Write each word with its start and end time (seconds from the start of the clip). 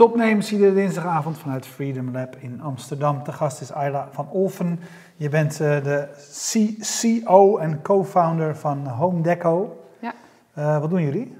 Topnames, 0.00 0.52
iedere 0.52 0.74
dinsdagavond 0.74 1.38
vanuit 1.38 1.66
Freedom 1.66 2.12
Lab 2.12 2.36
in 2.36 2.60
Amsterdam. 2.62 3.24
De 3.24 3.32
gast 3.32 3.60
is 3.60 3.72
Ayla 3.72 4.08
van 4.10 4.30
Olfen. 4.30 4.80
Je 5.16 5.28
bent 5.28 5.60
uh, 5.60 5.82
de 5.82 6.08
CEO 6.80 7.58
en 7.58 7.82
co-founder 7.82 8.56
van 8.56 8.86
Home 8.86 9.20
Deco. 9.20 9.84
Ja. 9.98 10.12
Uh, 10.58 10.80
wat 10.80 10.90
doen 10.90 11.02
jullie? 11.02 11.36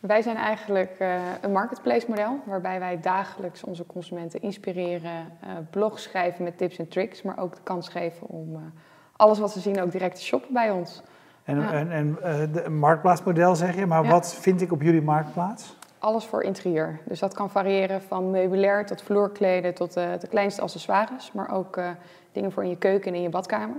Wij 0.00 0.22
zijn 0.22 0.36
eigenlijk 0.36 0.96
uh, 0.98 1.14
een 1.40 1.52
marketplace 1.52 2.06
model 2.08 2.38
waarbij 2.46 2.78
wij 2.78 3.00
dagelijks 3.00 3.64
onze 3.64 3.86
consumenten 3.86 4.42
inspireren, 4.42 5.26
blogs 5.70 6.02
schrijven 6.02 6.44
met 6.44 6.58
tips 6.58 6.76
en 6.76 6.88
tricks, 6.88 7.22
maar 7.22 7.38
ook 7.38 7.54
de 7.54 7.62
kans 7.62 7.88
geven 7.88 8.26
om 8.26 8.72
alles 9.16 9.38
wat 9.38 9.52
ze 9.52 9.60
zien 9.60 9.80
ook 9.80 9.92
direct 9.92 10.16
te 10.16 10.22
shoppen 10.22 10.52
bij 10.52 10.70
ons. 10.70 11.02
En, 11.44 11.60
ja. 11.60 11.72
en, 11.72 11.90
en 11.90 12.18
een 12.64 12.78
marktplaatsmodel 12.78 13.56
zeg 13.56 13.76
je, 13.76 13.86
maar 13.86 14.04
ja. 14.04 14.10
wat 14.10 14.34
vind 14.34 14.60
ik 14.60 14.72
op 14.72 14.82
jullie 14.82 15.02
marktplaats? 15.02 15.76
Alles 16.04 16.24
voor 16.24 16.42
interieur. 16.42 17.00
Dus 17.04 17.18
dat 17.18 17.34
kan 17.34 17.50
variëren 17.50 18.02
van 18.02 18.30
meubilair 18.30 18.86
tot 18.86 19.02
vloerkleden 19.02 19.74
tot 19.74 19.96
uh, 19.96 20.04
de 20.20 20.26
kleinste 20.26 20.62
accessoires, 20.62 21.32
maar 21.32 21.50
ook 21.50 21.76
uh, 21.76 21.88
dingen 22.32 22.52
voor 22.52 22.62
in 22.62 22.68
je 22.68 22.78
keuken 22.78 23.10
en 23.10 23.14
in 23.14 23.22
je 23.22 23.28
badkamer. 23.28 23.76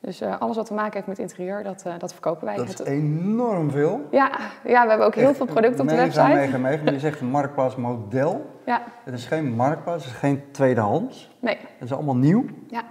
Dus 0.00 0.22
uh, 0.22 0.40
alles 0.40 0.56
wat 0.56 0.66
te 0.66 0.74
maken 0.74 0.92
heeft 0.92 1.06
met 1.06 1.18
interieur, 1.18 1.62
dat, 1.62 1.84
dat 1.98 2.12
verkopen 2.12 2.44
wij. 2.46 2.56
Dat 2.56 2.68
is 2.68 2.80
enorm 2.80 3.70
veel. 3.70 4.00
Ja, 4.10 4.30
ja, 4.64 4.82
we 4.82 4.88
hebben 4.88 5.06
ook 5.06 5.14
heel 5.14 5.34
veel 5.34 5.46
producten 5.46 5.80
op 5.80 5.88
de 5.88 5.96
website. 5.96 6.28
Mega, 6.28 6.58
mega, 6.58 6.82
maar 6.82 6.92
je 6.92 6.98
zegt 6.98 7.20
een 7.20 7.30
marktplaatsmodel. 7.30 8.46
Ja. 8.66 8.82
Het 9.04 9.14
is 9.14 9.26
geen 9.26 9.52
marktplaats, 9.54 10.04
het 10.04 10.12
is 10.12 10.18
geen 10.18 10.42
tweedehands. 10.50 11.36
Nee. 11.40 11.56
Het 11.56 11.88
is 11.88 11.92
allemaal 11.92 12.16
nieuw. 12.16 12.44
Ja. 12.68 12.82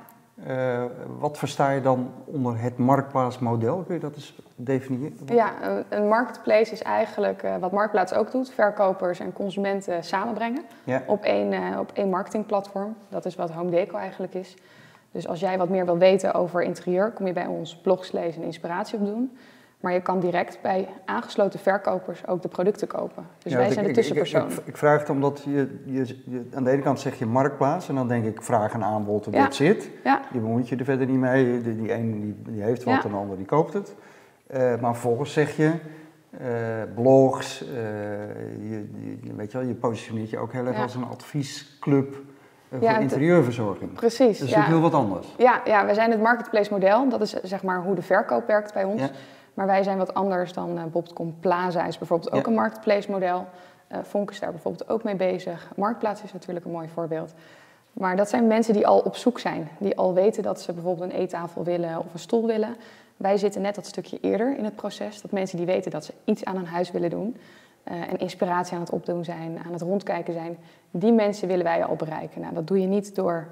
Uh, 0.47 0.83
wat 1.19 1.37
versta 1.37 1.69
je 1.69 1.81
dan 1.81 2.11
onder 2.25 2.61
het 2.61 2.77
marktplaatsmodel? 2.77 3.83
Kun 3.83 3.93
je 3.93 3.99
dat 3.99 4.15
eens 4.15 4.35
definiëren? 4.55 5.15
Ja, 5.25 5.53
een, 5.89 6.07
marketplace 6.07 6.71
is 6.71 6.81
eigenlijk 6.81 7.43
uh, 7.43 7.57
wat 7.57 7.71
Marktplaats 7.71 8.13
ook 8.13 8.31
doet: 8.31 8.51
verkopers 8.51 9.19
en 9.19 9.33
consumenten 9.33 10.03
samenbrengen 10.03 10.61
ja. 10.83 11.03
op, 11.05 11.23
één, 11.23 11.51
uh, 11.51 11.79
op 11.79 11.91
één 11.93 12.09
marketingplatform. 12.09 12.95
Dat 13.09 13.25
is 13.25 13.35
wat 13.35 13.51
Home 13.51 13.69
Deco 13.69 13.97
eigenlijk 13.97 14.33
is. 14.33 14.55
Dus 15.11 15.27
als 15.27 15.39
jij 15.39 15.57
wat 15.57 15.69
meer 15.69 15.85
wil 15.85 15.97
weten 15.97 16.33
over 16.33 16.63
interieur, 16.63 17.11
kom 17.11 17.27
je 17.27 17.33
bij 17.33 17.45
ons 17.45 17.75
blogs 17.75 18.11
lezen 18.11 18.41
en 18.41 18.47
inspiratie 18.47 18.99
opdoen. 18.99 19.37
Maar 19.80 19.94
je 19.94 20.02
kan 20.02 20.19
direct 20.19 20.61
bij 20.61 20.88
aangesloten 21.05 21.59
verkopers 21.59 22.27
ook 22.27 22.41
de 22.41 22.47
producten 22.47 22.88
kopen. 22.88 23.27
Dus 23.38 23.52
ja, 23.52 23.58
wij 23.58 23.67
ik, 23.67 23.73
zijn 23.73 23.85
de 23.85 23.91
tussenpersoon. 23.91 24.49
Ik, 24.49 24.58
ik, 24.58 24.66
ik, 24.66 24.77
vraag 24.77 24.99
het 24.99 25.09
omdat 25.09 25.41
je, 25.45 25.81
je, 25.85 26.05
je, 26.25 26.47
aan 26.53 26.63
de 26.63 26.69
ene 26.69 26.81
kant 26.81 26.99
zeg 26.99 27.19
je 27.19 27.25
marktplaats 27.25 27.89
en 27.89 27.95
dan 27.95 28.07
denk 28.07 28.25
ik 28.25 28.41
vraag 28.41 28.73
en 28.73 28.83
aanbod, 28.83 29.27
Ja. 29.31 29.44
dat 29.44 29.55
zit. 29.55 29.89
Je 30.33 30.39
bemoeit 30.39 30.69
je 30.69 30.75
er 30.75 30.85
verder 30.85 31.07
niet 31.07 31.19
mee. 31.19 31.61
Die, 31.61 31.75
die 31.75 31.94
een 31.94 32.22
die, 32.22 32.53
die 32.53 32.63
heeft 32.63 32.83
wat 32.83 33.03
en 33.03 33.09
de 33.09 33.16
ander 33.16 33.38
die 33.38 33.45
koopt 33.45 33.73
het. 33.73 33.95
Eh, 34.47 34.59
maar 34.59 34.94
vervolgens 34.94 35.33
zeg 35.33 35.55
je 35.55 35.73
eh, 36.38 36.47
blogs, 36.95 37.61
eh, 37.61 37.69
je, 38.69 38.89
je, 39.22 39.35
weet 39.35 39.52
je, 39.52 39.57
wel, 39.57 39.67
je 39.67 39.73
positioneert 39.73 40.30
je 40.30 40.38
ook 40.38 40.53
heel 40.53 40.66
erg 40.66 40.81
als 40.81 40.95
een 40.95 41.05
adviesclub 41.05 42.16
Ja, 42.80 42.94
voor 42.94 43.02
interieurverzorging. 43.02 43.94
Precies. 43.94 44.39
Dat 44.39 44.47
is 44.47 44.53
ja. 44.53 44.59
natuurlijk 44.59 44.67
heel 44.67 44.81
wat 44.81 44.94
anders. 44.94 45.35
Ja, 45.38 45.61
ja, 45.66 45.85
wij 45.85 45.94
zijn 45.94 46.11
het 46.11 46.22
marketplace 46.22 46.73
model. 46.73 47.09
Dat 47.09 47.22
is 47.22 47.33
zeg 47.44 47.63
maar 47.63 47.83
hoe 47.83 47.95
de 47.95 48.02
verkoop 48.02 48.47
werkt 48.47 48.73
bij 48.73 48.83
ons. 48.83 49.02
Ja. 49.02 49.09
Maar 49.59 49.67
wij 49.67 49.83
zijn 49.83 49.97
wat 49.97 50.13
anders 50.13 50.53
dan 50.53 50.77
eh 50.77 50.83
Bobcom 50.85 51.35
Plaza 51.39 51.85
is 51.85 51.97
bijvoorbeeld 51.97 52.31
ook 52.31 52.41
Ja. 52.43 52.47
een 52.47 52.55
marketplace 52.55 53.11
model. 53.11 53.45
Eh 53.88 53.99
Vonk 54.03 54.31
is 54.31 54.39
daar 54.39 54.51
bijvoorbeeld 54.51 54.89
ook 54.89 55.03
mee 55.03 55.16
bezig. 55.16 55.69
Marktplaats 55.75 56.23
is 56.23 56.33
natuurlijk 56.33 56.66
een 56.66 56.71
mooi 56.71 56.88
voorbeeld. 56.93 57.34
Maar 57.94 58.16
dat 58.16 58.29
zijn 58.29 58.47
mensen 58.47 58.73
die 58.73 58.88
al 58.88 59.00
op 59.00 59.16
zoek 59.16 59.39
zijn. 59.39 59.69
Die 59.78 59.97
al 59.97 60.13
weten 60.13 60.44
dat 60.44 60.61
ze 60.61 60.73
bijvoorbeeld 60.73 61.11
een 61.11 61.17
eettafel 61.19 61.63
willen 61.63 62.00
of 62.00 62.13
een 62.13 62.19
stoel 62.19 62.45
willen. 62.47 62.75
Wij 63.17 63.38
zitten 63.38 63.61
net 63.61 63.75
dat 63.75 63.85
stukje 63.85 64.19
eerder 64.22 64.57
in 64.57 64.63
het 64.63 64.75
proces. 64.75 65.22
Dat 65.22 65.31
mensen 65.31 65.57
die 65.57 65.66
weten 65.66 65.91
dat 65.91 66.05
ze 66.05 66.13
iets 66.25 66.45
aan 66.45 66.55
hun 66.55 66.67
huis 66.67 66.91
willen 66.91 67.09
doen. 67.09 67.38
eh, 67.84 67.95
en 68.11 68.17
inspiratie 68.17 68.73
aan 68.75 68.81
het 68.81 68.89
opdoen 68.91 69.23
zijn, 69.23 69.59
aan 69.66 69.72
het 69.73 69.81
rondkijken 69.81 70.34
zijn. 70.34 70.57
Die 70.91 71.11
mensen 71.11 71.47
willen 71.47 71.63
wij 71.63 71.84
al 71.85 71.95
bereiken. 71.95 72.41
Nou, 72.41 72.53
dat 72.53 72.67
doe 72.67 72.81
je 72.81 72.88
niet 72.88 73.16
door 73.16 73.47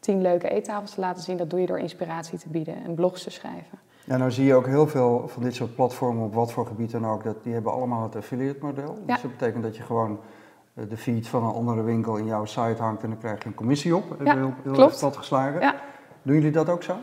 tien 0.00 0.22
leuke 0.22 0.48
eettafels 0.48 0.94
te 0.94 1.00
laten 1.00 1.22
zien. 1.22 1.36
Dat 1.36 1.50
doe 1.50 1.60
je 1.60 1.66
door 1.66 1.78
inspiratie 1.78 2.38
te 2.38 2.48
bieden 2.48 2.74
en 2.84 2.94
blogs 2.94 3.22
te 3.22 3.30
schrijven. 3.30 3.78
Ja, 4.08 4.16
nou 4.16 4.30
zie 4.30 4.44
je 4.46 4.54
ook 4.54 4.66
heel 4.66 4.86
veel 4.86 5.24
van 5.28 5.42
dit 5.42 5.54
soort 5.54 5.74
platformen 5.74 6.24
op 6.24 6.34
wat 6.34 6.52
voor 6.52 6.66
gebied 6.66 6.90
dan 6.90 7.06
ook, 7.06 7.24
dat, 7.24 7.36
die 7.42 7.52
hebben 7.52 7.72
allemaal 7.72 8.02
het 8.02 8.16
affiliate 8.16 8.58
model. 8.64 8.98
Ja. 9.06 9.12
Dus 9.12 9.22
dat 9.22 9.30
betekent 9.30 9.62
dat 9.62 9.76
je 9.76 9.82
gewoon 9.82 10.20
eh, 10.74 10.84
de 10.88 10.96
feed 10.96 11.28
van 11.28 11.44
een 11.44 11.52
andere 11.54 11.82
winkel 11.82 12.16
in 12.16 12.26
jouw 12.26 12.44
site 12.44 12.82
hangt 12.82 13.02
en 13.02 13.08
dan 13.08 13.18
krijg 13.18 13.42
je 13.42 13.48
een 13.48 13.54
commissie 13.54 13.96
op. 13.96 14.04
Ja, 14.24 14.34
heel, 14.36 14.52
heel 14.62 14.72
klopt. 14.72 14.98
plat 14.98 15.16
geslagen. 15.16 15.60
Ja. 15.60 15.74
Doen 16.22 16.34
jullie 16.34 16.50
dat 16.50 16.68
ook 16.68 16.82
zo? 16.82 16.94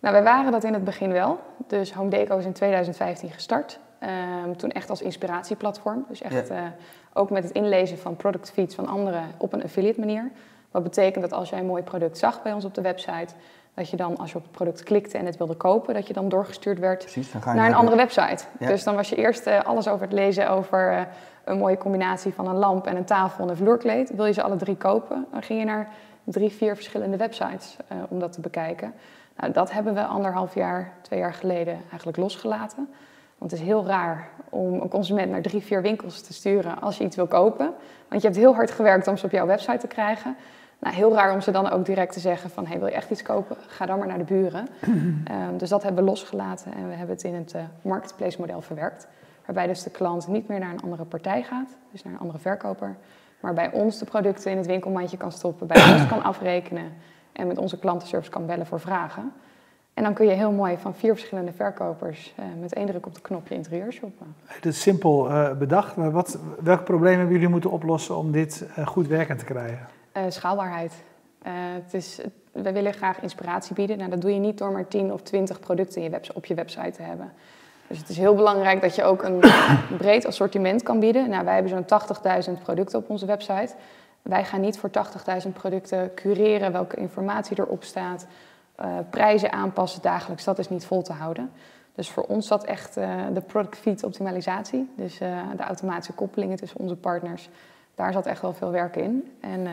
Nou, 0.00 0.14
wij 0.14 0.22
waren 0.24 0.52
dat 0.52 0.64
in 0.64 0.72
het 0.72 0.84
begin 0.84 1.12
wel. 1.12 1.38
Dus 1.66 1.92
Home 1.94 2.10
Deco 2.10 2.36
is 2.38 2.44
in 2.44 2.52
2015 2.52 3.30
gestart. 3.30 3.78
Ehm, 3.98 4.52
toen 4.56 4.70
echt 4.70 4.90
als 4.90 5.02
inspiratieplatform. 5.02 6.04
Dus 6.08 6.22
echt 6.22 6.48
Ja. 6.48 6.54
eh, 6.54 6.62
ook 7.12 7.30
met 7.30 7.42
het 7.44 7.52
inlezen 7.52 7.98
van 7.98 8.16
product 8.16 8.50
feeds 8.50 8.74
van 8.74 8.86
anderen 8.86 9.22
op 9.36 9.52
een 9.52 9.62
affiliate 9.62 10.00
manier. 10.00 10.30
Wat 10.76 10.84
betekent 10.84 11.30
dat 11.30 11.32
als 11.32 11.48
jij 11.48 11.58
een 11.58 11.66
mooi 11.66 11.82
product 11.82 12.18
zag 12.18 12.42
bij 12.42 12.52
ons 12.52 12.64
op 12.64 12.74
de 12.74 12.80
website, 12.80 13.34
dat 13.74 13.90
je 13.90 13.96
dan 13.96 14.16
als 14.16 14.30
je 14.30 14.36
op 14.36 14.42
het 14.42 14.52
product 14.52 14.82
klikte 14.82 15.18
en 15.18 15.26
het 15.26 15.36
wilde 15.36 15.54
kopen, 15.54 15.94
dat 15.94 16.06
je 16.06 16.12
dan 16.12 16.28
doorgestuurd 16.28 16.78
werd 16.78 16.98
Precies, 16.98 17.32
dan 17.32 17.40
naar 17.44 17.64
een 17.64 17.70
de- 17.70 17.76
andere 17.76 17.96
website. 17.96 18.44
Ja. 18.58 18.66
Dus 18.66 18.84
dan 18.84 18.94
was 18.94 19.08
je 19.08 19.16
eerst 19.16 19.46
eh, 19.46 19.62
alles 19.62 19.88
over 19.88 20.02
het 20.06 20.12
lezen 20.12 20.50
over 20.50 20.92
eh, 20.92 21.00
een 21.44 21.58
mooie 21.58 21.78
combinatie 21.78 22.34
van 22.34 22.48
een 22.48 22.56
lamp 22.56 22.86
en 22.86 22.96
een 22.96 23.04
tafel 23.04 23.44
en 23.44 23.50
een 23.50 23.56
vloerkleed. 23.56 24.10
Wil 24.14 24.26
je 24.26 24.32
ze 24.32 24.42
alle 24.42 24.56
drie 24.56 24.76
kopen? 24.76 25.26
Dan 25.32 25.42
ging 25.42 25.58
je 25.58 25.64
naar 25.64 25.88
drie, 26.24 26.50
vier 26.50 26.74
verschillende 26.74 27.16
websites 27.16 27.76
eh, 27.88 27.96
om 28.08 28.18
dat 28.18 28.32
te 28.32 28.40
bekijken. 28.40 28.94
Nou, 29.36 29.52
dat 29.52 29.72
hebben 29.72 29.94
we 29.94 30.04
anderhalf 30.04 30.54
jaar, 30.54 30.92
twee 31.00 31.18
jaar 31.18 31.34
geleden 31.34 31.78
eigenlijk 31.88 32.16
losgelaten. 32.16 32.88
Want 33.38 33.50
het 33.50 33.60
is 33.60 33.66
heel 33.66 33.86
raar 33.86 34.28
om 34.48 34.80
een 34.80 34.88
consument 34.88 35.30
naar 35.30 35.42
drie, 35.42 35.62
vier 35.62 35.82
winkels 35.82 36.20
te 36.20 36.32
sturen 36.32 36.80
als 36.80 36.98
je 36.98 37.04
iets 37.04 37.16
wil 37.16 37.26
kopen. 37.26 37.74
Want 38.08 38.22
je 38.22 38.28
hebt 38.28 38.40
heel 38.40 38.54
hard 38.54 38.70
gewerkt 38.70 39.06
om 39.08 39.16
ze 39.16 39.24
op 39.24 39.30
jouw 39.30 39.46
website 39.46 39.78
te 39.78 39.86
krijgen. 39.86 40.36
Nou, 40.78 40.94
heel 40.94 41.14
raar 41.14 41.34
om 41.34 41.40
ze 41.40 41.50
dan 41.50 41.70
ook 41.70 41.84
direct 41.84 42.12
te 42.12 42.20
zeggen 42.20 42.50
van... 42.50 42.66
Hey, 42.66 42.78
wil 42.78 42.88
je 42.88 42.94
echt 42.94 43.10
iets 43.10 43.22
kopen? 43.22 43.56
Ga 43.66 43.86
dan 43.86 43.98
maar 43.98 44.06
naar 44.06 44.18
de 44.18 44.24
buren. 44.24 44.68
Ehm, 45.24 45.56
dus 45.56 45.68
dat 45.68 45.82
hebben 45.82 46.04
we 46.04 46.10
losgelaten 46.10 46.72
en 46.74 46.88
we 46.88 46.94
hebben 46.94 47.16
het 47.16 47.24
in 47.24 47.34
het 47.34 47.54
eh, 47.54 47.62
marketplace 47.82 48.40
model 48.40 48.60
verwerkt. 48.60 49.06
Waarbij 49.46 49.66
dus 49.66 49.82
de 49.82 49.90
klant 49.90 50.28
niet 50.28 50.48
meer 50.48 50.58
naar 50.58 50.72
een 50.72 50.82
andere 50.82 51.04
partij 51.04 51.42
gaat, 51.42 51.68
dus 51.92 52.02
naar 52.04 52.12
een 52.12 52.18
andere 52.18 52.38
verkoper. 52.38 52.96
Maar 53.40 53.54
bij 53.54 53.72
ons 53.72 53.98
de 53.98 54.04
producten 54.04 54.50
in 54.50 54.56
het 54.56 54.66
winkelmandje 54.66 55.16
kan 55.16 55.32
stoppen, 55.32 55.66
bij 55.66 55.92
ons 55.92 56.06
kan 56.06 56.22
afrekenen... 56.22 56.92
en 57.32 57.46
met 57.46 57.58
onze 57.58 57.78
klantenservice 57.78 58.30
kan 58.30 58.46
bellen 58.46 58.66
voor 58.66 58.80
vragen. 58.80 59.32
En 59.94 60.02
dan 60.02 60.14
kun 60.14 60.26
je 60.26 60.32
heel 60.32 60.52
mooi 60.52 60.76
van 60.78 60.94
vier 60.94 61.14
verschillende 61.14 61.52
verkopers... 61.52 62.34
eh, 62.36 62.44
met 62.60 62.74
één 62.74 62.86
druk 62.86 63.06
op 63.06 63.14
de 63.14 63.20
knop 63.20 63.48
je 63.48 63.54
interieur 63.54 63.92
shoppen. 63.92 64.34
Het 64.44 64.66
is 64.66 64.80
simpel 64.80 65.30
eh, 65.30 65.52
bedacht, 65.52 65.96
maar 65.96 66.10
wat, 66.10 66.38
welke 66.62 66.82
problemen 66.82 67.18
hebben 67.18 67.34
jullie 67.34 67.50
moeten 67.50 67.70
oplossen 67.70 68.16
om 68.16 68.32
dit 68.32 68.66
eh, 68.74 68.86
goed 68.86 69.06
werkend 69.06 69.38
te 69.38 69.44
krijgen? 69.44 69.86
Eh, 70.16 70.22
schaalbaarheid. 70.28 70.92
Eh, 71.42 71.52
het 71.54 71.94
is, 71.94 72.20
we 72.52 72.72
willen 72.72 72.92
graag 72.92 73.20
inspiratie 73.20 73.74
bieden. 73.74 73.98
Nou, 73.98 74.10
dat 74.10 74.20
doe 74.20 74.34
je 74.34 74.40
niet 74.40 74.58
door 74.58 74.70
maar 74.70 74.88
10 74.88 75.12
of 75.12 75.22
20 75.22 75.60
producten 75.60 76.02
in 76.02 76.10
je 76.10 76.34
op 76.34 76.44
je 76.44 76.54
website 76.54 76.90
te 76.90 77.02
hebben. 77.02 77.32
Dus 77.86 77.98
het 77.98 78.08
is 78.08 78.16
heel 78.16 78.34
belangrijk 78.34 78.80
dat 78.80 78.94
je 78.94 79.04
ook 79.04 79.22
een 79.22 79.40
breed 79.98 80.26
assortiment 80.26 80.82
kan 80.82 81.00
bieden. 81.00 81.28
Nou, 81.28 81.44
wij 81.44 81.54
hebben 81.54 81.86
zo'n 81.88 82.54
80.000 82.56 82.62
producten 82.62 82.98
op 82.98 83.10
onze 83.10 83.26
website. 83.26 83.74
Wij 84.22 84.44
gaan 84.44 84.60
niet 84.60 84.78
voor 84.78 84.90
80.000 85.42 85.52
producten 85.52 86.14
cureren 86.14 86.72
welke 86.72 86.96
informatie 86.96 87.60
erop 87.60 87.84
staat, 87.84 88.26
eh, 88.74 88.86
prijzen 89.10 89.52
aanpassen 89.52 90.02
dagelijks. 90.02 90.44
Dat 90.44 90.58
is 90.58 90.68
niet 90.68 90.86
vol 90.86 91.02
te 91.02 91.12
houden. 91.12 91.50
Dus 91.94 92.10
voor 92.10 92.24
ons 92.24 92.46
zat 92.46 92.64
echt 92.64 92.94
de 93.34 93.42
product 93.46 93.78
feed 93.78 94.04
optimalisatie. 94.04 94.90
Dus 94.96 95.18
de 95.18 95.62
automatische 95.66 96.12
koppelingen 96.12 96.56
tussen 96.56 96.80
onze 96.80 96.96
partners. 96.96 97.48
Daar 97.94 98.12
zat 98.12 98.26
echt 98.26 98.42
wel 98.42 98.52
veel 98.52 98.70
werk 98.70 98.96
in. 98.96 99.32
En 99.40 99.66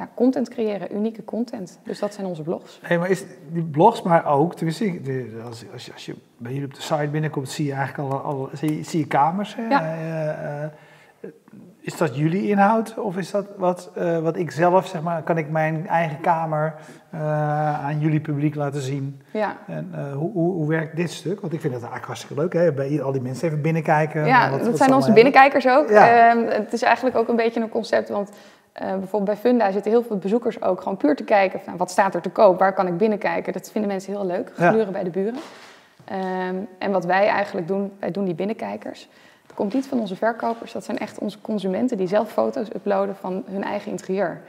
ja, 0.00 0.08
content 0.14 0.48
creëren, 0.48 0.94
unieke 0.96 1.24
content. 1.24 1.78
Dus 1.84 1.98
dat 1.98 2.14
zijn 2.14 2.26
onze 2.26 2.42
blogs. 2.42 2.78
Hey, 2.82 2.98
maar 2.98 3.10
is 3.10 3.24
die 3.52 3.62
blogs, 3.62 4.02
maar 4.02 4.26
ook, 4.26 4.54
tenminste, 4.54 5.00
als, 5.44 5.64
als, 5.72 5.86
je, 5.86 5.92
als 5.92 6.06
je 6.06 6.14
bij 6.36 6.52
jullie 6.52 6.66
op 6.66 6.74
de 6.74 6.80
site 6.82 7.08
binnenkomt, 7.10 7.48
zie 7.48 7.66
je 7.66 7.72
eigenlijk 7.72 8.12
al, 8.12 8.18
al 8.20 8.48
zie, 8.52 8.76
je, 8.76 8.84
zie 8.84 9.00
je 9.00 9.06
kamers. 9.06 9.56
Hè? 9.56 9.68
Ja. 9.68 9.82
Eh, 9.82 10.62
eh, 10.64 10.70
is 11.80 11.96
dat 11.96 12.16
jullie 12.16 12.48
inhoud 12.48 12.98
of 12.98 13.16
is 13.16 13.30
dat 13.30 13.46
wat, 13.56 13.90
eh, 13.94 14.18
wat 14.18 14.36
ik 14.36 14.50
zelf, 14.50 14.86
zeg 14.86 15.02
maar, 15.02 15.22
kan 15.22 15.38
ik 15.38 15.50
mijn 15.50 15.88
eigen 15.88 16.20
kamer 16.20 16.74
aan 17.82 18.00
jullie 18.00 18.20
publiek 18.20 18.54
laten 18.54 18.80
zien? 18.80 19.22
Ja, 19.32 19.56
En 19.66 19.94
hoe, 20.14 20.32
hoe, 20.32 20.52
hoe 20.52 20.68
werkt 20.68 20.96
dit 20.96 21.10
stuk? 21.10 21.40
Want 21.40 21.52
ik 21.52 21.60
vind 21.60 21.72
het 21.72 21.82
eigenlijk 21.82 22.06
hartstikke 22.06 22.42
leuk, 22.42 22.52
hè? 22.52 22.72
Bij 22.72 23.02
al 23.02 23.12
die 23.12 23.20
mensen 23.20 23.48
even 23.48 23.62
binnenkijken. 23.62 24.26
ja 24.26 24.50
wat- 24.50 24.58
dat 24.58 24.68
wat 24.68 24.76
zijn 24.76 24.88
ze 24.90 24.94
onze 24.94 25.12
binnenkijkers 25.12 25.66
ook. 25.68 25.88
Ja. 25.88 26.28
Ehm, 26.30 26.46
het 26.46 26.72
is 26.72 26.82
eigenlijk 26.82 27.16
ook 27.16 27.28
een 27.28 27.36
beetje 27.36 27.60
een 27.60 27.68
concept, 27.68 28.08
want 28.08 28.30
eh, 28.80 28.88
bijvoorbeeld 28.88 29.24
bij 29.24 29.36
Funda 29.50 29.70
zitten 29.70 29.90
heel 29.90 30.02
veel 30.02 30.16
bezoekers 30.18 30.62
ook 30.62 30.80
gewoon 30.80 30.96
puur 30.96 31.16
te 31.16 31.24
kijken 31.24 31.60
van 31.60 31.76
wat 31.76 31.90
staat 31.90 32.14
er 32.14 32.20
te 32.20 32.30
koop, 32.30 32.58
waar 32.58 32.72
kan 32.72 32.86
ik 32.86 32.96
binnenkijken. 32.96 33.52
Dat 33.52 33.70
vinden 33.70 33.90
mensen 33.90 34.12
heel 34.12 34.26
leuk, 34.26 34.52
Ja. 34.56 34.70
gluren 34.70 34.92
bij 34.92 35.02
de 35.04 35.10
buren. 35.10 35.38
Ehm, 36.04 36.54
en 36.78 36.90
wat 36.92 37.04
wij 37.04 37.26
eigenlijk 37.26 37.68
doen, 37.68 37.92
wij 37.98 38.10
doen 38.10 38.24
die 38.24 38.34
binnenkijkers. 38.34 39.08
Dat 39.46 39.56
komt 39.56 39.74
niet 39.74 39.86
van 39.86 40.00
onze 40.00 40.16
verkopers, 40.16 40.72
dat 40.72 40.84
zijn 40.84 40.98
echt 40.98 41.18
onze 41.18 41.40
consumenten 41.40 41.96
die 41.96 42.06
zelf 42.06 42.30
foto's 42.30 42.68
uploaden 42.74 43.16
van 43.16 43.42
hun 43.50 43.64
eigen 43.64 43.90
interieur. 43.90 44.40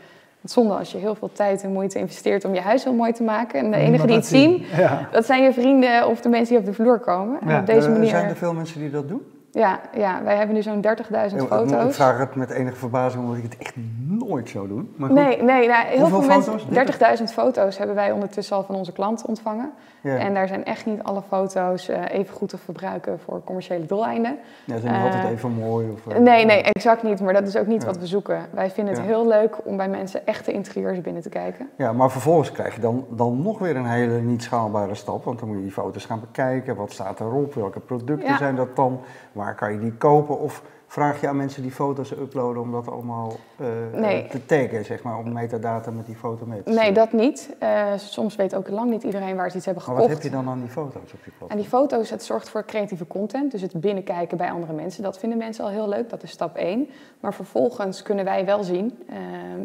Het 0.42 0.52
zonde 0.52 0.74
als 0.74 0.92
je 0.92 0.98
heel 0.98 1.16
veel 1.16 1.32
tijd 1.32 1.64
en 1.64 1.72
moeite 1.72 2.00
investeert 2.00 2.46
om 2.46 2.54
je 2.54 2.60
huis 2.62 2.84
heel 2.84 2.94
mooi 2.94 3.12
te 3.12 3.24
maken. 3.24 3.60
En 3.60 3.72
de 3.72 3.78
enige 3.78 4.08
die 4.08 4.16
het 4.16 4.26
zien, 4.26 4.66
Ja. 4.78 5.08
dat 5.12 5.26
zijn 5.26 5.44
je 5.44 5.54
vrienden 5.54 6.08
of 6.08 6.22
de 6.22 6.30
mensen 6.30 6.50
die 6.50 6.60
op 6.60 6.66
de 6.66 6.74
vloer 6.84 7.00
komen. 7.00 7.42
En 7.42 7.50
Ja. 7.50 7.60
op 7.60 7.66
deze 7.66 7.90
manier... 7.90 8.10
Zijn 8.10 8.30
er 8.30 8.36
veel 8.36 8.54
mensen 8.54 8.80
die 8.80 8.90
dat 8.90 9.08
doen? 9.08 9.22
Ja, 9.54 9.80
ja, 9.96 10.24
wij 10.24 10.36
hebben 10.36 10.56
nu 10.56 10.62
zo'n 10.62 10.82
30.000 10.82 11.42
Ik 11.42 11.48
foto's. 11.48 11.96
vraag 11.96 12.18
het 12.18 12.36
met 12.36 12.50
enige 12.50 12.76
verbazing 12.76 13.24
omdat 13.24 13.38
ik 13.38 13.44
het 13.44 13.58
echt 13.58 13.74
nooit 14.08 14.50
zou 14.50 14.68
doen. 14.68 14.94
Maar 14.96 15.10
goed. 15.10 15.18
Nee, 15.18 15.42
nee 15.42 15.68
nou, 15.68 15.86
heel 15.86 16.08
veel 16.08 16.22
foto's? 16.22 16.66
mensen. 16.66 17.28
30.000 17.28 17.34
foto's 17.34 17.78
hebben 17.78 17.96
wij 17.96 18.12
ondertussen 18.12 18.56
al 18.56 18.64
van 18.64 18.76
onze 18.76 18.92
klanten 18.92 19.28
ontvangen. 19.28 19.72
Ja. 20.02 20.18
En 20.18 20.34
daar 20.34 20.48
zijn 20.48 20.66
echt 20.66 20.86
niet 20.86 21.04
alle 21.04 21.22
foto's 21.28 21.88
eh, 21.90 22.00
even 22.12 22.36
goed 22.36 22.50
te 22.50 22.58
verbruiken 22.58 23.20
voor 23.20 23.42
commerciële 23.44 23.86
doeleinden. 23.86 24.38
Ja, 24.66 24.76
ze 24.76 24.82
zijn 24.82 24.94
niet 24.94 25.04
Eh, 25.06 25.14
altijd 25.16 25.34
even 25.34 25.52
mooi. 25.52 25.90
Of, 25.90 26.14
eh, 26.14 26.20
Nee, 26.20 26.46
nee, 26.46 26.62
exact 26.62 27.04
niet. 27.04 27.22
Maar 27.22 27.34
dat 27.34 27.48
is 27.48 27.58
ook 27.58 27.68
niet 27.68 27.82
Ja. 27.82 27.88
wat 27.88 27.98
we 27.98 28.08
zoeken. 28.08 28.46
Wij 28.52 28.70
vinden 28.72 28.94
het 28.94 29.04
Ja. 29.04 29.10
heel 29.10 29.28
leuk 29.28 29.58
om 29.66 29.78
bij 29.78 29.90
mensen 29.90 30.26
echte 30.28 30.52
interieurs 30.52 31.02
binnen 31.02 31.22
te 31.22 31.30
kijken. 31.30 31.70
Ja, 31.78 31.92
maar 31.94 32.12
vervolgens 32.12 32.52
krijg 32.52 32.76
je 32.76 32.82
dan, 32.82 33.06
dan 33.10 33.42
nog 33.42 33.60
weer 33.60 33.76
een 33.76 33.86
hele 33.86 34.20
niet 34.22 34.44
schaalbare 34.44 34.96
stap. 34.96 35.24
Want 35.24 35.40
dan 35.40 35.48
moet 35.48 35.58
je 35.58 35.64
die 35.64 35.72
foto's 35.72 36.06
gaan 36.06 36.20
bekijken. 36.20 36.76
Wat 36.76 36.92
staat 36.92 37.20
erop? 37.20 37.54
Welke 37.54 37.80
producten 37.80 38.38
zijn 38.38 38.56
dat 38.56 38.76
dan? 38.76 39.00
Waar 39.42 39.56
kan 39.56 39.72
je 39.74 39.80
die 39.80 39.94
kopen? 39.94 40.40
Of 40.40 40.64
vraag 40.88 41.22
je 41.22 41.28
aan 41.28 41.36
mensen 41.36 41.62
die 41.62 41.72
foto's 41.72 42.12
uploaden 42.12 42.62
om 42.62 42.72
dat 42.72 42.88
allemaal 42.90 43.32
eh, 43.58 43.68
Nee. 43.94 44.28
te 44.28 44.46
taggen, 44.46 44.86
zeg 44.86 45.04
maar, 45.04 45.18
om 45.18 45.34
metadata 45.34 45.92
met 45.92 46.06
die 46.06 46.16
foto 46.16 46.46
mee 46.46 46.64
te 46.64 46.72
Nee, 46.72 46.92
dat 46.92 47.12
niet. 47.12 47.56
Eh, 47.60 47.92
soms 47.96 48.36
weet 48.36 48.56
ook 48.56 48.70
lang 48.70 48.90
niet 48.90 49.04
iedereen 49.04 49.36
waar 49.36 49.50
ze 49.52 49.58
iets 49.58 49.66
hebben 49.66 49.84
Maar 49.88 49.94
gekocht. 49.96 50.14
wat 50.14 50.24
heb 50.24 50.32
je 50.32 50.38
dan 50.38 50.50
aan 50.50 50.60
die 50.60 50.70
foto's 50.70 50.96
op 51.02 51.10
je 51.12 51.18
platform? 51.18 51.50
En 51.50 51.58
die 51.58 51.66
foto's, 51.66 52.10
het 52.10 52.24
zorgt 52.24 52.50
voor 52.50 52.66
creatieve 52.66 53.08
content, 53.08 53.52
dus 53.52 53.62
het 53.62 53.80
binnenkijken 53.80 54.38
bij 54.38 54.52
andere 54.52 54.74
mensen. 54.74 55.04
Dat 55.04 55.18
vinden 55.18 55.38
mensen 55.38 55.64
al 55.64 55.70
heel 55.70 55.90
leuk, 55.90 56.10
dat 56.10 56.24
is 56.24 56.32
stap 56.32 56.56
1. 56.56 56.90
Maar 57.20 57.34
vervolgens 57.34 58.02
kunnen 58.02 58.26
wij 58.26 58.46
wel 58.46 58.64
zien 58.64 59.00
eh, 59.10 59.16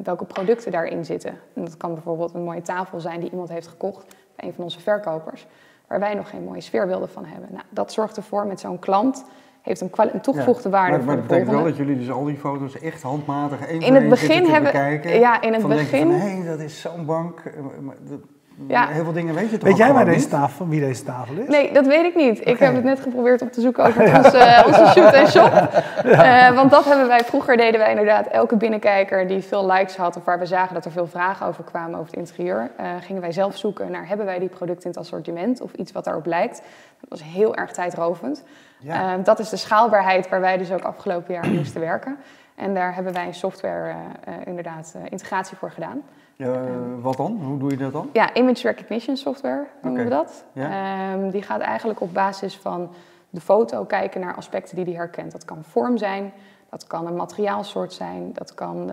welke 0.02 0.24
producten 0.24 0.72
daarin 0.72 1.04
zitten. 1.04 1.30
En 1.54 1.64
dat 1.64 1.76
kan 1.76 1.94
bijvoorbeeld 1.94 2.34
een 2.34 2.44
mooie 2.44 2.62
tafel 2.62 3.00
zijn 3.00 3.20
die 3.20 3.30
iemand 3.30 3.48
heeft 3.48 3.66
gekocht 3.66 4.06
bij 4.36 4.48
een 4.48 4.54
van 4.54 4.64
onze 4.64 4.80
verkopers, 4.80 5.46
waar 5.86 6.00
wij 6.00 6.14
nog 6.14 6.30
geen 6.30 6.44
mooie 6.44 6.60
sfeerbeelden 6.60 7.08
van 7.08 7.24
hebben. 7.24 7.48
Nou, 7.52 7.64
dat 7.70 7.92
zorgt 7.92 8.16
ervoor 8.16 8.46
met 8.46 8.60
zo'n 8.60 8.78
klant, 8.78 9.24
heeft 9.66 9.80
een, 9.80 9.90
een 10.12 10.20
toegevoegde 10.20 10.68
Ja, 10.68 10.74
waarde 10.74 10.90
Maar, 10.90 10.98
voor 10.98 11.06
maar 11.06 11.16
dat 11.16 11.26
betekent 11.26 11.50
wel 11.54 11.64
dat 11.64 11.76
jullie 11.76 11.98
dus 11.98 12.10
al 12.10 12.24
die 12.24 12.36
foto's 12.36 12.78
echt 12.80 13.02
handmatig 13.02 13.60
één 13.66 13.80
In 13.80 13.80
voor 13.82 13.92
het 13.94 14.00
één 14.00 14.08
begin 14.08 14.44
hebben- 14.44 14.72
bekijken. 14.72 15.18
ja, 15.18 15.40
in 15.40 15.52
het 15.52 15.60
van 15.60 15.70
begin- 15.70 16.10
van, 16.10 16.20
hé, 16.20 16.44
dat 16.44 16.60
is 16.60 16.80
zo'n 16.80 17.04
bank. 17.06 17.38
eh, 17.44 17.52
maar 17.80 17.94
dat- 18.08 18.18
Ja. 18.68 18.86
Heel 18.88 19.04
veel 19.04 19.12
dingen 19.12 19.34
weet 19.34 19.50
je 19.50 19.58
toch 19.58 19.68
Weet 19.68 19.76
jij 19.76 19.86
bij 19.92 19.96
gewoon 19.98 20.14
deze 20.14 20.28
tafel 20.28 20.68
wie 20.68 20.80
deze 20.80 21.02
tafel 21.04 21.34
is? 21.36 21.48
Nee, 21.48 21.72
dat 21.72 21.86
weet 21.86 22.04
ik 22.04 22.14
niet. 22.16 22.46
Ik 22.46 22.58
heb 22.58 22.74
het 22.74 22.84
net 22.84 23.00
geprobeerd 23.00 23.42
op 23.42 23.52
te 23.52 23.60
zoeken 23.60 23.84
over 23.86 24.02
onze, 24.16 24.62
onze 24.66 24.86
shoot 24.94 25.12
en 25.12 25.26
shop. 25.28 25.52
Eh, 26.04 26.54
want 26.54 26.70
dat 26.70 26.84
hebben 26.84 27.06
wij, 27.08 27.20
vroeger 27.24 27.56
deden 27.56 27.80
wij 27.80 27.90
inderdaad 27.90 28.26
elke 28.26 28.56
binnenkijker 28.56 29.26
die 29.28 29.40
veel 29.40 29.66
likes 29.70 29.96
had... 29.96 30.16
of 30.16 30.24
waar 30.24 30.38
we 30.38 30.46
zagen 30.46 30.74
dat 30.74 30.84
er 30.84 30.90
veel 30.90 31.06
vragen 31.06 31.46
over 31.46 31.64
kwamen 31.64 31.98
over 31.98 32.10
het 32.10 32.16
interieur... 32.20 32.70
eh, 32.76 32.86
gingen 33.00 33.20
wij 33.22 33.32
zelf 33.32 33.56
zoeken 33.56 33.90
naar 33.90 34.08
hebben 34.08 34.26
wij 34.26 34.38
die 34.38 34.48
producten 34.48 34.84
in 34.84 34.90
het 34.90 34.98
assortiment 34.98 35.60
of 35.60 35.72
iets 35.72 35.92
wat 35.92 36.04
daarop 36.04 36.26
lijkt. 36.26 36.62
Dat 37.00 37.08
was 37.18 37.22
heel 37.24 37.54
erg 37.56 37.72
tijdrovend. 37.72 38.44
Ja. 38.78 39.16
Eh, 39.16 39.24
dat 39.24 39.38
is 39.38 39.48
de 39.48 39.56
schaalbaarheid 39.56 40.28
waar 40.28 40.40
wij 40.40 40.56
dus 40.56 40.72
ook 40.72 40.82
afgelopen 40.82 41.34
jaar 41.34 41.42
aan 41.42 41.54
moesten 41.54 41.80
werken. 41.80 42.16
En 42.56 42.74
daar 42.74 42.94
hebben 42.94 43.12
wij 43.12 43.26
een 43.26 43.34
software 43.34 43.88
eh, 43.90 44.34
eh, 44.34 44.46
inderdaad 44.46 44.94
eh, 44.96 45.02
integratie 45.10 45.56
voor 45.56 45.70
gedaan. 45.70 46.02
Ja, 46.34 46.52
eh, 46.52 46.60
wat 47.00 47.16
dan? 47.16 47.40
Hoe 47.42 47.58
doe 47.58 47.70
je 47.70 47.76
dat 47.76 47.92
dan? 47.92 48.08
Ja, 48.12 48.34
image 48.34 48.68
recognition 48.68 49.16
software 49.16 49.66
noemen 49.82 50.04
we 50.04 50.10
dat. 50.10 50.44
Ja. 50.52 50.70
Ehm, 51.12 51.30
die 51.30 51.42
gaat 51.42 51.60
eigenlijk 51.60 52.00
op 52.00 52.14
basis 52.14 52.56
van 52.56 52.90
de 53.30 53.40
foto 53.40 53.84
kijken 53.84 54.20
naar 54.20 54.34
aspecten 54.34 54.76
die 54.76 54.84
die 54.84 54.96
herkent. 54.96 55.32
Dat 55.32 55.44
kan 55.44 55.64
vorm 55.64 55.96
zijn, 55.96 56.32
dat 56.70 56.86
kan 56.86 57.06
een 57.06 57.16
materiaalsoort 57.16 57.92
zijn, 57.92 58.30
dat 58.32 58.54
kan 58.54 58.92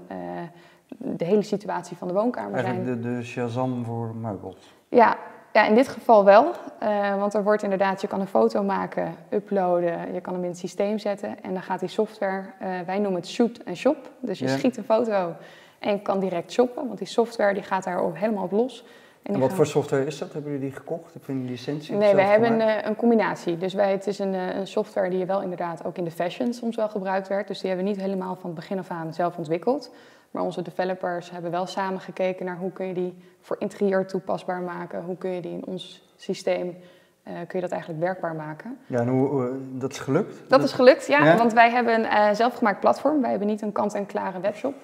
de 0.98 1.26
hele 1.26 1.42
situatie 1.42 1.98
van 1.98 2.08
de 2.08 2.14
woonkamer 2.14 2.60
zijn. 2.60 2.76
Eigenlijk 2.76 3.04
de, 3.04 3.16
de 3.16 3.24
Shazam 3.24 3.86
voor 3.86 4.16
meubels. 4.16 4.74
Ja, 4.90 5.18
ja, 5.54 5.66
in 5.68 5.76
dit 5.76 5.88
geval 5.88 6.24
wel. 6.26 6.52
Eh, 6.80 7.16
want 7.20 7.34
er 7.34 7.44
wordt 7.44 7.64
inderdaad, 7.64 8.02
je 8.02 8.08
kan 8.08 8.20
een 8.20 8.28
foto 8.28 8.64
maken, 8.64 9.16
uploaden, 9.30 10.14
je 10.14 10.22
kan 10.22 10.34
hem 10.34 10.44
in 10.44 10.50
het 10.50 10.58
systeem 10.60 11.00
zetten. 11.00 11.44
En 11.44 11.54
dan 11.54 11.62
gaat 11.62 11.80
die 11.80 11.90
software, 11.90 12.44
eh, 12.60 12.70
wij 12.86 13.00
noemen 13.00 13.20
het 13.22 13.30
shoot 13.30 13.58
en 13.58 13.76
shop. 13.76 13.98
Dus 14.20 14.40
je 14.40 14.46
Ja. 14.48 14.58
schiet 14.58 14.78
een 14.78 14.84
foto 14.84 15.34
en 15.80 15.92
je 15.92 16.02
kan 16.02 16.20
direct 16.20 16.52
shoppen. 16.52 16.88
Want 16.88 16.98
die 16.98 17.08
software 17.08 17.54
die 17.54 17.64
gaat 17.64 17.84
daar 17.84 18.00
ook 18.00 18.18
helemaal 18.18 18.44
op 18.44 18.52
los. 18.52 18.86
En 19.24 19.34
wat 19.40 19.48
gaan- 19.48 19.56
voor 19.56 19.66
software 19.66 20.06
is 20.06 20.18
dat? 20.18 20.34
Hebben 20.34 20.52
jullie 20.52 20.68
die 20.68 20.78
gekocht? 20.78 21.14
Heb 21.14 21.24
je 21.26 21.32
een 21.32 21.46
licentie? 21.46 21.96
Nee, 21.96 22.16
wij 22.16 22.26
zelf 22.26 22.30
hebben 22.40 22.52
een, 22.62 22.68
eh, 22.68 22.88
een 22.88 22.96
combinatie. 22.96 23.58
Dus 23.58 23.74
wij, 23.74 23.92
het 23.92 24.08
is 24.08 24.20
een, 24.20 24.34
een 24.34 24.68
software 24.68 25.10
die 25.10 25.26
wel 25.26 25.42
inderdaad 25.42 25.86
ook 25.86 25.98
in 25.98 26.04
de 26.04 26.12
fashion 26.12 26.54
soms 26.54 26.76
wel 26.76 26.90
gebruikt 26.90 27.28
werd. 27.28 27.48
Dus 27.48 27.60
die 27.60 27.68
hebben 27.70 27.86
we 27.88 27.92
niet 27.94 28.02
helemaal 28.02 28.36
van 28.36 28.46
het 28.50 28.56
begin 28.60 28.80
af 28.80 28.90
aan 28.90 29.14
zelf 29.14 29.38
ontwikkeld. 29.38 29.92
Maar 30.34 30.44
onze 30.44 30.62
developers 30.62 31.32
hebben 31.32 31.52
wel 31.52 31.66
samen 31.66 32.00
gekeken 32.00 32.46
naar 32.46 32.58
hoe 32.58 32.72
kun 32.72 32.88
je 32.88 32.94
die 32.94 33.18
voor 33.42 33.56
interieur 33.60 34.08
toepasbaar 34.08 34.62
maken. 34.62 35.04
Hoe 35.04 35.18
kun 35.18 35.30
je 35.30 35.42
die 35.42 35.52
in 35.52 35.66
ons 35.66 36.14
systeem, 36.16 36.78
eh, 37.24 37.34
kun 37.34 37.60
je 37.60 37.62
dat 37.62 37.72
eigenlijk 37.72 38.02
werkbaar 38.02 38.36
maken. 38.36 38.78
Ja, 38.86 39.00
en 39.00 39.08
hoe, 39.08 39.52
dat 39.72 39.92
is 39.92 40.00
gelukt? 40.00 40.50
Dat 40.50 40.64
is 40.64 40.72
gelukt, 40.72 41.08
ja. 41.08 41.26
Ja? 41.26 41.38
Want 41.38 41.54
wij 41.54 41.72
hebben 41.72 41.94
een 41.94 42.06
eh, 42.06 42.34
zelfgemaakt 42.34 42.80
platform. 42.80 43.22
Wij 43.22 43.30
hebben 43.30 43.48
niet 43.48 43.62
een 43.62 43.72
kant-en-klare 43.72 44.40
webshop. 44.40 44.76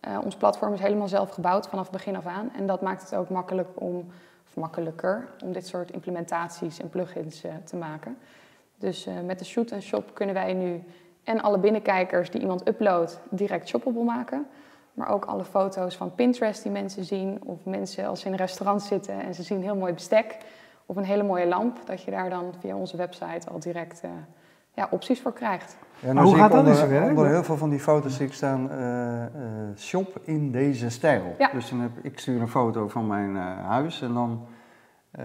Eh, 0.00 0.18
ons 0.24 0.36
platform 0.36 0.72
is 0.72 0.80
helemaal 0.80 1.08
zelf 1.08 1.30
gebouwd 1.30 1.68
vanaf 1.68 1.90
begin 1.90 2.16
af 2.16 2.26
aan. 2.26 2.50
En 2.56 2.66
dat 2.66 2.80
maakt 2.80 3.02
het 3.02 3.14
ook 3.14 3.28
makkelijk 3.28 3.68
om, 3.74 4.06
of 4.48 4.54
makkelijker 4.54 5.28
om 5.44 5.52
dit 5.52 5.66
soort 5.66 5.90
implementaties 5.90 6.80
en 6.80 6.88
plugins 6.88 7.44
te 7.64 7.76
maken. 7.76 8.16
Dus 8.78 9.08
met 9.24 9.38
de 9.38 9.44
Shoot 9.44 9.72
and 9.72 9.82
Shop 9.82 10.14
kunnen 10.14 10.34
wij 10.34 10.52
nu 10.52 10.82
en 11.24 11.40
alle 11.40 11.58
binnenkijkers 11.58 12.30
die 12.30 12.40
iemand 12.40 12.68
uploadt 12.68 13.20
direct 13.30 13.68
shoppable 13.68 14.04
maken. 14.04 14.46
Maar 15.00 15.08
ook 15.08 15.24
alle 15.24 15.44
foto's 15.44 15.96
van 15.96 16.14
Pinterest 16.14 16.62
die 16.62 16.72
mensen 16.72 17.04
zien. 17.04 17.40
Of 17.44 17.64
mensen 17.64 18.06
als 18.06 18.20
ze 18.20 18.26
in 18.26 18.32
een 18.32 18.38
restaurant 18.38 18.82
zitten 18.82 19.24
en 19.24 19.34
ze 19.34 19.42
zien 19.42 19.56
een 19.56 19.62
heel 19.62 19.76
mooi 19.76 19.92
bestek. 19.92 20.36
Of 20.86 20.96
een 20.96 21.04
hele 21.04 21.22
mooie 21.22 21.46
lamp. 21.46 21.78
Dat 21.86 22.02
je 22.02 22.10
daar 22.10 22.30
dan 22.30 22.54
via 22.60 22.76
onze 22.76 22.96
website 22.96 23.50
al 23.50 23.58
direct 23.58 24.00
eh, 24.00 24.10
ja, 24.74 24.88
opties 24.90 25.20
voor 25.20 25.32
krijgt. 25.32 25.76
Ja, 25.98 26.12
nou 26.12 26.14
Maar 26.14 26.24
hoe 26.24 26.32
zie 26.32 26.42
gaat 26.42 26.50
dat 26.50 26.60
in 26.60 26.66
onder, 26.66 26.78
zijn 26.78 27.00
werk? 27.00 27.08
onder 27.08 27.28
heel 27.28 27.44
veel 27.44 27.56
van 27.56 27.70
die 27.70 27.80
foto's 27.80 28.16
zie 28.16 28.26
ik 28.26 28.32
staan 28.32 28.70
eh, 28.70 29.24
eh, 29.24 29.30
shop 29.76 30.20
in 30.22 30.52
deze 30.52 30.90
stijl. 30.90 31.34
Ja. 31.38 31.50
Dus 31.52 31.70
dan 31.70 31.80
heb, 31.80 31.90
ik 32.02 32.18
stuur 32.18 32.40
een 32.40 32.48
foto 32.48 32.88
van 32.88 33.06
mijn 33.06 33.36
eh, 33.36 33.66
huis 33.66 34.02
en 34.02 34.14
dan 34.14 34.46
eh, 35.10 35.24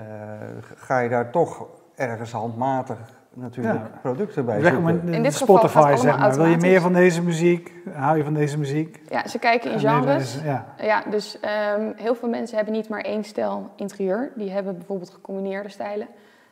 ga 0.76 1.00
je 1.00 1.10
daar 1.10 1.32
toch 1.32 1.68
ergens 1.96 2.32
handmatig 2.32 2.98
natuurlijk 3.36 3.76
Ja. 3.76 4.00
producten 4.02 4.46
bij 4.46 4.62
zoeken. 4.62 5.14
In 5.14 5.24
dit 5.24 5.36
geval 5.36 5.56
gaat 5.58 5.70
Spotify, 5.70 5.92
het 5.92 6.00
zeg 6.00 6.18
maar. 6.18 6.36
Wil 6.36 6.46
je 6.46 6.58
meer 6.58 6.82
van 6.82 6.94
deze 6.94 7.22
muziek? 7.22 7.74
Hou 7.94 8.18
je 8.18 8.24
van 8.24 8.34
deze 8.34 8.58
muziek? 8.58 9.02
Ja, 9.10 9.28
ze 9.28 9.40
kijken 9.40 9.72
in 9.72 9.80
genres. 9.80 10.38
Ja, 10.78 11.04
dus 11.10 11.40
ehm, 11.40 11.92
heel 11.96 12.16
veel 12.16 12.30
mensen 12.30 12.56
hebben 12.56 12.74
niet 12.74 12.90
maar 12.90 13.02
één 13.02 13.24
stijl 13.24 13.70
interieur. 13.76 14.32
Die 14.36 14.52
hebben 14.52 14.78
bijvoorbeeld 14.78 15.10
gecombineerde 15.10 15.70
stijlen. 15.70 16.08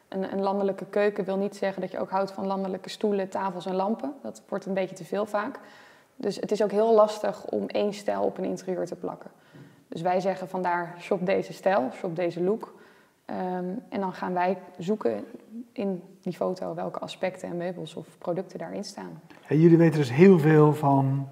Een, 0.08 0.34
een 0.34 0.42
landelijke 0.42 0.86
keuken 0.86 1.24
wil 1.24 1.38
niet 1.38 1.56
zeggen 1.56 1.82
dat 1.82 1.92
je 1.92 2.00
ook 2.00 2.10
houdt 2.10 2.32
van 2.32 2.46
landelijke 2.48 2.90
stoelen, 2.90 3.30
tafels 3.30 3.66
en 3.66 3.76
lampen. 3.76 4.14
Dat 4.22 4.42
wordt 4.50 4.66
een 4.66 4.74
beetje 4.74 4.96
te 4.96 5.06
veel 5.06 5.26
vaak. 5.26 5.60
Dus 6.16 6.36
het 6.36 6.52
is 6.52 6.64
ook 6.64 6.72
heel 6.72 6.94
lastig 6.94 7.46
om 7.46 7.68
één 7.68 7.94
stijl 7.94 8.22
op 8.22 8.38
een 8.38 8.44
interieur 8.44 8.86
te 8.86 8.96
plakken. 8.96 9.32
Dus 9.88 10.02
wij 10.02 10.20
zeggen 10.20 10.50
vandaar 10.50 10.96
shop 11.00 11.26
deze 11.26 11.54
stijl, 11.54 11.90
shop 11.94 12.16
deze 12.16 12.44
look. 12.44 12.74
Ehm, 13.26 13.66
en 13.90 14.00
dan 14.00 14.14
gaan 14.14 14.34
wij 14.34 14.58
zoeken 14.78 15.26
in 15.72 16.04
die 16.24 16.34
foto 16.34 16.74
welke 16.76 17.00
aspecten 17.00 17.50
en 17.50 17.58
meubels 17.58 17.96
of 17.96 18.08
producten 18.18 18.60
daarin 18.60 18.84
staan. 18.84 19.22
En 19.48 19.60
jullie 19.60 19.78
weten 19.78 20.00
dus 20.00 20.12
heel 20.12 20.40
veel 20.40 20.74
van 20.74 21.28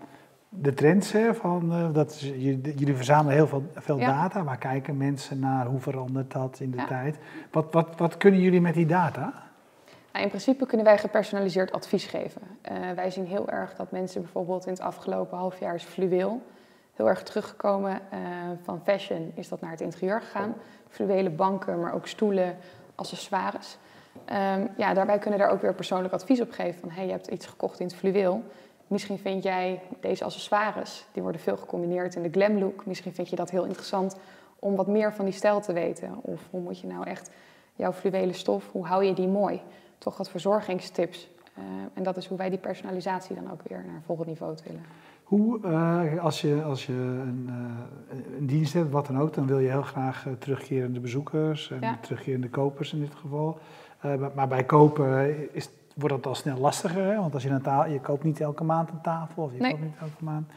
de 0.50 0.74
trends. 0.74 1.12
Hè? 1.12 1.34
Van, 1.34 1.74
eh, 1.74 1.94
dat 1.94 2.10
is, 2.12 2.22
jullie, 2.22 2.62
jullie 2.78 2.96
verzamelen 2.96 3.34
heel 3.36 3.48
veel, 3.48 3.64
veel 3.76 4.00
Ja. 4.00 4.08
data. 4.08 4.44
Waar 4.44 4.58
kijken 4.58 4.98
mensen 4.98 5.40
naar? 5.40 5.66
Hoe 5.66 5.80
verandert 5.80 6.32
dat 6.32 6.60
in 6.60 6.72
de 6.72 6.78
Ja. 6.78 6.86
tijd? 6.86 7.18
Wat, 7.52 7.74
wat, 7.74 7.88
wat 7.98 8.18
kunnen 8.18 8.40
jullie 8.40 8.62
met 8.62 8.74
die 8.74 8.86
data? 8.86 9.34
Nou, 10.12 10.24
in 10.24 10.30
principe 10.30 10.66
kunnen 10.66 10.86
wij 10.86 10.98
gepersonaliseerd 10.98 11.72
advies 11.72 12.06
geven. 12.06 12.42
Eh, 12.62 12.76
wij 12.96 13.10
zien 13.12 13.26
heel 13.26 13.50
erg 13.50 13.76
dat 13.76 13.92
mensen 13.92 14.22
bijvoorbeeld 14.22 14.66
in 14.66 14.72
het 14.72 14.82
afgelopen 14.82 15.38
half 15.38 15.60
jaar 15.60 15.76
is 15.76 15.84
fluweel 15.84 16.42
heel 16.94 17.10
erg 17.10 17.24
teruggekomen. 17.24 18.00
eh, 18.10 18.20
van 18.64 18.82
fashion 18.84 19.32
is 19.36 19.50
dat 19.50 19.62
naar 19.62 19.72
het 19.72 19.82
interieur 19.82 20.22
gegaan. 20.22 20.54
Fluwelen 20.90 21.36
banken, 21.36 21.80
maar 21.80 21.94
ook 21.94 22.08
stoelen, 22.08 22.56
accessoires. 22.96 23.78
Ehm, 24.26 24.68
ja, 24.78 24.94
daarbij 24.94 25.18
kunnen 25.20 25.40
we 25.40 25.46
daar 25.46 25.54
ook 25.54 25.62
weer 25.62 25.74
persoonlijk 25.74 26.14
advies 26.14 26.42
op 26.42 26.52
geven. 26.52 26.80
Van, 26.80 26.90
hey, 26.90 27.06
je 27.06 27.12
hebt 27.12 27.28
iets 27.28 27.46
gekocht 27.46 27.80
in 27.80 27.86
het 27.86 27.96
fluweel. 27.96 28.44
Misschien 28.88 29.18
vind 29.18 29.44
jij 29.44 29.82
deze 30.00 30.24
accessoires, 30.24 31.06
die 31.12 31.22
worden 31.22 31.42
veel 31.42 31.58
gecombineerd 31.58 32.16
in 32.16 32.22
de 32.24 32.30
glam 32.32 32.58
look. 32.60 32.86
Misschien 32.86 33.14
vind 33.14 33.30
je 33.30 33.36
dat 33.36 33.50
heel 33.50 33.66
interessant 33.66 34.16
om 34.60 34.76
wat 34.76 34.88
meer 34.88 35.14
van 35.14 35.26
die 35.26 35.34
stijl 35.34 35.62
te 35.62 35.74
weten. 35.74 36.16
Of 36.22 36.48
hoe 36.50 36.62
moet 36.62 36.80
je 36.80 36.88
nou 36.88 37.08
echt 37.08 37.30
jouw 37.76 37.92
fluwelen 37.92 38.36
stof, 38.36 38.72
hoe 38.72 38.86
hou 38.86 39.04
je 39.04 39.14
die 39.14 39.28
mooi? 39.28 39.62
Toch 39.98 40.18
wat 40.18 40.30
verzorgingstips. 40.30 41.30
Eh, 41.54 41.64
en 41.94 42.04
dat 42.04 42.18
is 42.18 42.28
hoe 42.28 42.38
wij 42.38 42.50
die 42.50 42.60
personalisatie 42.60 43.36
dan 43.36 43.52
ook 43.52 43.62
weer 43.68 43.84
naar 43.86 43.96
een 43.96 44.02
volgend 44.06 44.28
niveau 44.28 44.56
willen. 44.66 44.82
Hoe, 45.24 45.60
eh, 45.64 46.24
als 46.24 46.42
je, 46.42 46.64
als 46.64 46.86
je 46.86 46.94
een, 46.94 47.46
eh, 47.50 48.18
een 48.38 48.46
dienst 48.46 48.74
hebt, 48.74 48.92
wat 48.92 49.08
dan 49.08 49.20
ook, 49.20 49.34
dan 49.34 49.48
wil 49.48 49.60
je 49.60 49.70
heel 49.70 49.82
graag 49.82 50.28
eh, 50.28 50.34
terugkerende 50.40 51.00
bezoekers 51.00 51.72
en 51.72 51.80
Ja. 51.82 51.98
terugkerende 52.02 52.50
kopers 52.50 52.94
in 52.94 53.00
dit 53.00 53.16
geval. 53.16 53.58
Eh, 54.02 54.14
maar, 54.36 54.48
bij 54.48 54.64
kopen 54.64 55.36
is, 55.54 55.70
wordt 55.96 56.16
het 56.16 56.26
al 56.28 56.36
snel 56.36 56.58
lastiger, 56.58 57.04
hè? 57.04 57.16
want 57.16 57.34
als 57.34 57.44
je, 57.44 57.50
een 57.50 57.92
je 57.92 58.00
koopt 58.00 58.24
niet 58.24 58.42
elke 58.42 58.64
maand 58.64 58.90
een 58.90 59.02
tafel 59.02 59.44
of 59.44 59.52
je 59.54 59.60
Nee. 59.60 59.72
koopt 59.72 59.84
niet 59.84 59.98
elke 60.00 60.24
maand. 60.24 60.48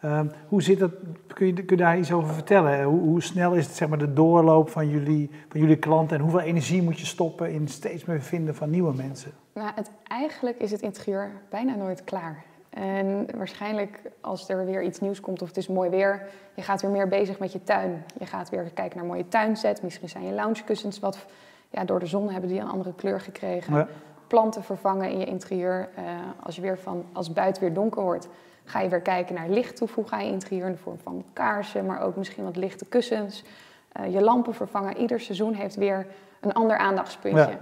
Ehm, 0.00 0.26
hoe 0.48 0.62
zit 0.62 0.78
dat? 0.78 0.90
Kun 1.26 1.46
je, 1.46 1.52
kun 1.52 1.76
je 1.76 1.82
daar 1.82 1.98
iets 1.98 2.12
over 2.12 2.34
vertellen? 2.34 2.82
Hoe, 2.82 3.00
hoe 3.00 3.22
snel 3.22 3.52
is 3.52 3.66
het, 3.66 3.76
zeg 3.76 3.88
maar, 3.88 3.98
de 3.98 4.12
doorloop 4.12 4.70
van 4.70 4.88
jullie, 4.88 5.30
van 5.48 5.60
jullie 5.60 5.76
klanten 5.76 6.16
en 6.16 6.22
hoeveel 6.22 6.40
energie 6.40 6.82
moet 6.82 7.00
je 7.00 7.06
stoppen 7.06 7.52
in 7.52 7.68
steeds 7.68 8.04
meer 8.04 8.22
vinden 8.22 8.54
van 8.54 8.70
nieuwe 8.70 8.94
mensen? 8.94 9.32
Nou, 9.54 9.70
het, 9.74 9.90
eigenlijk 10.02 10.58
is 10.58 10.70
het 10.70 10.80
interieur 10.80 11.30
bijna 11.50 11.74
nooit 11.74 12.04
klaar. 12.04 12.44
En 12.70 13.26
waarschijnlijk 13.36 14.00
als 14.20 14.48
er 14.48 14.66
weer 14.66 14.82
iets 14.82 15.00
nieuws 15.00 15.20
komt 15.20 15.42
of 15.42 15.48
het 15.48 15.56
is 15.56 15.68
mooi 15.68 15.90
weer, 15.90 16.26
je 16.54 16.62
gaat 16.62 16.82
weer 16.82 16.90
meer 16.90 17.08
bezig 17.08 17.38
met 17.38 17.52
je 17.52 17.62
tuin. 17.62 18.04
Je 18.18 18.26
gaat 18.26 18.50
weer 18.50 18.70
kijken 18.74 18.98
naar 18.98 19.06
mooie 19.06 19.28
tuinset. 19.28 19.82
Misschien 19.82 20.08
zijn 20.08 20.24
je 20.24 20.32
loungekussens 20.32 20.98
wat 20.98 21.26
ja, 21.74 21.84
door 21.84 21.98
de 21.98 22.06
zon 22.06 22.30
hebben 22.30 22.50
die 22.50 22.60
een 22.60 22.68
andere 22.68 22.94
kleur 22.94 23.20
gekregen. 23.20 23.74
Ja. 23.74 23.88
Planten 24.26 24.62
vervangen 24.62 25.10
in 25.10 25.18
je 25.18 25.24
interieur. 25.24 25.88
Eh, 25.94 26.04
als, 26.42 26.56
je 26.56 26.60
weer 26.60 26.78
van, 26.78 27.04
als 27.12 27.26
het 27.26 27.34
buiten 27.34 27.62
weer 27.62 27.74
donker 27.74 28.02
wordt, 28.02 28.28
ga 28.64 28.80
je 28.80 28.88
weer 28.88 29.00
kijken 29.00 29.34
naar 29.34 29.48
licht 29.48 29.76
toevoegen 29.76 30.16
aan 30.16 30.26
je 30.26 30.32
interieur 30.32 30.66
in 30.66 30.72
de 30.72 30.78
vorm 30.78 30.98
van 31.02 31.24
kaarsen, 31.32 31.86
maar 31.86 32.00
ook 32.00 32.16
misschien 32.16 32.44
wat 32.44 32.56
lichte 32.56 32.84
kussens. 32.84 33.44
Eh, 33.92 34.12
je 34.12 34.20
lampen 34.20 34.54
vervangen. 34.54 34.96
Ieder 34.96 35.20
seizoen 35.20 35.54
heeft 35.54 35.74
weer 35.74 36.06
een 36.40 36.52
ander 36.52 36.76
aandachtspuntje. 36.76 37.50
Ja. 37.50 37.58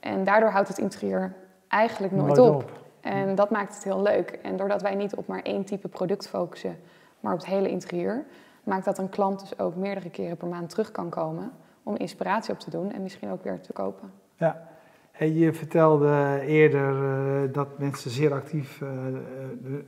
En 0.00 0.24
daardoor 0.24 0.50
houdt 0.50 0.68
het 0.68 0.78
interieur 0.78 1.32
eigenlijk 1.68 2.12
nooit, 2.12 2.36
Nooit 2.36 2.54
op. 2.54 2.62
op. 2.62 2.70
En 3.00 3.34
dat 3.34 3.50
maakt 3.50 3.74
het 3.74 3.84
heel 3.84 4.02
leuk. 4.02 4.38
En 4.42 4.56
doordat 4.56 4.82
wij 4.82 4.94
niet 4.94 5.14
op 5.14 5.26
maar 5.26 5.42
één 5.42 5.64
type 5.64 5.88
product 5.88 6.28
focussen, 6.28 6.78
maar 7.20 7.32
op 7.32 7.38
het 7.38 7.48
hele 7.48 7.68
interieur, 7.68 8.24
maakt 8.62 8.84
dat 8.84 8.98
een 8.98 9.08
klant 9.08 9.40
dus 9.40 9.58
ook 9.58 9.76
meerdere 9.76 10.10
keren 10.10 10.36
per 10.36 10.48
maand 10.48 10.70
terug 10.70 10.90
kan 10.90 11.08
komen 11.08 11.52
om 11.84 11.96
inspiratie 11.96 12.52
op 12.52 12.60
te 12.60 12.70
doen 12.70 12.92
en 12.92 13.02
misschien 13.02 13.30
ook 13.30 13.44
weer 13.44 13.60
te 13.60 13.72
kopen. 13.72 14.12
Ja. 14.36 14.68
Hey, 15.10 15.32
je 15.32 15.52
vertelde 15.52 16.40
eerder 16.46 17.04
eh, 17.04 17.52
dat 17.52 17.78
mensen 17.78 18.10
zeer 18.10 18.32
actief 18.32 18.80
eh, 18.80 18.88
eh, 18.88 19.14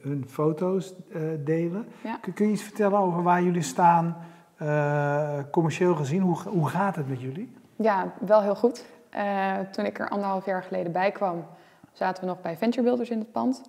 hun 0.00 0.24
foto's 0.28 0.94
delen. 1.44 1.86
Ja. 2.02 2.18
Kun, 2.20 2.32
kun 2.32 2.46
je 2.46 2.52
iets 2.52 2.62
vertellen 2.62 2.98
over 2.98 3.22
waar 3.22 3.42
jullie 3.42 3.62
staan, 3.62 4.16
commercieel 5.50 5.94
gezien? 5.94 6.20
Hoe, 6.20 6.38
hoe 6.48 6.68
gaat 6.68 6.96
het 6.96 7.08
met 7.08 7.20
jullie? 7.20 7.56
Ja, 7.76 8.12
wel 8.20 8.42
heel 8.42 8.56
goed. 8.56 8.84
Toen 9.70 9.84
ik 9.84 9.98
er 9.98 10.08
anderhalf 10.08 10.46
jaar 10.46 10.62
geleden 10.62 10.92
bij 10.92 11.10
kwam, 11.12 11.44
zaten 11.92 12.22
we 12.22 12.28
nog 12.28 12.40
bij 12.40 12.56
Venture 12.56 12.82
Builders 12.82 13.10
in 13.10 13.18
het 13.18 13.32
pand. 13.32 13.62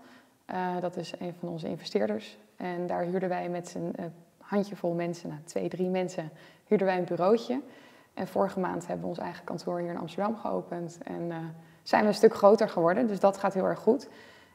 Dat 0.81 0.97
is 0.97 1.13
een 1.19 1.33
van 1.39 1.49
onze 1.49 1.67
investeerders. 1.67 2.37
En 2.57 2.87
daar 2.87 3.03
huurden 3.03 3.29
wij 3.29 3.49
met 3.49 3.77
eh, 3.95 4.05
handjevol 4.37 4.93
mensen, 4.93 5.29
nou, 5.29 5.41
twee, 5.43 5.69
drie 5.69 5.89
mensen, 5.89 6.31
huurden 6.67 6.87
wij 6.87 6.97
een 6.97 7.05
bureautje. 7.05 7.61
En 8.17 8.27
vorige 8.27 8.59
maand 8.59 8.87
hebben 8.87 9.03
we 9.03 9.09
ons 9.09 9.19
eigen 9.19 9.43
kantoor 9.43 9.79
hier 9.79 9.89
in 9.89 9.97
Amsterdam 9.97 10.35
geopend. 10.37 10.97
En 11.03 11.31
eh, 11.31 11.37
zijn 11.83 12.01
we 12.01 12.07
een 12.07 12.13
stuk 12.13 12.33
groter 12.33 12.69
geworden, 12.69 13.07
dus 13.07 13.19
dat 13.19 13.37
gaat 13.37 13.53
heel 13.53 13.65
erg 13.65 13.79
goed. 13.79 14.09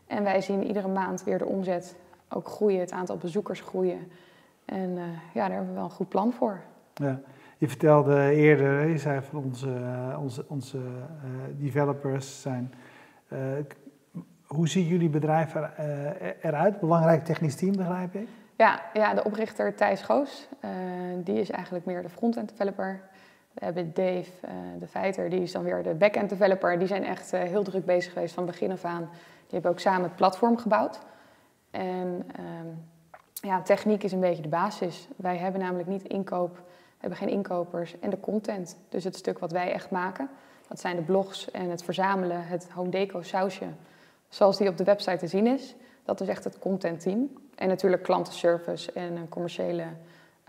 En 0.06 0.22
wij 0.22 0.40
zien 0.40 0.66
iedere 0.66 0.88
maand 0.88 1.24
weer 1.24 1.38
de 1.38 1.44
omzet 1.46 1.96
ook 2.28 2.48
groeien, 2.48 2.80
het 2.80 2.92
aantal 2.92 3.16
bezoekers 3.16 3.60
groeien. 3.60 4.10
En 4.64 4.96
eh, 4.98 5.02
ja, 5.34 5.46
daar 5.46 5.50
hebben 5.50 5.68
we 5.68 5.74
wel 5.74 5.84
een 5.84 5.90
goed 5.90 6.08
plan 6.08 6.32
voor. 6.32 6.60
Ja. 6.94 7.20
Je 7.58 7.68
vertelde 7.68 8.30
eerder, 8.34 8.86
je 8.88 8.98
zei 8.98 9.20
van 9.20 9.44
onze, 9.44 9.74
eh, 9.74 10.18
onze, 10.22 10.44
onze 10.48 10.78
eh, 10.78 11.24
developers 11.56 12.40
zijn. 12.40 12.74
eh, 13.28 13.38
hoe 14.46 14.68
ziet 14.68 14.88
jullie 14.88 15.08
bedrijf 15.08 15.54
er, 15.54 15.72
eh, 15.76 16.28
eruit? 16.42 16.80
Belangrijk 16.80 17.24
technisch 17.24 17.56
team, 17.56 17.76
begrijp 17.76 18.14
ik? 18.14 18.28
Ja, 18.56 18.80
ja, 18.92 19.14
de 19.14 19.24
oprichter 19.24 19.74
Thijs 19.74 20.02
Goos, 20.02 20.48
eh, 20.60 20.70
die 21.16 21.40
is 21.40 21.50
eigenlijk 21.50 21.84
meer 21.84 22.02
de 22.02 22.08
front-end 22.08 22.48
developer. 22.48 23.00
We 23.54 23.64
hebben 23.64 23.94
Dave, 23.94 24.30
eh, 24.40 24.52
de 24.78 24.86
feiter, 24.86 25.30
die 25.30 25.42
is 25.42 25.52
dan 25.52 25.62
weer 25.62 25.82
de 25.82 25.94
back-end 25.94 26.28
developer. 26.28 26.78
Die 26.78 26.88
zijn 26.88 27.04
echt 27.04 27.32
eh, 27.32 27.40
heel 27.42 27.62
druk 27.62 27.84
bezig 27.84 28.12
geweest 28.12 28.34
van 28.34 28.46
begin 28.46 28.72
af 28.72 28.84
aan. 28.84 29.08
Die 29.46 29.50
hebben 29.60 29.70
ook 29.70 29.80
samen 29.80 30.02
het 30.02 30.16
platform 30.16 30.58
gebouwd. 30.58 30.98
En 31.70 32.26
ehm, 32.36 32.66
ja, 33.32 33.62
techniek 33.62 34.02
is 34.02 34.12
een 34.12 34.20
beetje 34.20 34.42
de 34.42 34.48
basis. 34.48 35.08
Wij 35.16 35.36
hebben 35.36 35.60
namelijk 35.60 35.88
niet 35.88 36.02
inkoop, 36.02 36.62
hebben 36.98 37.18
geen 37.18 37.28
inkopers 37.28 38.00
en 38.00 38.10
de 38.10 38.20
content. 38.20 38.76
Dus 38.88 39.04
het 39.04 39.16
stuk 39.16 39.38
wat 39.38 39.52
wij 39.52 39.72
echt 39.72 39.90
maken, 39.90 40.28
dat 40.68 40.80
zijn 40.80 40.96
de 40.96 41.02
blogs 41.02 41.50
en 41.50 41.70
het 41.70 41.82
verzamelen, 41.82 42.46
het 42.46 42.68
home 42.70 42.90
deco 42.90 43.22
sausje, 43.22 43.66
zoals 44.28 44.58
die 44.58 44.68
op 44.68 44.76
de 44.76 44.84
website 44.84 45.16
te 45.16 45.26
zien 45.26 45.46
is. 45.46 45.74
Dat 46.04 46.20
is 46.20 46.28
echt 46.28 46.44
het 46.44 46.58
content 46.58 47.00
team. 47.00 47.30
En 47.54 47.68
natuurlijk 47.68 48.02
klantenservice 48.02 48.92
en 48.92 49.16
eh, 49.16 49.22
commerciële 49.28 49.84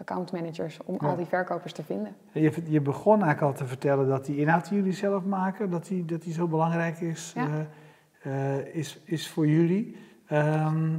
account 0.03 0.31
managers 0.31 0.79
om 0.85 0.97
Ja. 0.99 1.07
al 1.07 1.15
die 1.15 1.25
verkopers 1.25 1.73
te 1.73 1.83
vinden. 1.83 2.15
Je, 2.31 2.51
je 2.65 2.81
begon 2.81 3.21
eigenlijk 3.23 3.41
al 3.41 3.53
te 3.53 3.65
vertellen 3.65 4.07
dat 4.07 4.25
die 4.25 4.37
inhoud 4.37 4.69
die 4.69 4.77
jullie 4.77 4.93
zelf 4.93 5.23
maken, 5.23 5.69
dat 5.69 5.85
die, 5.85 6.05
dat 6.05 6.21
die 6.21 6.33
zo 6.33 6.47
belangrijk 6.47 6.99
is, 6.99 7.33
Ja. 7.35 7.47
eh, 8.21 8.57
eh, 8.57 8.75
is, 8.75 8.99
is 9.03 9.29
voor 9.29 9.47
jullie. 9.47 9.95
Ehm, 10.27 10.97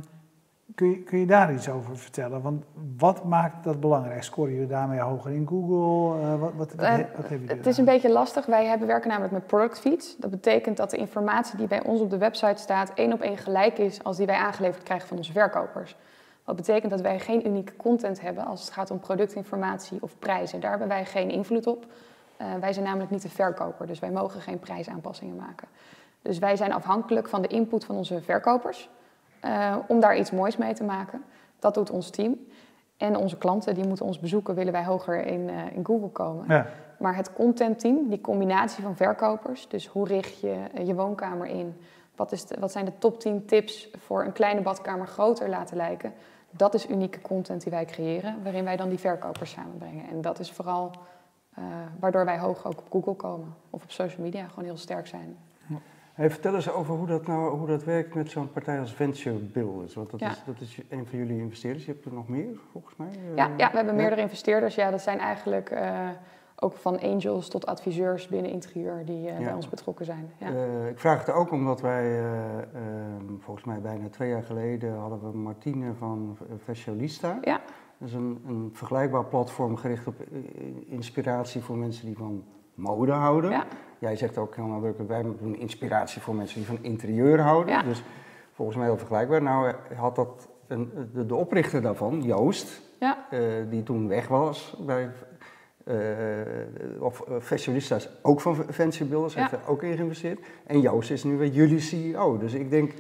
kun, 0.75 0.90
je, 0.90 1.02
kun 1.02 1.18
je 1.18 1.26
daar 1.26 1.52
iets 1.52 1.68
over 1.68 1.99
vertellen? 1.99 2.42
Want 2.42 2.64
wat 2.96 3.25
maakt 3.25 3.64
dat 3.64 3.80
belangrijk? 3.80 4.23
Scoren 4.23 4.52
jullie 4.52 4.66
daarmee 4.68 5.00
hoger 5.00 5.30
in 5.30 5.46
Google? 5.49 6.20
Eh, 6.23 6.40
wat, 6.40 6.52
wat, 6.54 6.75
wat, 6.75 6.76
wat 6.76 6.88
hebben 6.88 7.40
jullie 7.40 7.56
Het 7.56 7.66
is 7.66 7.78
een 7.78 7.84
beetje 7.84 8.11
lastig. 8.12 8.46
Wij 8.46 8.66
hebben, 8.66 8.87
werken 8.87 9.08
namelijk 9.08 9.32
met 9.32 9.46
product 9.46 9.80
feeds. 9.80 10.16
Dat 10.16 10.30
betekent 10.30 10.76
dat 10.76 10.90
de 10.90 10.96
informatie 10.96 11.56
die 11.58 11.66
bij 11.66 11.84
ons 11.84 12.00
op 12.00 12.11
de 12.11 12.18
website 12.18 12.62
staat 12.62 12.92
één 12.94 13.12
op 13.12 13.20
één 13.20 13.38
gelijk 13.38 13.78
is 13.78 14.04
als 14.04 14.16
die 14.16 14.26
wij 14.26 14.37
aangeleverd 14.37 14.82
krijgen 14.82 15.08
van 15.08 15.16
onze 15.16 15.32
verkopers. 15.32 15.96
Wat 16.44 16.56
betekent 16.56 16.90
dat 16.90 17.00
wij 17.00 17.20
geen 17.20 17.46
unieke 17.46 17.76
content 17.76 18.20
hebben 18.20 18.44
als 18.46 18.60
het 18.60 18.70
gaat 18.70 18.90
om 18.90 18.98
productinformatie 19.00 19.98
of 20.00 20.18
prijzen. 20.18 20.60
Daar 20.60 20.70
hebben 20.70 20.88
wij 20.88 21.04
geen 21.04 21.30
invloed 21.30 21.66
op. 21.66 21.86
Eh, 22.36 22.46
wij 22.60 22.72
zijn 22.72 22.84
namelijk 22.84 23.10
niet 23.10 23.22
de 23.22 23.28
verkoper, 23.28 23.86
dus 23.86 23.98
wij 23.98 24.10
mogen 24.10 24.40
geen 24.40 24.58
prijsaanpassingen 24.58 25.36
maken. 25.36 25.68
Dus 26.22 26.38
wij 26.38 26.56
zijn 26.56 26.72
afhankelijk 26.72 27.28
van 27.28 27.42
de 27.42 27.48
input 27.48 27.84
van 27.84 27.96
onze 27.96 28.22
verkopers 28.22 28.88
eh, 29.40 29.76
om 29.86 30.00
daar 30.00 30.16
iets 30.16 30.30
moois 30.30 30.56
mee 30.56 30.74
te 30.74 30.84
maken. 30.84 31.24
Dat 31.58 31.74
doet 31.74 31.90
ons 31.90 32.10
team. 32.10 32.36
En 32.96 33.16
onze 33.16 33.38
klanten 33.38 33.74
die 33.74 33.86
moeten 33.86 34.06
ons 34.06 34.18
bezoeken, 34.20 34.54
willen 34.54 34.72
wij 34.72 34.84
hoger 34.84 35.26
in, 35.26 35.48
eh, 35.48 35.76
in 35.76 35.84
Google 35.84 36.08
komen. 36.08 36.44
Ja, 36.48 36.66
Maar 36.98 37.16
het 37.16 37.32
contentteam, 37.32 38.08
die 38.08 38.20
combinatie 38.20 38.82
van 38.82 38.96
verkopers, 38.96 39.68
dus 39.68 39.86
hoe 39.86 40.06
richt 40.06 40.40
je 40.40 40.56
je 40.84 40.94
woonkamer 40.94 41.46
in? 41.46 41.76
Wat, 42.16 42.32
is 42.32 42.46
de- 42.46 42.56
wat 42.60 42.72
zijn 42.72 42.84
de 42.84 42.92
top 42.98 43.20
10 43.20 43.44
tips 43.46 43.88
voor 43.98 44.24
een 44.24 44.32
kleine 44.32 44.60
badkamer 44.60 45.06
groter 45.06 45.48
laten 45.48 45.76
lijken? 45.76 46.12
Dat 46.56 46.75
is 46.75 46.88
unieke 46.88 47.20
content 47.20 47.62
die 47.62 47.73
wij 47.73 47.84
creëren, 47.84 48.42
waarin 48.42 48.64
wij 48.64 48.76
dan 48.76 48.88
die 48.88 48.99
verkopers 48.99 49.50
samenbrengen. 49.50 50.08
En 50.08 50.20
dat 50.20 50.38
is 50.38 50.52
vooral 50.52 50.90
eh, 51.54 51.64
waardoor 52.00 52.25
wij 52.25 52.38
hoog 52.38 52.66
ook 52.66 52.78
op 52.78 52.87
Google 52.90 53.14
komen 53.14 53.54
of 53.70 53.82
op 53.82 53.90
social 53.90 54.23
media 54.23 54.49
gewoon 54.49 54.64
heel 54.64 54.76
sterk 54.76 55.06
zijn. 55.06 55.37
Hey, 56.14 56.30
vertel 56.30 56.54
eens 56.54 56.70
over 56.70 56.94
hoe 56.94 57.06
dat, 57.06 57.26
nou, 57.26 57.58
hoe 57.58 57.66
dat 57.66 57.84
werkt 57.84 58.14
met 58.14 58.30
zo'n 58.30 58.52
partij 58.52 58.80
als 58.80 58.92
Venture 58.92 59.37
Builders. 59.37 59.94
Want 59.94 60.11
dat, 60.11 60.20
Ja. 60.20 60.30
is, 60.30 60.42
dat 60.46 60.61
is 60.61 60.78
een 60.88 61.06
van 61.06 61.18
jullie 61.18 61.38
investeerders. 61.38 61.84
Je 61.84 61.92
hebt 61.92 62.04
er 62.04 62.12
nog 62.12 62.28
meer, 62.28 62.58
volgens 62.73 62.96
mij. 62.96 63.08
Ja, 63.34 63.50
ja 63.56 63.70
we 63.70 63.76
hebben 63.76 63.94
meerdere 63.94 64.20
investeerders. 64.20 64.75
Ja, 64.75 64.90
dat 64.90 65.00
zijn 65.00 65.18
eigenlijk 65.18 65.70
eh, 65.70 66.08
ook 66.64 66.76
van 66.76 67.00
angels 67.00 67.49
tot 67.49 67.66
adviseurs 67.66 68.28
binnen 68.28 68.50
interieur 68.50 69.04
die 69.04 69.28
eh, 69.28 69.38
Ja. 69.38 69.44
bij 69.44 69.54
ons 69.54 69.68
betrokken 69.68 70.04
zijn. 70.04 70.30
Ja. 70.38 70.47
Eh, 70.49 70.88
ik 70.88 70.99
vraag 70.99 71.18
het 71.26 71.35
ook 71.35 71.50
omdat 71.50 71.80
wij, 71.80 72.04
eh, 72.04 72.59
ehm, 72.59 73.38
volgens 73.38 73.66
mij 73.66 73.80
bijna 73.80 74.09
twee 74.09 74.28
jaar 74.28 74.42
geleden, 74.42 74.94
hadden 74.94 75.21
we 75.21 75.37
Martine 75.37 75.94
van 75.94 76.38
Fashionista. 76.64 77.38
Ja. 77.42 77.61
Dat 77.99 78.09
is 78.09 78.14
een, 78.14 78.42
een 78.47 78.71
vergelijkbaar 78.73 79.25
platform 79.25 79.76
gericht 79.76 80.06
op 80.06 80.14
inspiratie 80.87 81.62
voor 81.62 81.76
mensen 81.76 82.06
die 82.06 82.16
van 82.16 82.44
mode 82.75 83.12
houden. 83.12 83.50
Ja. 83.50 83.64
Jij 83.99 84.16
zegt 84.16 84.38
ook, 84.38 84.56
helemaal 84.56 84.80
Burker, 84.80 85.06
wij 85.06 85.23
doen 85.23 85.56
inspiratie 85.56 86.23
voor 86.23 86.35
mensen 86.35 86.56
die 86.59 86.66
van 86.66 86.78
interieur 86.80 87.40
houden. 87.40 87.75
Ja. 87.75 87.83
Dus 87.83 88.02
volgens 88.52 88.76
mij 88.76 88.87
heel 88.87 88.97
vergelijkbaar. 88.99 89.42
Nou 89.42 89.73
had 89.97 90.16
dat 90.16 90.49
een, 90.66 90.90
de, 91.12 91.26
de 91.26 91.35
oprichter 91.35 91.83
daarvan, 91.83 92.23
Joost, 92.23 92.83
Ja. 93.00 93.26
die 93.71 93.83
toen 93.83 94.09
weg 94.09 94.28
was 94.28 94.76
bij... 94.87 95.11
eh, 95.84 95.96
of 96.98 97.20
eh, 97.20 97.34
Fashionista 97.40 97.96
is 97.96 98.08
ook 98.22 98.40
van 98.40 98.64
Venture 98.68 99.04
Builders, 99.04 99.34
Ja. 99.34 99.40
heeft 99.40 99.52
er 99.52 99.58
ook 99.66 99.82
in 99.82 99.96
geïnvesteerd. 99.96 100.38
En 100.66 100.80
Joost 100.80 101.10
is 101.10 101.24
nu 101.24 101.36
weer 101.36 101.48
jullie 101.50 101.80
CEO. 101.80 102.38
Dus 102.38 102.52
ik 102.52 102.70
denk, 102.70 102.92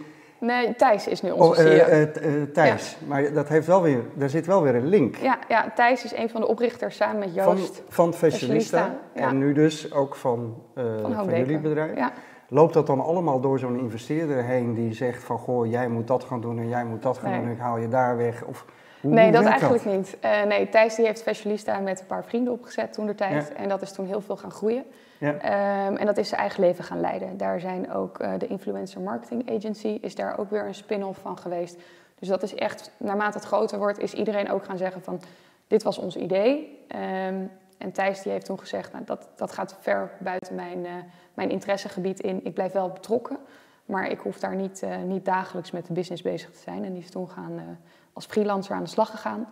Nee, 0.44 0.74
Thijs 0.76 1.06
is 1.06 1.22
nu 1.22 1.30
onze 1.30 1.50
oh, 1.50 1.56
CEO. 1.56 1.66
eh, 1.66 2.02
eh, 2.02 2.48
Thijs, 2.52 2.96
maar 3.06 3.32
dat 3.32 3.48
heeft 3.48 3.66
wel 3.66 3.82
weer, 3.82 4.00
daar 4.14 4.28
zit 4.28 4.46
wel 4.46 4.62
weer 4.62 4.74
een 4.74 4.86
link. 4.86 5.16
Ja, 5.16 5.38
ja, 5.48 5.72
Thijs 5.74 6.04
is 6.04 6.16
een 6.16 6.28
van 6.30 6.40
de 6.40 6.46
oprichters 6.46 6.96
samen 6.96 7.18
met 7.18 7.44
Van, 7.44 7.56
Joost 7.56 7.82
van 7.88 8.14
Fashionista 8.14 8.78
Fashionista, 8.78 9.20
ja. 9.20 9.28
en 9.28 9.38
nu 9.38 9.52
dus 9.52 9.92
ook 9.92 10.14
van, 10.14 10.62
eh, 10.74 10.84
van 11.02 11.14
van, 11.14 11.38
jullie 11.38 11.58
bedrijf. 11.58 11.96
Ja, 11.96 12.12
Loopt 12.54 12.74
dat 12.74 12.86
dan 12.86 13.00
allemaal 13.00 13.40
door 13.40 13.58
zo'n 13.58 13.78
investeerder 13.78 14.44
heen 14.44 14.74
die 14.74 14.94
zegt 14.94 15.24
van 15.24 15.38
goh, 15.38 15.70
jij 15.70 15.88
moet 15.88 16.06
dat 16.06 16.24
gaan 16.24 16.40
doen 16.40 16.58
en 16.58 16.68
jij 16.68 16.84
moet 16.84 17.02
dat 17.02 17.18
gaan 17.18 17.30
Nee. 17.30 17.38
doen 17.38 17.48
en 17.48 17.54
ik 17.54 17.60
haal 17.60 17.76
je 17.76 17.88
daar 17.88 18.16
weg? 18.16 18.44
Of, 18.44 18.64
hoe, 19.00 19.12
nee, 19.12 19.24
hoe 19.24 19.32
dat 19.32 19.44
eigenlijk 19.44 19.84
niet. 19.84 20.16
Eh, 20.20 20.42
nee, 20.42 20.68
Thijs 20.68 20.94
die 20.94 21.06
heeft 21.06 21.22
Fashionista 21.22 21.78
met 21.78 22.00
een 22.00 22.06
paar 22.06 22.24
vrienden 22.24 22.52
opgezet 22.52 22.92
toen 22.92 23.06
de 23.06 23.14
tijd. 23.14 23.48
Ja. 23.48 23.62
En 23.62 23.68
dat 23.68 23.82
is 23.82 23.92
toen 23.92 24.06
heel 24.06 24.20
veel 24.20 24.36
gaan 24.36 24.50
groeien. 24.50 24.84
Ja. 25.18 25.34
Ehm, 25.34 25.96
en 25.96 26.06
dat 26.06 26.16
is 26.16 26.28
zijn 26.28 26.40
eigen 26.40 26.60
leven 26.60 26.84
gaan 26.84 27.00
leiden. 27.00 27.36
Daar 27.36 27.60
zijn 27.60 27.92
ook 27.92 28.18
eh, 28.18 28.30
de 28.38 28.46
Influencer 28.46 29.00
Marketing 29.00 29.50
Agency 29.56 29.98
is 30.00 30.14
daar 30.14 30.38
ook 30.38 30.50
weer 30.50 30.66
een 30.66 30.74
spin-off 30.74 31.20
van 31.20 31.38
geweest. 31.38 31.78
Dus 32.18 32.28
dat 32.28 32.42
is 32.42 32.54
echt, 32.54 32.90
naarmate 32.96 33.38
het 33.38 33.46
groter 33.46 33.78
wordt, 33.78 33.98
is 33.98 34.14
iedereen 34.14 34.50
ook 34.50 34.64
gaan 34.64 34.78
zeggen 34.78 35.02
van 35.02 35.20
dit 35.66 35.82
was 35.82 35.98
ons 35.98 36.16
idee. 36.16 36.78
Ehm, 36.88 37.34
en 37.78 37.92
Thijs 37.92 38.22
die 38.22 38.32
heeft 38.32 38.46
toen 38.46 38.58
gezegd, 38.58 38.92
nou, 38.92 39.04
dat, 39.04 39.28
dat 39.36 39.52
gaat 39.52 39.76
ver 39.80 40.10
buiten 40.18 40.54
mijn, 40.54 40.86
eh, 40.86 40.92
mijn 41.34 41.50
interessegebied 41.50 42.20
in. 42.20 42.44
Ik 42.44 42.54
blijf 42.54 42.72
wel 42.72 42.88
betrokken, 42.88 43.38
maar 43.84 44.10
ik 44.10 44.18
hoef 44.18 44.38
daar 44.38 44.54
niet, 44.54 44.82
eh, 44.82 44.96
niet 44.96 45.24
dagelijks 45.24 45.70
met 45.70 45.86
de 45.86 45.92
business 45.92 46.22
bezig 46.22 46.50
te 46.50 46.58
zijn. 46.58 46.84
En 46.84 46.92
die 46.92 47.02
is 47.02 47.10
toen 47.10 47.30
gaan, 47.30 47.58
eh, 47.58 47.64
als 48.12 48.26
freelancer 48.26 48.74
aan 48.74 48.82
de 48.82 48.88
slag 48.88 49.10
gegaan. 49.10 49.48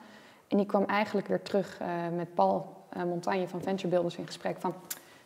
En 0.48 0.56
die 0.56 0.66
kwam 0.66 0.84
eigenlijk 0.84 1.26
weer 1.26 1.42
terug 1.42 1.80
met 2.14 2.34
Paul 2.34 2.76
Montagne 2.96 3.48
van 3.48 3.62
Venture 3.62 3.88
Builders 3.88 4.16
in 4.16 4.26
gesprek 4.26 4.56
van... 4.58 4.74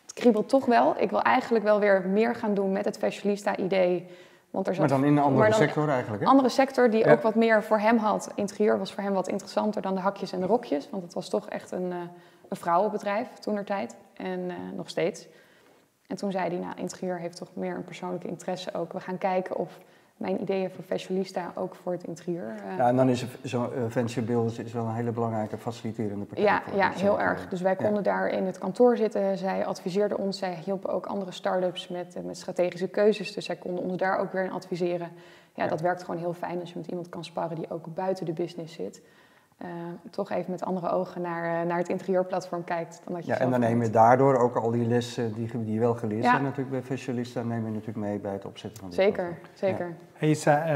Het 0.01 0.13
kriebelt 0.13 0.49
toch 0.49 0.65
wel. 0.65 0.95
Ik 0.97 1.09
wil 1.09 1.21
eigenlijk 1.21 1.63
wel 1.63 1.79
weer 1.79 2.07
meer 2.07 2.35
gaan 2.35 2.53
doen 2.53 2.71
met 2.71 2.85
het 2.85 2.97
fashionista-idee. 2.97 4.07
Want 4.49 4.67
er 4.67 4.75
zat, 4.75 4.89
maar 4.89 4.99
dan 4.99 5.07
in 5.07 5.17
een 5.17 5.23
andere 5.23 5.53
sector 5.53 5.89
eigenlijk? 5.89 6.23
Een 6.23 6.29
andere 6.29 6.49
sector 6.49 6.89
die 6.89 7.05
ook 7.11 7.21
wat 7.21 7.35
meer 7.35 7.63
voor 7.63 7.79
hem 7.79 7.97
had. 7.97 8.31
Interieur 8.35 8.77
was 8.77 8.93
voor 8.93 9.03
hem 9.03 9.13
wat 9.13 9.27
interessanter 9.27 9.81
dan 9.81 9.95
de 9.95 10.01
hakjes 10.01 10.31
en 10.31 10.39
de 10.39 10.45
rokjes. 10.45 10.89
Want 10.89 11.03
het 11.03 11.13
was 11.13 11.29
toch 11.29 11.49
echt 11.49 11.71
een, 11.71 11.93
een 12.49 12.57
vrouwenbedrijf 12.57 13.27
toen 13.27 13.63
tijd. 13.63 13.95
En 14.13 14.51
nog 14.75 14.89
steeds. 14.89 15.27
En 16.07 16.15
toen 16.15 16.31
zei 16.31 16.49
hij, 16.49 16.57
nou, 16.59 16.75
interieur 16.77 17.19
heeft 17.19 17.37
toch 17.37 17.49
meer 17.53 17.75
een 17.75 17.83
persoonlijke 17.83 18.27
interesse 18.27 18.73
ook. 18.73 18.93
We 18.93 18.99
gaan 18.99 19.17
kijken 19.17 19.55
of 19.55 19.79
mijn 20.17 20.41
ideeën 20.41 20.69
voor 20.69 20.83
Fashionista 20.83 21.51
ook 21.55 21.75
voor 21.75 21.91
het 21.91 22.03
interieur. 22.03 22.55
Uh, 22.65 22.77
ja, 22.77 22.87
en 22.87 22.95
dan 22.95 23.09
is 23.09 23.25
zo'n 23.43 23.69
uh, 23.77 23.83
Venture 23.87 24.25
Builders 24.25 24.59
is 24.59 24.73
wel 24.73 24.85
een 24.85 24.93
hele 24.93 25.11
belangrijke 25.11 25.57
faciliterende 25.57 26.25
partij. 26.25 26.45
Ja, 26.45 26.63
ja 26.75 26.91
heel 26.91 27.19
erg. 27.19 27.47
Dus 27.49 27.61
wij 27.61 27.75
konden 27.75 28.03
daar 28.03 28.29
in 28.29 28.45
het 28.45 28.57
kantoor 28.57 28.97
zitten. 28.97 29.37
Zij 29.37 29.65
adviseerden 29.65 30.17
ons. 30.17 30.37
Zij 30.37 30.59
hielpen 30.65 30.89
ook 30.89 31.05
andere 31.05 31.31
start-ups 31.31 31.87
met, 31.87 32.25
met 32.25 32.37
strategische 32.37 32.87
keuzes. 32.87 33.33
Dus 33.33 33.45
zij 33.45 33.55
konden 33.55 33.83
ons 33.83 33.97
daar 33.97 34.17
ook 34.19 34.31
weer 34.31 34.43
in 34.43 34.51
adviseren. 34.51 35.11
Ja, 35.53 35.63
ja, 35.63 35.69
dat 35.69 35.81
werkt 35.81 36.03
gewoon 36.03 36.19
heel 36.19 36.33
fijn 36.33 36.59
als 36.59 36.69
je 36.71 36.77
met 36.77 36.87
iemand 36.87 37.09
kan 37.09 37.23
sparren 37.23 37.55
die 37.55 37.69
ook 37.69 37.93
buiten 37.93 38.25
de 38.25 38.33
business 38.33 38.73
zit. 38.73 39.01
Uh, 39.61 39.67
toch 40.09 40.31
even 40.31 40.51
met 40.51 40.63
andere 40.63 40.89
ogen 40.89 41.21
naar, 41.21 41.61
uh, 41.61 41.67
naar 41.69 41.77
het 41.77 41.89
interieurplatform 41.89 42.63
kijkt. 42.63 43.01
Dan 43.03 43.13
dat 43.13 43.25
je 43.25 43.31
ja, 43.31 43.37
en 43.37 43.51
dan 43.51 43.59
neem 43.59 43.83
je 43.83 43.89
daardoor 43.89 44.37
ook 44.37 44.55
al 44.55 44.71
die 44.71 44.85
lessen 44.87 45.33
die, 45.33 45.63
die 45.63 45.73
je 45.73 45.79
wel 45.79 45.95
geleerd 45.95 46.23
ja. 46.23 46.31
zijn 46.31 46.43
natuurlijk 46.43 46.69
bij 46.69 46.81
Visualista, 46.81 47.43
neem 47.43 47.65
je 47.65 47.71
natuurlijk 47.71 47.97
mee 47.97 48.19
bij 48.19 48.31
het 48.31 48.45
opzetten 48.45 48.79
van 48.79 48.89
die 48.89 48.99
Zeker, 48.99 49.23
platform. 49.23 49.55
zeker. 49.55 49.87
Ja. 49.87 50.19
En 50.19 50.27
je, 50.27 50.35
zei, 50.35 50.71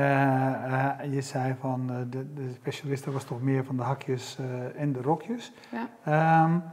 uh, 1.06 1.14
je 1.14 1.22
zei 1.22 1.56
van 1.60 1.88
de, 2.10 2.34
de 2.34 2.52
specialista 2.54 3.12
was 3.12 3.24
toch 3.24 3.42
meer 3.42 3.64
van 3.64 3.78
de 3.78 3.84
hakjes 3.84 4.40
en 4.76 4.94
de 4.94 5.02
rokjes. 5.02 5.54
Ja. 6.06 6.44
Um, 6.44 6.64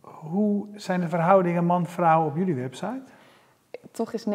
hoe 0.00 0.66
zijn 0.74 1.00
de 1.00 1.08
verhoudingen 1.08 1.64
man-vrouw 1.64 2.26
op 2.26 2.36
jullie 2.36 2.54
website? 2.54 3.02
Toch 3.92 4.12
is 4.12 4.24
90% 4.24 4.30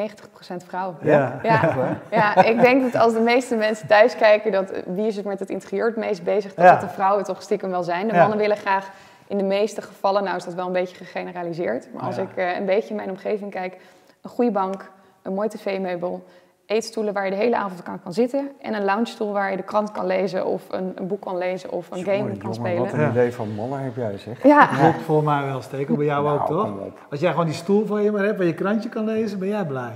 vrouw. 0.66 0.96
Ja. 1.02 1.40
Ja. 1.44 1.98
ja. 2.12 2.44
ik 2.44 2.62
denk 2.62 2.92
dat 2.92 3.02
als 3.02 3.14
de 3.14 3.20
meeste 3.20 3.56
mensen 3.56 3.88
thuis 3.88 4.16
kijken, 4.16 4.52
dat 4.52 4.72
wie 4.86 5.08
is 5.08 5.16
het 5.16 5.26
met 5.26 5.40
het 5.40 5.50
interieur 5.50 5.86
het 5.86 5.96
meest 5.96 6.24
bezig, 6.24 6.54
dat, 6.54 6.66
dat 6.66 6.82
de 6.82 6.88
vrouwen 6.88 7.24
toch 7.24 7.42
stiekem 7.42 7.70
wel 7.70 7.84
zijn. 7.84 8.08
De 8.08 8.14
mannen 8.14 8.38
willen 8.38 8.58
graag 8.58 8.92
in 9.28 9.38
de 9.38 9.44
meeste 9.44 9.82
gevallen, 9.82 10.24
nou 10.24 10.38
is 10.38 10.44
dat 10.44 10.54
wel 10.54 10.66
een 10.66 10.72
beetje 10.72 10.96
gegeneraliseerd, 10.96 11.94
maar 11.94 12.04
als 12.04 12.18
ik 12.18 12.30
uh, 12.36 12.56
een 12.56 12.66
beetje 12.66 12.90
in 12.90 12.96
mijn 12.96 13.10
omgeving 13.10 13.52
kijk, 13.52 13.78
een 14.22 14.30
goede 14.30 14.52
bank, 14.52 14.92
een 15.22 15.34
mooi 15.34 15.48
tv-meubel, 15.48 16.26
eetstoelen 16.70 17.14
waar 17.14 17.26
je 17.26 17.32
de 17.32 17.38
hele 17.38 17.56
avond 17.56 17.84
kan, 17.84 18.02
kan 18.04 18.14
zitten. 18.14 18.52
En 18.62 18.74
een 18.74 18.84
loungestoel 18.84 19.32
waar 19.32 19.52
je 19.52 19.58
de 19.58 19.64
krant 19.64 19.92
kan 19.92 20.06
lezen 20.06 20.46
of 20.46 20.64
een, 20.70 20.92
een 20.96 21.08
boek 21.08 21.22
kan 21.22 21.38
lezen 21.38 21.72
of 21.72 21.92
een 21.92 22.04
game 22.04 22.38
kan 22.38 22.54
spelen. 22.54 22.80
Wat 22.80 22.94
een 22.94 23.10
idee 23.10 23.34
van 23.34 23.54
mannen 23.56 23.80
heb 23.80 23.96
jij 23.96 24.18
zeg. 24.18 24.44
Ja. 24.44 24.68
Dat 24.68 24.82
lukt 24.82 25.02
volgens 25.02 25.28
mij 25.28 25.46
wel 25.46 25.62
steken, 25.62 25.96
bij 25.96 26.06
jou 26.06 26.24
nou, 26.24 26.40
ook 26.40 26.48
toch? 26.48 26.74
Als 27.10 27.20
jij 27.20 27.32
gewoon 27.32 27.46
die 27.46 27.56
stoel 27.56 27.86
van 27.86 28.04
je 28.04 28.12
maar 28.12 28.24
hebt 28.24 28.38
waar 28.38 28.48
je 28.48 28.54
krantje 28.54 28.90
kan 28.90 29.06
lezen, 29.06 29.40
ben 29.40 29.48
jij 29.48 29.66
blij. 29.66 29.96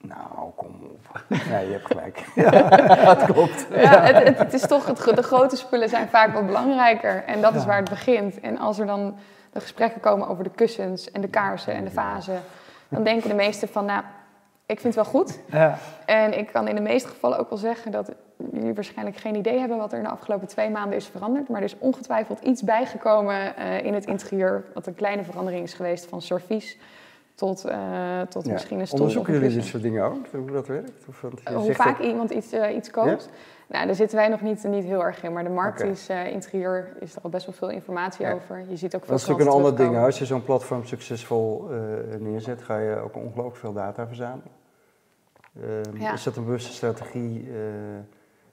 Nou, 0.00 0.50
kom 0.56 0.68
op. 0.82 1.24
Ja, 1.48 1.58
je 1.58 1.72
hebt 1.72 1.86
gelijk. 1.86 2.24
ja, 2.34 2.68
dat 3.14 3.24
klopt. 3.24 3.66
Ja, 3.74 4.02
het, 4.02 4.38
het, 4.38 4.52
is 4.52 4.66
toch, 4.66 4.86
het, 4.86 5.16
de 5.16 5.22
grote 5.22 5.56
spullen 5.56 5.88
zijn 5.88 6.08
vaak 6.08 6.32
wat 6.32 6.46
belangrijker. 6.46 7.24
En 7.24 7.40
dat 7.40 7.54
is 7.54 7.64
waar 7.64 7.80
het 7.80 7.90
begint. 7.90 8.40
En 8.40 8.58
als 8.58 8.78
er 8.78 8.86
dan 8.86 9.14
de 9.52 9.60
gesprekken 9.60 10.00
komen 10.00 10.28
over 10.28 10.44
de 10.44 10.50
kussens 10.50 11.10
en 11.10 11.20
de 11.20 11.28
kaarsen 11.28 11.74
en 11.74 11.84
de 11.84 11.90
vazen... 11.90 12.40
dan 12.88 13.04
denken 13.04 13.28
de 13.28 13.34
meesten 13.34 13.68
van, 13.68 13.84
nou, 13.84 14.02
ik 14.70 14.80
vind 14.80 14.94
het 14.94 15.04
wel 15.04 15.04
goed. 15.04 15.38
Ja. 15.50 15.78
En 16.06 16.38
ik 16.38 16.46
kan 16.52 16.68
in 16.68 16.74
de 16.74 16.80
meeste 16.80 17.08
gevallen 17.08 17.38
ook 17.38 17.48
wel 17.48 17.58
zeggen 17.58 17.92
dat 17.92 18.12
jullie 18.52 18.74
waarschijnlijk 18.74 19.16
geen 19.16 19.34
idee 19.34 19.58
hebben 19.58 19.78
wat 19.78 19.92
er 19.92 19.98
in 19.98 20.04
de 20.04 20.10
afgelopen 20.10 20.48
twee 20.48 20.70
maanden 20.70 20.96
is 20.96 21.06
veranderd. 21.06 21.48
Maar 21.48 21.58
er 21.58 21.66
is 21.66 21.78
ongetwijfeld 21.78 22.40
iets 22.40 22.62
bijgekomen 22.62 23.54
uh, 23.58 23.84
in 23.84 23.94
het 23.94 24.06
interieur, 24.06 24.64
wat 24.74 24.86
een 24.86 24.94
kleine 24.94 25.24
verandering 25.24 25.62
is 25.62 25.74
geweest 25.74 26.06
van 26.06 26.22
servies 26.22 26.78
tot, 27.34 27.66
uh, 27.66 28.20
tot 28.20 28.46
ja. 28.46 28.52
misschien 28.52 28.80
een 28.80 28.86
stoel. 28.86 28.98
Onderzoeken 28.98 29.32
jullie 29.32 29.54
dit 29.54 29.64
soort 29.64 29.82
dingen 29.82 30.04
ook, 30.04 30.26
hoe 30.32 30.50
dat 30.50 30.66
werkt? 30.66 31.08
Of, 31.08 31.22
uh, 31.22 31.56
hoe 31.56 31.74
vaak 31.74 31.98
iemand 31.98 32.30
iets, 32.30 32.52
iets 32.52 32.90
koopt? 32.90 33.28
Ja? 33.30 33.36
Nou, 33.68 33.86
daar 33.86 33.94
zitten 33.94 34.16
wij 34.16 34.28
nog 34.28 34.40
niet, 34.40 34.64
niet 34.64 34.84
heel 34.84 35.04
erg 35.04 35.22
in, 35.22 35.32
maar 35.32 35.44
de 35.44 35.50
markt 35.50 35.80
okay. 35.80 35.92
is, 35.92 36.08
interieur, 36.32 36.96
is 37.00 37.14
er 37.14 37.22
al 37.22 37.30
best 37.30 37.46
wel 37.46 37.54
veel 37.54 37.70
informatie 37.70 38.26
ja. 38.26 38.32
over. 38.32 38.64
Je 38.68 38.76
ziet 38.76 38.94
ook 38.94 39.04
veel 39.04 39.10
Dat 39.10 39.20
is 39.20 39.26
natuurlijk 39.26 39.56
een 39.56 39.64
ander 39.64 39.76
ding. 39.76 40.04
Als 40.04 40.18
je 40.18 40.24
zo'n 40.24 40.44
platform 40.44 40.84
succesvol 40.84 41.70
neerzet, 42.18 42.62
ga 42.62 42.78
je 42.78 42.96
ook 42.96 43.16
ongelooflijk 43.16 43.56
veel 43.56 43.72
data 43.72 44.06
verzamelen. 44.06 44.59
Ja. 45.98 46.12
Is 46.12 46.22
dat 46.22 46.36
een 46.36 46.44
bewuste 46.44 46.72
strategie 46.72 47.44
uh, 47.44 47.54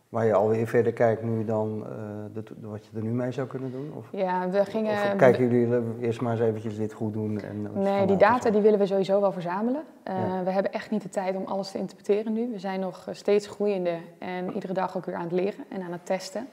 waar 0.09 0.25
je 0.25 0.33
alweer 0.33 0.67
verder 0.67 0.93
kijkt 0.93 1.23
nu 1.23 1.45
dan 1.45 1.83
uh, 1.83 1.89
de, 2.33 2.43
wat 2.59 2.85
je 2.85 2.97
er 2.97 3.03
nu 3.03 3.09
mee 3.09 3.31
zou 3.31 3.47
kunnen 3.47 3.71
doen? 3.71 3.93
Of, 3.95 4.05
ja, 4.11 4.49
we 4.49 4.65
gingen... 4.65 4.91
Of 4.91 5.15
kijken 5.15 5.49
jullie 5.49 5.83
eerst 6.01 6.21
maar 6.21 6.31
eens 6.31 6.41
eventjes 6.41 6.77
dit 6.77 6.93
goed 6.93 7.13
doen? 7.13 7.41
En, 7.41 7.67
nee, 7.73 8.05
die 8.05 8.17
data 8.17 8.49
die 8.49 8.61
willen 8.61 8.79
we 8.79 8.85
sowieso 8.85 9.21
wel 9.21 9.31
verzamelen. 9.31 9.83
Ja. 10.03 10.43
We 10.43 10.51
hebben 10.51 10.73
echt 10.73 10.91
niet 10.91 11.01
de 11.01 11.09
tijd 11.09 11.35
om 11.35 11.45
alles 11.45 11.71
te 11.71 11.77
interpreteren 11.77 12.33
nu. 12.33 12.51
We 12.51 12.59
zijn 12.59 12.79
nog 12.79 13.07
steeds 13.11 13.47
groeiende 13.47 13.97
en 14.17 14.53
iedere 14.53 14.73
dag 14.73 14.97
ook 14.97 15.05
weer 15.05 15.15
aan 15.15 15.23
het 15.23 15.31
leren 15.31 15.65
en 15.69 15.81
aan 15.81 15.91
het 15.91 16.05
testen. 16.05 16.47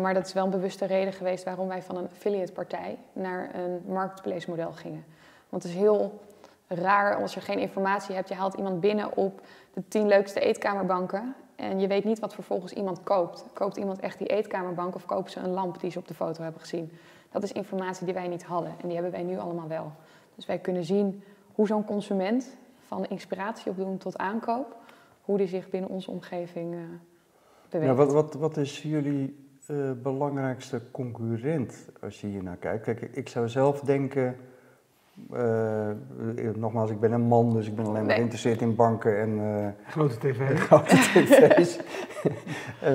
maar 0.00 0.14
dat 0.14 0.26
is 0.26 0.32
wel 0.32 0.44
een 0.44 0.50
bewuste 0.50 0.84
reden 0.84 1.12
geweest 1.12 1.44
waarom 1.44 1.68
wij 1.68 1.82
van 1.82 1.96
een 1.96 2.08
affiliate 2.12 2.52
partij 2.52 2.98
naar 3.12 3.50
een 3.54 3.92
marketplace 3.92 4.50
model 4.50 4.72
gingen. 4.72 5.04
Want 5.48 5.62
het 5.62 5.72
is 5.72 5.78
heel 5.78 6.20
raar 6.74 7.16
als 7.16 7.34
je 7.34 7.40
geen 7.40 7.58
informatie 7.58 8.14
hebt. 8.14 8.28
Je 8.28 8.34
haalt 8.34 8.54
iemand 8.54 8.80
binnen 8.80 9.16
op 9.16 9.40
de 9.72 9.88
tien 9.88 10.06
leukste 10.06 10.40
eetkamerbanken. 10.40 11.34
En 11.56 11.80
je 11.80 11.86
weet 11.86 12.04
niet 12.04 12.18
wat 12.18 12.34
vervolgens 12.34 12.72
iemand 12.72 13.02
koopt. 13.02 13.44
Koopt 13.52 13.76
iemand 13.76 14.00
echt 14.00 14.18
die 14.18 14.26
eetkamerbank 14.26 14.94
of 14.94 15.04
kopen 15.04 15.30
ze 15.30 15.40
een 15.40 15.50
lamp 15.50 15.80
die 15.80 15.90
ze 15.90 15.98
op 15.98 16.08
de 16.08 16.14
foto 16.14 16.42
hebben 16.42 16.60
gezien? 16.60 16.92
Dat 17.30 17.42
is 17.42 17.52
informatie 17.52 18.04
die 18.04 18.14
wij 18.14 18.28
niet 18.28 18.44
hadden 18.44 18.70
en 18.70 18.86
die 18.86 18.92
hebben 18.92 19.12
wij 19.12 19.22
nu 19.22 19.38
allemaal 19.38 19.68
wel. 19.68 19.92
Dus 20.34 20.46
wij 20.46 20.58
kunnen 20.58 20.84
zien 20.84 21.22
hoe 21.54 21.66
zo'n 21.66 21.84
consument 21.84 22.56
van 22.86 23.06
inspiratie 23.06 23.70
opdoen 23.70 23.98
tot 23.98 24.18
aankoop, 24.18 24.76
hoe 25.22 25.38
die 25.38 25.46
zich 25.46 25.70
binnen 25.70 25.90
onze 25.90 26.10
omgeving 26.10 26.74
uh, 26.74 26.80
beweegt. 27.68 27.90
Ja, 27.90 27.96
wat, 27.96 28.12
wat, 28.12 28.34
wat 28.34 28.56
is 28.56 28.82
jullie 28.82 29.48
uh, 29.70 29.90
belangrijkste 30.02 30.82
concurrent 30.90 31.88
als 32.00 32.20
je 32.20 32.26
hier 32.26 32.42
naar 32.42 32.56
kijkt? 32.56 32.84
Kijk, 32.84 33.00
ik 33.00 33.28
zou 33.28 33.48
zelf 33.48 33.80
denken 33.80 34.36
uh, 35.32 36.54
nogmaals, 36.54 36.90
ik 36.90 37.00
ben 37.00 37.12
een 37.12 37.26
man, 37.26 37.52
dus 37.52 37.66
ik 37.66 37.74
ben 37.74 37.86
alleen 37.86 38.04
maar 38.04 38.14
geïnteresseerd 38.14 38.60
in 38.60 38.74
banken 38.74 39.20
en... 39.20 39.30
Uh, 39.30 39.66
grote 39.86 40.18
tv. 40.18 40.58
Grote 40.58 40.96
tv's. 41.06 41.80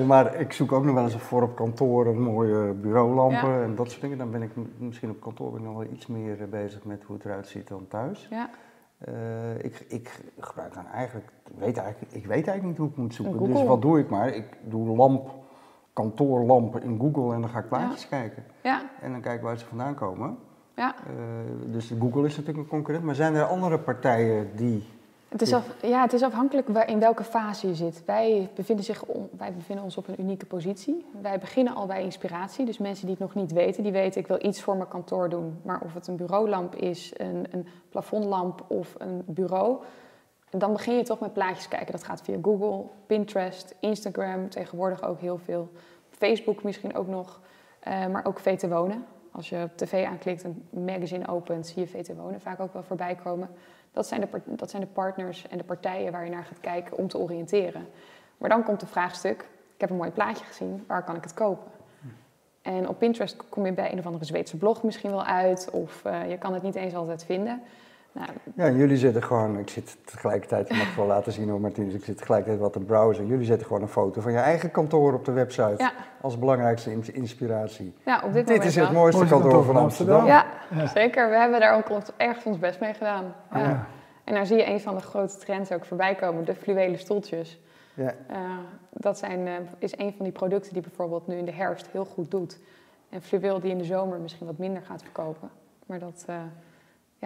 maar 0.06 0.40
ik 0.40 0.52
zoek 0.52 0.72
ook 0.72 0.84
nog 0.84 0.94
wel 0.94 1.04
eens 1.04 1.16
voor 1.16 1.42
op 1.42 1.56
kantoor 1.56 2.06
een 2.06 2.22
mooie 2.22 2.72
bureaulampen 2.72 3.62
en 3.62 3.74
dat 3.74 3.90
soort 3.90 4.02
dingen. 4.02 4.18
Dan 4.18 4.30
ben 4.30 4.42
ik 4.42 4.50
misschien 4.78 5.10
op 5.10 5.20
kantoor 5.20 5.50
ben 5.50 5.60
ik 5.60 5.66
nog 5.66 5.76
wel 5.76 5.92
iets 5.92 6.06
meer 6.06 6.48
bezig 6.48 6.84
met 6.84 7.02
hoe 7.02 7.16
het 7.16 7.24
eruit 7.24 7.46
ziet 7.46 7.68
dan 7.68 7.86
thuis. 7.88 8.28
Ja. 8.30 8.50
ik, 9.58 9.84
ik 9.88 10.20
gebruik 10.38 10.74
dan 10.74 10.86
eigenlijk, 10.86 11.30
weet 11.58 11.76
eigenlijk, 11.76 12.12
ik 12.12 12.26
weet 12.26 12.46
eigenlijk 12.46 12.64
niet 12.64 12.76
hoe 12.76 12.88
ik 12.88 12.96
moet 12.96 13.14
zoeken. 13.14 13.44
Dus 13.44 13.62
wat 13.62 13.82
doe 13.82 13.98
ik 13.98 14.08
maar? 14.08 14.28
Ik 14.28 14.46
doe 14.64 14.96
lamp, 14.96 15.30
kantoorlampen 15.92 16.82
in 16.82 16.98
Google 17.00 17.34
en 17.34 17.40
dan 17.40 17.50
ga 17.50 17.58
ik 17.58 17.68
plaatjes 17.68 18.08
kijken. 18.08 18.44
Ja. 18.62 18.82
En 19.00 19.12
dan 19.12 19.20
kijk 19.20 19.36
ik 19.36 19.42
waar 19.42 19.58
ze 19.58 19.66
vandaan 19.66 19.94
komen. 19.94 20.38
Ja. 20.76 20.94
Uh, 20.94 21.72
dus 21.72 21.92
Google 21.98 22.26
is 22.26 22.36
natuurlijk 22.36 22.58
een 22.58 22.68
concurrent, 22.68 23.04
maar 23.04 23.14
zijn 23.14 23.34
er 23.34 23.44
andere 23.44 23.78
partijen 23.78 24.50
die. 24.56 24.84
Het 25.28 25.42
is, 25.42 25.52
af, 25.52 25.74
ja, 25.82 26.02
het 26.02 26.12
is 26.12 26.22
afhankelijk 26.22 26.68
in 26.68 26.98
welke 26.98 27.24
fase 27.24 27.66
je 27.66 27.74
zit. 27.74 28.02
Wij 28.04 28.50
bevinden, 28.54 28.84
zich 28.84 29.04
wij 29.36 29.52
bevinden 29.52 29.84
ons 29.84 29.96
op 29.96 30.08
een 30.08 30.20
unieke 30.20 30.46
positie. 30.46 31.06
Wij 31.20 31.38
beginnen 31.38 31.74
al 31.74 31.86
bij 31.86 32.02
inspiratie. 32.02 32.64
Dus 32.64 32.78
mensen 32.78 33.06
die 33.06 33.16
het 33.18 33.24
nog 33.24 33.34
niet 33.34 33.52
weten, 33.52 33.82
die 33.82 33.92
weten 33.92 34.20
ik 34.20 34.26
wil 34.26 34.46
iets 34.46 34.62
voor 34.62 34.76
mijn 34.76 34.88
kantoor 34.88 35.28
doen. 35.28 35.60
Maar 35.62 35.80
of 35.80 35.94
het 35.94 36.06
een 36.06 36.16
bureaulamp 36.16 36.74
is, 36.74 37.12
een, 37.16 37.46
een 37.50 37.66
plafondlamp 37.88 38.64
of 38.68 38.94
een 38.98 39.22
bureau. 39.26 39.76
Dan 40.50 40.72
begin 40.72 40.96
je 40.96 41.02
toch 41.02 41.20
met 41.20 41.32
plaatjes 41.32 41.68
kijken. 41.68 41.92
Dat 41.92 42.04
gaat 42.04 42.22
via 42.22 42.36
Google, 42.42 42.84
Pinterest, 43.06 43.74
Instagram, 43.80 44.48
tegenwoordig 44.48 45.02
ook 45.02 45.20
heel 45.20 45.38
veel. 45.38 45.68
Facebook 46.10 46.62
misschien 46.62 46.96
ook 46.96 47.08
nog. 47.08 47.40
Uh, 47.88 48.06
maar 48.06 48.24
ook 48.24 48.38
VT 48.38 48.68
Wonen. 48.68 49.04
Als 49.36 49.48
je 49.48 49.62
op 49.62 49.76
tv 49.76 50.04
aanklikt, 50.04 50.44
een 50.44 50.68
magazine 50.70 51.28
opent, 51.28 51.66
zie 51.66 51.80
je 51.80 51.86
VT 51.86 52.14
Wonen 52.14 52.40
vaak 52.40 52.60
ook 52.60 52.72
wel 52.72 52.82
voorbij 52.82 53.14
komen. 53.14 53.48
Dat 53.92 54.06
zijn, 54.06 54.20
de, 54.20 54.40
dat 54.44 54.70
zijn 54.70 54.82
de 54.82 54.88
partners 54.88 55.48
en 55.48 55.58
de 55.58 55.64
partijen 55.64 56.12
waar 56.12 56.24
je 56.24 56.30
naar 56.30 56.44
gaat 56.44 56.60
kijken 56.60 56.98
om 56.98 57.08
te 57.08 57.18
oriënteren. 57.18 57.86
Maar 58.38 58.48
dan 58.48 58.64
komt 58.64 58.80
het 58.80 58.90
vraagstuk, 58.90 59.40
ik 59.74 59.80
heb 59.80 59.90
een 59.90 59.96
mooi 59.96 60.10
plaatje 60.10 60.44
gezien, 60.44 60.84
waar 60.86 61.04
kan 61.04 61.16
ik 61.16 61.22
het 61.22 61.34
kopen? 61.34 61.70
En 62.62 62.88
op 62.88 62.98
Pinterest 62.98 63.48
kom 63.48 63.66
je 63.66 63.72
bij 63.72 63.92
een 63.92 63.98
of 63.98 64.06
andere 64.06 64.24
Zweedse 64.24 64.56
blog 64.56 64.82
misschien 64.82 65.10
wel 65.10 65.24
uit, 65.24 65.70
of 65.72 66.02
uh, 66.06 66.30
je 66.30 66.38
kan 66.38 66.54
het 66.54 66.62
niet 66.62 66.74
eens 66.74 66.94
altijd 66.94 67.24
vinden. 67.24 67.62
Nou, 68.16 68.30
ja, 68.54 68.78
jullie 68.78 68.96
zitten 68.96 69.22
gewoon, 69.22 69.58
ik 69.58 69.68
zit 69.68 69.96
tegelijkertijd, 70.04 70.70
ik 70.70 70.76
mag 70.76 70.86
het 70.86 70.96
wel 70.96 71.06
laten 71.06 71.32
zien 71.32 71.48
hoor 71.48 71.60
Martinus, 71.60 71.94
ik 71.94 72.04
zit 72.04 72.16
tegelijkertijd 72.16 72.60
wat 72.60 72.72
te 72.72 72.80
browsen. 72.80 73.26
Jullie 73.26 73.44
zetten 73.44 73.66
gewoon 73.66 73.82
een 73.82 73.88
foto 73.88 74.20
van 74.20 74.32
je 74.32 74.38
eigen 74.38 74.70
kantoor 74.70 75.14
op 75.14 75.24
de 75.24 75.32
website 75.32 75.74
ja. 75.78 75.92
als 76.20 76.38
belangrijkste 76.38 77.00
inspiratie. 77.12 77.94
Ja, 78.04 78.22
op 78.24 78.32
dit, 78.32 78.46
dit 78.46 78.64
is 78.64 78.74
het 78.74 78.92
mooiste 78.92 79.26
kantoor, 79.26 79.64
van 79.64 79.76
Amsterdam. 79.76 80.26
Ja, 80.26 80.46
zeker. 80.94 81.30
We 81.30 81.36
hebben 81.36 81.60
daar 81.60 81.76
ook 81.76 82.00
erg 82.16 82.44
ons 82.44 82.58
best 82.58 82.80
mee 82.80 82.94
gedaan. 82.94 83.34
Ja. 83.52 83.86
En 84.24 84.34
daar 84.34 84.46
zie 84.46 84.56
je 84.56 84.66
een 84.66 84.80
van 84.80 84.94
de 84.94 85.00
grote 85.00 85.36
trends 85.36 85.72
ook 85.72 85.84
voorbij 85.84 86.14
komen, 86.14 86.44
de 86.44 86.54
fluwelen 86.54 86.98
stoeltjes. 86.98 87.60
Ja. 87.94 88.14
dat 88.90 89.18
zijn, 89.18 89.68
is 89.78 89.98
een 89.98 90.12
van 90.16 90.24
die 90.24 90.32
producten 90.32 90.72
die 90.72 90.82
bijvoorbeeld 90.82 91.26
nu 91.26 91.36
in 91.36 91.44
de 91.44 91.52
herfst 91.52 91.86
heel 91.86 92.04
goed 92.04 92.30
doet. 92.30 92.58
En 93.08 93.22
fluweel 93.22 93.60
die 93.60 93.70
in 93.70 93.78
de 93.78 93.84
zomer 93.84 94.18
misschien 94.18 94.46
wat 94.46 94.58
minder 94.58 94.82
gaat 94.82 95.02
verkopen. 95.02 95.50
Maar 95.86 95.98
dat, 95.98 96.24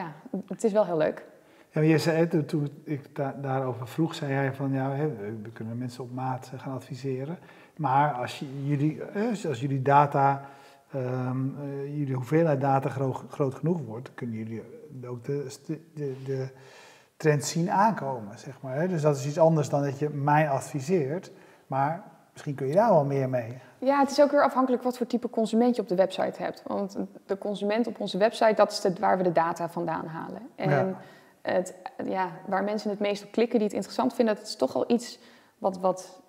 ja, 0.00 0.12
het 0.46 0.64
is 0.64 0.72
wel 0.72 0.84
heel 0.84 0.96
leuk. 0.96 1.24
Ja, 1.70 1.80
je 1.80 1.98
zei, 1.98 2.44
toen 2.46 2.68
ik 2.84 3.14
daarover 3.42 3.88
vroeg, 3.88 4.14
zei 4.14 4.32
jij 4.32 4.54
van 4.54 4.72
ja, 4.72 4.96
we 5.42 5.50
kunnen 5.52 5.78
mensen 5.78 6.04
op 6.04 6.12
maat 6.12 6.52
gaan 6.56 6.74
adviseren. 6.74 7.38
Maar 7.76 8.12
als, 8.12 8.44
jullie, 8.64 9.02
als 9.48 9.60
jullie 9.60 9.82
data, 9.82 10.48
um, 10.94 11.56
jullie 11.84 12.14
hoeveelheid 12.14 12.60
data 12.60 12.88
groot, 13.28 13.54
genoeg 13.54 13.80
wordt, 13.80 14.14
kunnen 14.14 14.36
jullie 14.36 14.62
ook 15.06 15.24
de, 15.24 15.56
de, 15.94 16.16
de 16.24 16.48
trend 17.16 17.44
zien 17.44 17.70
aankomen, 17.70 18.38
zeg 18.38 18.60
maar. 18.60 18.88
Dus 18.88 19.02
dat 19.02 19.16
is 19.16 19.26
iets 19.26 19.38
anders 19.38 19.68
dan 19.68 19.82
dat 19.82 19.98
je 19.98 20.08
mij 20.08 20.48
adviseert, 20.48 21.32
maar 21.66 22.04
misschien 22.40 22.54
kun 22.54 22.66
je 22.66 22.82
daar 22.82 22.94
wel 22.94 23.04
meer 23.04 23.28
mee. 23.28 23.58
Ja, 23.78 23.98
het 23.98 24.10
is 24.10 24.20
ook 24.20 24.30
weer 24.30 24.42
afhankelijk 24.42 24.82
wat 24.82 24.96
voor 24.96 25.06
type 25.06 25.30
consument 25.30 25.76
je 25.76 25.82
op 25.82 25.88
de 25.88 25.94
website 25.94 26.42
hebt. 26.42 26.62
Want 26.66 26.96
de 27.26 27.38
consument 27.38 27.86
op 27.86 28.00
onze 28.00 28.18
website, 28.18 28.54
dat 28.54 28.70
is 28.70 28.98
waar 28.98 29.16
we 29.16 29.22
de 29.22 29.32
data 29.32 29.68
vandaan 29.68 30.06
halen. 30.06 30.42
En 30.56 30.96
het, 31.42 31.74
ja, 32.04 32.30
waar 32.46 32.64
mensen 32.64 32.90
het 32.90 32.98
meest 32.98 33.24
op 33.24 33.32
klikken 33.32 33.58
die 33.58 33.66
het 33.66 33.76
interessant 33.76 34.14
vinden, 34.14 34.34
dat 34.34 34.44
is 34.44 34.56
toch 34.56 34.74
al 34.74 34.84
iets 34.86 35.18
wat, 35.58 35.78
wat 35.78 36.20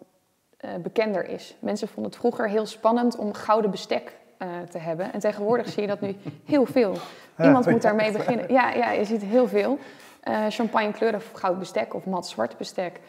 uh, 0.62 0.72
bekender 0.76 1.30
is. 1.30 1.56
Mensen 1.60 1.88
vonden 1.88 2.12
het 2.12 2.20
vroeger 2.20 2.50
heel 2.50 2.66
spannend 2.66 3.16
om 3.16 3.34
gouden 3.34 3.72
bestek 3.72 4.16
uh, 4.40 4.48
te 4.70 4.78
hebben. 4.78 5.14
En 5.14 5.20
tegenwoordig 5.20 5.70
zie 5.70 5.82
je 5.82 5.88
dat 5.88 6.02
nu 6.02 6.16
heel 6.46 6.66
veel. 6.66 6.96
Iemand 7.44 7.70
moet 7.70 7.82
daarmee 7.82 8.12
beginnen. 8.12 8.52
Ja, 8.52 8.74
ja, 8.74 8.92
je 8.92 9.06
ziet 9.06 9.22
heel 9.22 9.48
veel. 9.48 9.78
Uh, 10.24 10.46
champagne 10.50 10.92
kleurig 10.92 11.32
goud 11.34 11.60
bestek 11.60 11.94
of 11.94 12.06
mat 12.06 12.28
zwart 12.28 12.58
bestek. 12.58 13.00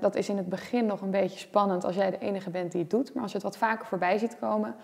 Dat 0.00 0.14
is 0.14 0.28
in 0.28 0.36
het 0.36 0.48
begin 0.48 0.86
nog 0.86 1.00
een 1.00 1.10
beetje 1.10 1.38
spannend 1.38 1.84
als 1.84 1.94
jij 1.94 2.10
de 2.10 2.18
enige 2.18 2.50
bent 2.50 2.72
die 2.72 2.80
het 2.80 2.90
doet. 2.90 3.14
Maar 3.14 3.22
als 3.22 3.32
je 3.32 3.38
het 3.38 3.46
wat 3.46 3.56
vaker 3.56 3.86
voorbij 3.86 4.18
ziet 4.18 4.38
komen, 4.40 4.74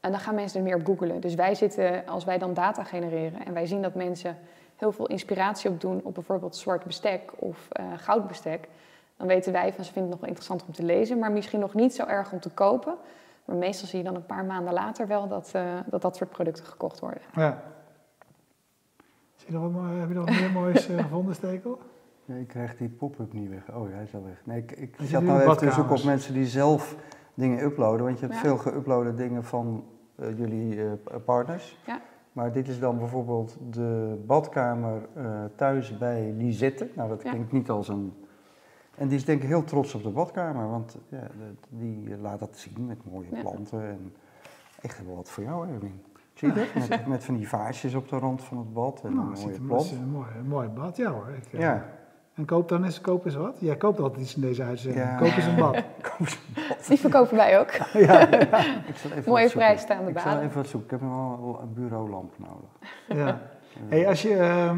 en 0.00 0.10
dan 0.10 0.20
gaan 0.20 0.34
mensen 0.34 0.58
er 0.58 0.64
meer 0.64 0.76
op 0.76 0.86
googelen. 0.86 1.20
Dus 1.20 1.34
wij 1.34 1.54
zitten, 1.54 2.06
als 2.06 2.24
wij 2.24 2.38
dan 2.38 2.54
data 2.54 2.84
genereren 2.84 3.46
en 3.46 3.52
wij 3.52 3.66
zien 3.66 3.82
dat 3.82 3.94
mensen 3.94 4.38
heel 4.76 4.92
veel 4.92 5.06
inspiratie 5.06 5.70
op 5.70 5.80
doen 5.80 6.00
op 6.04 6.14
bijvoorbeeld 6.14 6.56
zwart 6.56 6.84
bestek 6.84 7.32
of 7.36 7.68
uh, 7.80 7.86
goud 7.96 8.26
bestek, 8.26 8.68
dan 9.16 9.26
weten 9.26 9.52
wij 9.52 9.72
van 9.72 9.84
ze 9.84 9.92
vinden 9.92 10.10
het 10.10 10.10
nog 10.10 10.20
wel 10.20 10.28
interessant 10.28 10.64
om 10.66 10.72
te 10.72 10.82
lezen, 10.82 11.18
maar 11.18 11.32
misschien 11.32 11.60
nog 11.60 11.74
niet 11.74 11.94
zo 11.94 12.06
erg 12.06 12.32
om 12.32 12.40
te 12.40 12.50
kopen. 12.50 12.94
Maar 13.44 13.56
meestal 13.56 13.88
zie 13.88 13.98
je 13.98 14.04
dan 14.04 14.14
een 14.14 14.26
paar 14.26 14.44
maanden 14.44 14.72
later 14.72 15.06
wel 15.06 15.28
dat 15.28 15.52
uh, 15.56 15.62
dat, 15.86 16.02
dat 16.02 16.16
soort 16.16 16.30
producten 16.30 16.64
gekocht 16.64 17.00
worden. 17.00 17.22
Ja. 17.34 17.62
Zie 19.36 19.52
je 19.52 19.58
nog 19.58 19.98
heb 19.98 20.08
je 20.08 20.14
nog 20.14 20.30
meer 20.30 20.50
moois 20.60 20.88
uh, 20.88 21.02
gevonden, 21.02 21.34
Stekel? 21.34 21.78
Nee, 22.28 22.40
ik 22.40 22.48
krijg 22.48 22.76
die 22.76 22.88
pop-up 22.88 23.32
niet 23.32 23.50
weg. 23.50 23.70
Oh, 23.74 23.90
hij 23.90 24.02
is 24.02 24.14
al 24.14 24.24
weg. 24.24 24.40
Nee, 24.44 24.58
ik, 24.58 24.70
ik 24.72 24.94
zat 25.02 25.22
nou 25.22 25.40
even 25.40 25.56
te 25.56 25.70
zoeken 25.70 25.96
op 25.96 26.04
mensen 26.04 26.34
die 26.34 26.46
zelf 26.46 26.96
dingen 27.34 27.62
uploaden. 27.64 28.04
Want 28.04 28.18
je 28.18 28.26
hebt 28.26 28.38
veel 28.38 28.58
geüploade 28.58 29.14
dingen 29.14 29.44
van 29.44 29.84
uh, 30.16 30.38
jullie 30.38 30.96
partners. 31.24 31.78
Ja. 31.86 32.00
Maar 32.32 32.52
dit 32.52 32.68
is 32.68 32.78
dan 32.78 32.98
bijvoorbeeld 32.98 33.56
de 33.70 34.22
badkamer 34.26 35.08
uh, 35.16 35.44
thuis 35.56 35.98
bij 35.98 36.34
Lisette. 36.36 36.88
Nou, 36.94 37.08
dat 37.08 37.22
klinkt 37.22 37.52
niet 37.52 37.70
als 37.70 37.88
een... 37.88 38.12
En 38.94 39.08
die 39.08 39.16
is 39.16 39.24
denk 39.24 39.42
ik 39.42 39.48
heel 39.48 39.64
trots 39.64 39.94
op 39.94 40.02
de 40.02 40.10
badkamer, 40.10 40.70
want 40.70 40.98
ja, 41.08 41.26
die 41.68 42.18
laat 42.18 42.38
dat 42.38 42.56
zien 42.56 42.86
met 42.86 43.10
mooie 43.10 43.40
planten. 43.40 43.82
En 43.82 44.14
echt 44.80 45.06
wel 45.06 45.16
wat 45.16 45.30
voor 45.30 45.42
jou, 45.42 45.68
Erwin. 45.68 46.02
Zie 46.34 46.48
je 46.48 46.54
dat? 46.54 46.88
Met, 46.88 47.06
met, 47.14 47.24
van 47.24 47.36
die 47.36 47.48
vaasjes 47.48 47.94
op 47.94 48.08
de 48.08 48.18
rand 48.18 48.44
van 48.44 48.58
het 48.58 48.72
bad 48.72 49.04
en 49.04 49.14
nou, 49.14 49.26
een 49.26 49.40
mooie 49.40 49.60
plant. 49.60 49.90
Een 49.90 50.10
mooi, 50.10 50.28
een 50.38 50.48
mooi 50.48 50.68
bad, 50.68 50.96
ja 50.96 51.10
hoor. 51.10 51.28
Ik, 51.28 51.52
eh, 51.52 51.60
ja. 51.60 51.86
En 52.38 52.44
koop 52.44 52.68
dan 52.68 52.84
eens, 52.84 53.00
koop 53.00 53.24
eens 53.24 53.34
wat. 53.34 53.56
Jij 53.58 53.76
koopt 53.76 54.00
altijd 54.00 54.22
iets 54.22 54.34
in 54.34 54.40
deze 54.40 54.62
uitzending. 54.62 55.16
Koop 55.16 55.28
eens 55.28 55.46
een 55.46 55.56
bad. 55.56 55.72
koop 56.08 56.18
eens 56.18 56.32
een 56.32 56.62
bad. 56.68 56.86
Die 56.88 56.98
verkopen 56.98 57.36
wij 57.36 57.60
ook. 57.60 57.70
ja, 58.06 58.28
Ik 58.86 58.96
zal 58.96 59.10
even 59.10 59.30
Mooie 59.30 59.50
vrijstaande 59.50 60.12
baan. 60.12 60.24
Ik 60.24 60.30
zal 60.30 60.40
even 60.40 60.56
wat 60.56 60.66
zoeken. 60.66 60.96
Ik 60.96 61.00
heb 61.00 61.10
wel 61.10 61.58
een 61.62 61.72
bureaulamp 61.74 62.34
nodig. 62.38 62.70
Ja. 63.08 63.40
Hey, 63.88 64.08
als 64.08 64.22
je 64.22 64.28
uh, 64.28 64.72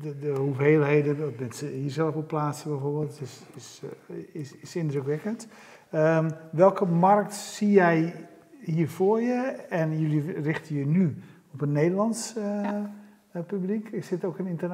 de, 0.00 0.18
de, 0.18 0.28
hoeveelheden 0.28 1.18
dat 1.18 1.38
mensen 1.38 1.68
hier 1.68 1.90
zelf 1.90 2.14
op 2.14 2.26
plaatsen 2.26 2.70
bijvoorbeeld, 2.70 3.20
is, 3.20 3.40
is, 3.54 3.82
uh, 4.10 4.16
is, 4.32 4.56
is 4.56 4.76
indrukwekkend. 4.76 5.48
Um, 5.94 6.30
welke 6.50 6.86
markt 6.86 7.34
zie 7.34 7.70
jij 7.70 8.14
hier 8.60 8.88
voor 8.88 9.20
je? 9.20 9.64
En 9.68 9.98
jullie 10.00 10.40
richten 10.40 10.76
je 10.76 10.86
nu 10.86 11.16
op 11.52 11.60
een 11.60 11.72
Nederlands... 11.72 12.36
Uh, 12.36 12.44
ja 12.44 12.72
uh, 12.72 12.84
publiek? 13.42 13.88
Is 13.88 14.08
dit 14.08 14.24
ook 14.24 14.38
een 14.38 14.60
eh, 14.60 14.68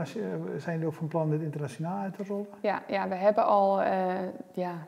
zijn 0.57 0.73
jullie 0.73 0.87
ook 0.87 0.95
van 0.95 1.09
plan 1.09 1.31
dit 1.31 1.41
internationaal 1.41 1.99
uit 1.99 2.15
te 2.15 2.25
rollen? 2.25 2.47
Ja, 2.61 2.83
ja 2.87 3.09
we 3.09 3.15
hebben 3.15 3.45
al 3.45 3.81
uh, 3.81 4.15
ja, 4.53 4.87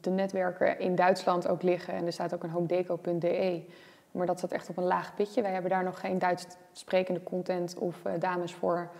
de 0.00 0.10
netwerken 0.10 0.78
in 0.78 0.94
Duitsland 0.94 1.48
ook 1.48 1.62
liggen. 1.62 1.94
En 1.94 2.06
er 2.06 2.12
staat 2.12 2.34
ook 2.34 2.42
een 2.42 2.50
homedeco.de. 2.50 3.64
Maar 4.10 4.26
dat 4.26 4.38
staat 4.38 4.52
echt 4.52 4.68
op 4.68 4.76
een 4.76 4.84
laag 4.84 5.14
pitje. 5.14 5.42
Wij 5.42 5.52
hebben 5.52 5.70
daar 5.70 5.84
nog 5.84 6.00
geen 6.00 6.18
Duits 6.18 6.46
sprekende 6.72 7.22
content 7.22 7.78
of 7.78 8.02
dames 8.18 8.54
voor. 8.54 8.90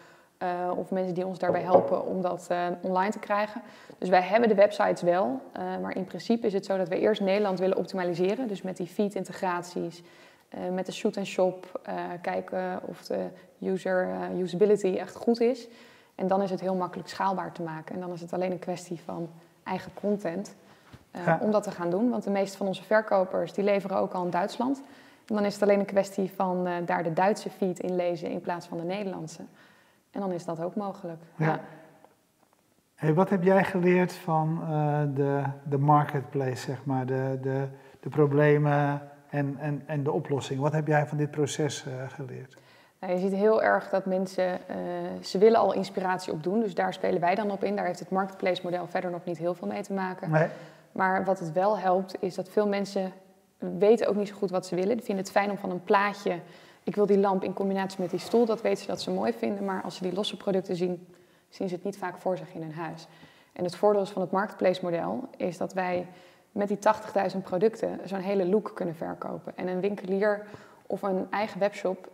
of 0.77 0.91
mensen 0.91 1.15
die 1.15 1.27
ons 1.27 1.39
daarbij 1.39 1.63
helpen 1.63 2.07
om 2.07 2.23
dat 2.23 2.51
online 2.81 3.13
te 3.13 3.19
krijgen. 3.19 3.63
Dus 3.99 4.09
wij 4.09 4.23
hebben 4.23 4.49
de 4.49 4.55
websites 4.55 5.03
wel. 5.03 5.41
maar 5.81 5.97
in 5.97 6.05
principe 6.05 6.47
is 6.47 6.53
het 6.53 6.65
zo 6.65 6.77
dat 6.77 6.89
we 6.89 6.99
eerst 6.99 7.21
Nederland 7.21 7.59
willen 7.59 7.77
optimaliseren. 7.77 8.49
Dus 8.49 8.63
met 8.63 8.77
die 8.77 8.87
feed-integraties 8.87 10.03
uh, 10.59 10.75
met 10.75 10.87
de 10.87 10.93
shoot 10.93 11.17
and 11.17 11.27
shop 11.27 11.81
uh, 11.89 11.95
kijken 12.21 12.81
of 12.83 13.03
de 13.03 13.29
user 13.59 14.09
uh, 14.09 14.41
usability 14.41 14.97
echt 14.97 15.17
goed 15.17 15.41
is. 15.41 15.69
En 16.15 16.27
dan 16.27 16.43
is 16.43 16.51
het 16.51 16.61
heel 16.61 16.75
makkelijk 16.75 17.09
schaalbaar 17.09 17.53
te 17.53 17.63
maken. 17.63 17.95
En 17.95 18.01
dan 18.01 18.13
is 18.13 18.21
het 18.21 18.33
alleen 18.33 18.53
een 18.53 18.59
kwestie 18.59 19.01
van 19.05 19.29
eigen 19.63 19.91
content 19.95 20.55
om 21.41 21.51
dat 21.51 21.63
te 21.63 21.71
gaan 21.71 21.91
doen. 21.91 22.11
Want 22.11 22.25
de 22.25 22.31
meeste 22.31 22.57
van 22.57 22.67
onze 22.67 22.83
verkopers 22.83 23.53
die 23.53 23.65
leveren 23.65 23.97
ook 23.97 24.13
al 24.13 24.25
in 24.25 24.31
Duitsland. 24.31 24.83
En 25.27 25.35
dan 25.35 25.45
is 25.45 25.55
het 25.55 25.63
alleen 25.63 25.79
een 25.79 25.85
kwestie 25.85 26.31
van 26.37 26.69
daar 26.85 27.03
de 27.03 27.13
Duitse 27.13 27.51
feed 27.51 27.81
in 27.81 27.97
lezen 27.97 28.31
in 28.31 28.41
plaats 28.41 28.67
van 28.67 28.79
de 28.79 28.85
Nederlandse. 28.85 29.43
En 30.11 30.21
dan 30.21 30.33
is 30.33 30.45
dat 30.45 30.61
ook 30.61 30.75
mogelijk. 30.75 31.23
Ja. 31.37 31.61
Hey, 32.95 33.15
wat 33.15 33.31
heb 33.31 33.43
jij 33.43 33.65
geleerd 33.65 34.13
van 34.13 34.61
de, 35.15 35.43
de 35.69 35.79
marketplace, 35.79 36.57
zeg 36.57 36.85
maar, 36.85 37.07
de, 37.07 37.39
de, 37.43 37.67
de 38.01 38.09
problemen 38.09 39.03
en, 39.35 39.57
en, 39.59 39.83
en 39.87 40.03
de 40.03 40.13
oplossing. 40.13 40.61
Wat 40.61 40.73
heb 40.73 40.87
jij 40.87 41.07
van 41.07 41.19
dit 41.19 41.31
proces 41.31 41.85
uh, 41.89 41.93
geleerd? 42.09 42.57
Nou, 43.01 43.13
je 43.13 43.19
ziet 43.19 43.33
heel 43.33 43.63
erg 43.63 43.89
dat 43.91 44.07
mensen, 44.07 44.49
uh, 44.71 44.77
ze 45.23 45.39
willen 45.39 45.61
al 45.61 45.73
inspiratie 45.73 46.33
opdoen, 46.33 46.61
dus 46.61 46.75
daar 46.75 46.93
spelen 46.95 47.21
wij 47.21 47.35
dan 47.35 47.51
op 47.51 47.65
in. 47.65 47.77
Daar 47.77 47.87
heeft 47.87 47.99
het 47.99 48.11
marketplace 48.11 48.61
model 48.65 48.87
verder 48.87 49.11
nog 49.11 49.25
niet 49.25 49.39
heel 49.39 49.55
veel 49.55 49.69
mee 49.69 49.83
te 49.83 49.93
maken. 49.93 50.31
Nee. 50.31 50.49
Maar 50.93 51.25
wat 51.25 51.39
het 51.39 51.53
wel 51.53 51.79
helpt, 51.79 52.17
is 52.21 52.35
dat 52.35 52.49
veel 52.49 52.69
mensen 52.69 53.13
weten 53.59 54.09
ook 54.09 54.15
niet 54.15 54.29
zo 54.29 54.35
goed 54.35 54.51
wat 54.51 54.67
ze 54.67 54.75
willen. 54.75 54.97
Die 54.97 55.05
vinden 55.05 55.25
het 55.25 55.33
fijn 55.33 55.51
om 55.51 55.59
van 55.59 55.71
een 55.71 55.85
plaatje, 55.85 56.39
ik 56.83 56.95
wil 56.95 57.07
die 57.07 57.19
lamp 57.19 57.45
in 57.45 57.53
combinatie 57.53 58.01
met 58.01 58.11
die 58.11 58.19
stoel, 58.19 58.47
dat 58.47 58.63
weten 58.63 58.83
ze 58.83 58.87
dat 58.87 59.03
ze 59.03 59.11
mooi 59.11 59.33
vinden. 59.33 59.65
Maar 59.65 59.83
als 59.83 59.97
ze 59.97 60.03
die 60.03 60.13
losse 60.13 60.37
producten 60.37 60.77
zien, 60.77 61.07
zien 61.49 61.69
ze 61.69 61.75
het 61.75 61.85
niet 61.85 61.99
vaak 61.99 62.19
voor 62.19 62.37
zich 62.37 62.55
in 62.55 62.63
hun 62.63 62.75
huis. 62.75 63.07
En 63.53 63.65
het 63.65 63.77
voordeel 63.77 64.07
van 64.07 64.23
het 64.23 64.31
marketplace 64.31 64.81
model 64.83 65.29
is 65.37 65.59
dat 65.59 65.73
wij 65.73 66.07
met 66.55 66.69
die 66.69 66.79
80.000 67.33 67.39
producten 67.43 68.01
zo'n 68.05 68.21
hele 68.21 68.47
look 68.47 68.71
kunnen 68.75 68.95
verkopen. 68.95 69.57
En 69.57 69.69
een 69.69 69.81
winkelier 69.81 70.47
of 70.87 71.03
een 71.03 71.27
eigen 71.31 71.61
webshop, 71.61 72.09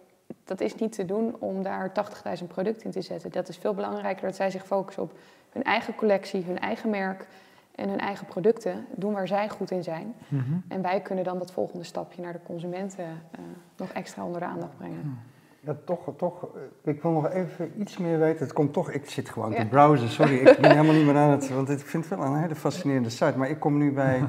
dat 0.45 0.61
is 0.61 0.75
niet 0.75 0.93
te 0.93 1.05
doen 1.05 1.37
om 1.39 1.63
daar 1.63 1.93
80.000 2.41 2.47
producten 2.47 2.85
in 2.85 2.91
te 2.91 3.01
zetten. 3.01 3.31
Dat 3.31 3.49
is 3.49 3.57
veel 3.57 3.75
belangrijker 3.75 4.27
dat 4.27 4.37
zij 4.37 4.51
zich 4.51 4.67
focussen 4.67 5.03
op 5.03 5.13
hun 5.51 5.63
eigen 5.63 5.95
collectie, 5.95 6.45
hun 6.45 6.59
eigen 6.59 6.91
merk 6.91 7.27
en 7.75 7.89
hun 7.89 7.99
eigen 7.99 8.27
producten. 8.27 8.87
Doen 8.95 9.13
waar 9.13 9.29
zij 9.29 9.49
goed 9.49 9.71
in 9.71 9.83
zijn. 9.83 10.15
Mhm. 10.29 10.43
En 10.69 10.83
wij 10.83 11.01
kunnen 11.01 11.25
dan 11.25 11.39
dat 11.39 11.53
volgende 11.53 11.85
stapje 11.85 12.23
naar 12.23 12.33
de 12.33 12.43
consumenten 12.43 13.05
uh, 13.05 13.41
nog 13.77 13.91
extra 13.91 14.25
onder 14.25 14.41
de 14.41 14.47
aandacht 14.47 14.77
brengen. 14.77 15.19
Ja, 15.61 15.77
toch, 15.85 16.13
toch. 16.17 16.49
Eh, 16.55 16.93
ik 16.93 17.03
wil 17.03 17.11
nog 17.11 17.31
even 17.31 17.81
iets 17.81 17.99
meer 17.99 18.19
weten. 18.19 18.45
Het 18.45 18.53
komt 18.53 18.73
toch, 18.73 18.91
ik 18.91 19.11
zit 19.11 19.29
gewoon 19.29 19.55
te 19.55 19.67
browsen, 19.67 20.09
sorry. 20.09 20.35
Ik 20.35 20.61
ben 20.61 20.71
helemaal 20.77 20.95
niet 20.95 21.07
meer 21.07 21.17
aan 21.17 21.31
het, 21.31 21.49
want 21.49 21.69
ik 21.69 21.79
vind 21.79 22.09
het 22.09 22.19
wel 22.19 22.29
een 22.29 22.41
hele 22.41 22.55
fascinerende 22.55 23.11
site. 23.11 23.39
Maar 23.39 23.49
ik 23.49 23.61
kom 23.61 23.79
nu 23.79 23.93
bij, 23.93 24.25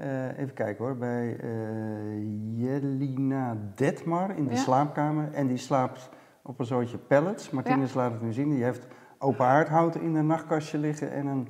uh, 0.00 0.38
even 0.38 0.54
kijken 0.54 0.84
hoor, 0.84 0.96
bij 0.96 1.36
uh, 1.44 2.62
Jelina 2.62 3.56
Detmar 3.74 4.36
in 4.36 4.46
de 4.46 4.56
slaapkamer. 4.56 5.32
En 5.32 5.46
die 5.46 5.56
slaapt 5.56 6.10
op 6.42 6.58
een 6.58 6.66
zootje 6.66 6.98
pallets. 6.98 7.50
Martinez 7.50 7.94
laat 7.94 8.12
het 8.12 8.22
nu 8.22 8.32
zien. 8.32 8.50
Die 8.50 8.64
heeft 8.64 8.86
open 9.18 9.46
aardhout 9.46 9.96
in 9.96 10.14
een 10.14 10.26
nachtkastje 10.26 10.78
liggen 10.78 11.12
en 11.12 11.26
een, 11.26 11.48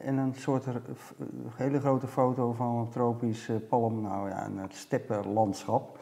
en 0.00 0.16
een 0.16 0.34
soort 0.34 0.64
hele 1.54 1.80
grote 1.80 2.06
foto 2.06 2.52
van 2.52 2.76
een 2.76 2.88
tropisch 2.88 3.50
palm, 3.68 4.02
nou 4.02 4.28
ja, 4.28 4.46
een 4.46 4.60
steppenlandschap. 4.68 5.98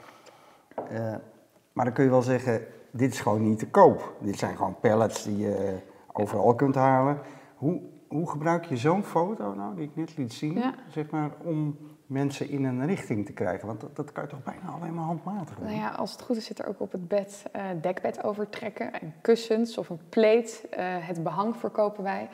Maar 1.77 1.85
dan 1.85 1.95
kun 1.95 2.05
je 2.05 2.11
wel 2.11 2.23
zeggen, 2.23 2.67
dit 2.91 3.13
is 3.13 3.21
gewoon 3.21 3.43
niet 3.43 3.59
te 3.59 3.69
koop. 3.69 4.17
Dit 4.21 4.39
zijn 4.39 4.57
gewoon 4.57 4.81
pallets 4.81 5.25
die 5.25 5.39
je 5.39 5.79
overal 6.13 6.55
kunt 6.55 6.75
halen. 6.75 7.19
Hoe, 7.57 7.81
hoe 8.09 8.31
gebruik 8.31 8.65
je 8.65 8.77
zo'n 8.77 9.03
foto 9.03 9.55
nou, 9.55 9.75
die 9.75 9.85
ik 9.85 9.97
net 9.97 10.17
liet 10.17 10.33
zien, 10.33 10.63
zeg 10.89 11.11
maar, 11.11 11.31
om 11.45 11.79
mensen 12.07 12.49
in 12.49 12.65
een 12.65 12.87
richting 12.87 13.27
te 13.27 13.33
krijgen? 13.33 13.67
Want 13.67 13.81
dat, 13.81 13.97
dat 13.97 14.13
kan 14.13 14.23
je 14.23 14.29
toch 14.29 14.43
bijna 14.43 14.69
alleen 14.69 14.95
maar 14.95 15.05
handmatig 15.05 15.57
doen? 15.57 15.65
Nou 15.65 15.79
ja, 15.79 15.91
als 15.91 16.13
het 16.13 16.23
goed 16.23 16.37
is 16.37 16.45
zit 16.45 16.59
er 16.59 16.67
ook 16.67 16.81
op 16.81 16.93
het 16.93 17.09
bed 17.09 17.45
uh, 17.57 17.63
dekbed 17.81 18.25
overtrekken 18.25 18.93
en 19.01 19.15
kussens 19.21 19.79
of 19.79 19.89
een 19.89 20.01
pleet. 20.09 20.67
Uh, 20.71 20.79
het 20.81 21.23
behang 21.23 21.57
verkopen 21.57 22.03
wij. 22.03 22.29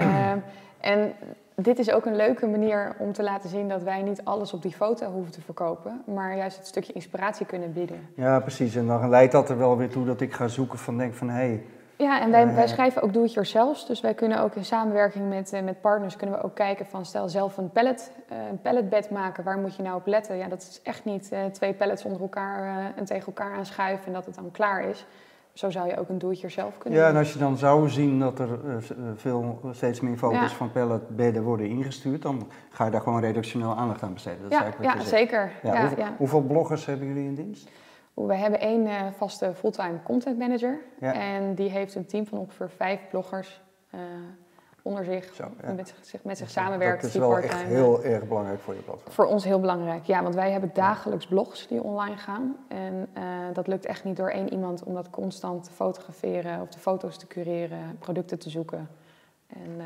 Uh, 0.00 0.30
en 0.92 1.14
dit 1.56 1.78
is 1.78 1.90
ook 1.90 2.06
een 2.06 2.16
leuke 2.16 2.46
manier 2.46 2.96
om 2.98 3.12
te 3.12 3.22
laten 3.22 3.50
zien 3.50 3.68
dat 3.68 3.82
wij 3.82 4.02
niet 4.02 4.24
alles 4.24 4.52
op 4.52 4.62
die 4.62 4.72
foto 4.72 5.10
hoeven 5.10 5.32
te 5.32 5.40
verkopen, 5.40 6.02
maar 6.06 6.36
juist 6.36 6.56
het 6.56 6.66
stukje 6.66 6.92
inspiratie 6.92 7.46
kunnen 7.46 7.72
bieden. 7.72 8.08
Ja, 8.14 8.40
precies. 8.40 8.76
En 8.76 8.86
dan 8.86 9.08
leidt 9.08 9.32
dat 9.32 9.48
er 9.48 9.58
wel 9.58 9.76
weer 9.76 9.88
toe 9.88 10.04
dat 10.04 10.20
ik 10.20 10.32
ga 10.32 10.48
zoeken 10.48 10.78
van 10.78 10.98
denk 10.98 11.14
van 11.14 11.28
hé. 11.28 11.34
Hey, 11.34 11.62
ja, 11.98 12.20
en 12.20 12.30
wij, 12.30 12.54
wij 12.54 12.68
schrijven 12.68 13.02
ook 13.02 13.12
do-it-yourself. 13.12 13.84
Dus 13.84 14.00
wij 14.00 14.14
kunnen 14.14 14.40
ook 14.40 14.54
in 14.54 14.64
samenwerking 14.64 15.28
met, 15.28 15.52
uh, 15.52 15.60
met 15.60 15.80
partners 15.80 16.16
kunnen 16.16 16.36
we 16.36 16.44
ook 16.44 16.54
kijken 16.54 16.86
van 16.86 17.04
stel 17.04 17.28
zelf 17.28 17.56
een 17.56 17.70
pallet, 17.70 18.12
uh, 18.32 18.38
een 18.50 18.60
palletbed 18.60 19.10
maken. 19.10 19.44
Waar 19.44 19.58
moet 19.58 19.76
je 19.76 19.82
nou 19.82 19.96
op 19.96 20.06
letten? 20.06 20.36
Ja, 20.36 20.48
dat 20.48 20.60
is 20.60 20.80
echt 20.82 21.04
niet 21.04 21.32
twee 21.52 21.74
pallets 21.74 22.04
onder 22.04 22.20
elkaar 22.20 22.92
en 22.96 23.04
tegen 23.04 23.26
elkaar 23.26 23.52
aanschuiven 23.52 24.06
en 24.06 24.12
dat 24.12 24.26
het 24.26 24.34
dan 24.34 24.50
klaar 24.50 24.88
is. 24.88 25.06
Zo 25.56 25.70
zou 25.70 25.88
je 25.88 25.98
ook 25.98 26.08
een 26.08 26.18
do-it-yourself 26.18 26.78
kunnen 26.78 26.98
Ja, 26.98 27.08
en 27.08 27.16
als 27.16 27.32
je 27.32 27.38
dan 27.38 27.56
zou 27.56 27.88
zien 27.88 28.18
dat 28.18 28.38
er 28.38 28.58
veel, 29.14 29.60
steeds 29.70 30.00
meer 30.00 30.16
foto's 30.16 30.40
ja. 30.40 30.48
van 30.48 30.72
palletbedden 30.72 31.42
worden 31.42 31.66
ingestuurd, 31.66 32.22
dan 32.22 32.48
ga 32.70 32.84
je 32.84 32.90
daar 32.90 33.00
gewoon 33.00 33.20
redactioneel 33.20 33.76
aandacht 33.76 34.02
aan 34.02 34.12
besteden. 34.12 34.42
Dat 34.42 34.50
ja, 34.50 34.72
ja 34.80 35.00
zeker. 35.00 35.52
Ja, 35.62 35.80
hoeveel, 35.80 36.04
hoeveel 36.16 36.42
bloggers 36.42 36.86
hebben 36.86 37.06
jullie 37.06 37.24
in 37.24 37.34
dienst? 37.34 37.68
We 38.14 38.34
hebben 38.34 38.60
één 38.60 38.86
uh, 38.86 39.00
vaste 39.16 39.54
fulltime 39.54 40.02
content 40.02 40.38
manager. 40.38 40.78
En 41.00 41.54
die 41.54 41.70
heeft 41.70 41.94
een 41.94 42.06
team 42.06 42.26
van 42.26 42.38
ongeveer 42.38 42.70
vijf 42.70 43.00
bloggers 43.10 43.62
uh, 43.94 44.00
onder 44.86 45.04
zich. 45.04 45.34
Zo, 45.34 45.44
ja. 45.62 45.72
met, 45.72 45.94
zich, 46.00 46.24
met 46.24 46.38
zich 46.38 46.50
samenwerkt. 46.50 47.02
Dat 47.02 47.10
is 47.10 47.16
wel 47.16 47.38
echt 47.38 47.62
heel 47.62 48.04
erg 48.04 48.28
belangrijk 48.28 48.60
voor 48.60 48.74
je 48.74 48.80
platform. 48.80 49.12
Voor 49.12 49.24
ons 49.26 49.44
heel 49.44 49.60
belangrijk, 49.60 50.04
ja. 50.04 50.22
Want 50.22 50.34
wij 50.34 50.50
hebben 50.50 50.70
dagelijks 50.74 51.26
blogs 51.26 51.68
die 51.68 51.82
online 51.82 52.16
gaan. 52.16 52.56
En 52.68 53.08
uh, 53.18 53.22
dat 53.52 53.66
lukt 53.66 53.86
echt 53.86 54.04
niet 54.04 54.16
door 54.16 54.30
één 54.30 54.52
iemand 54.52 54.82
om 54.82 54.94
dat 54.94 55.10
constant 55.10 55.64
te 55.64 55.70
fotograferen... 55.70 56.60
of 56.60 56.68
de 56.68 56.78
foto's 56.78 57.18
te 57.18 57.26
cureren, 57.26 57.96
producten 57.98 58.38
te 58.38 58.50
zoeken... 58.50 58.88
En, 59.46 59.80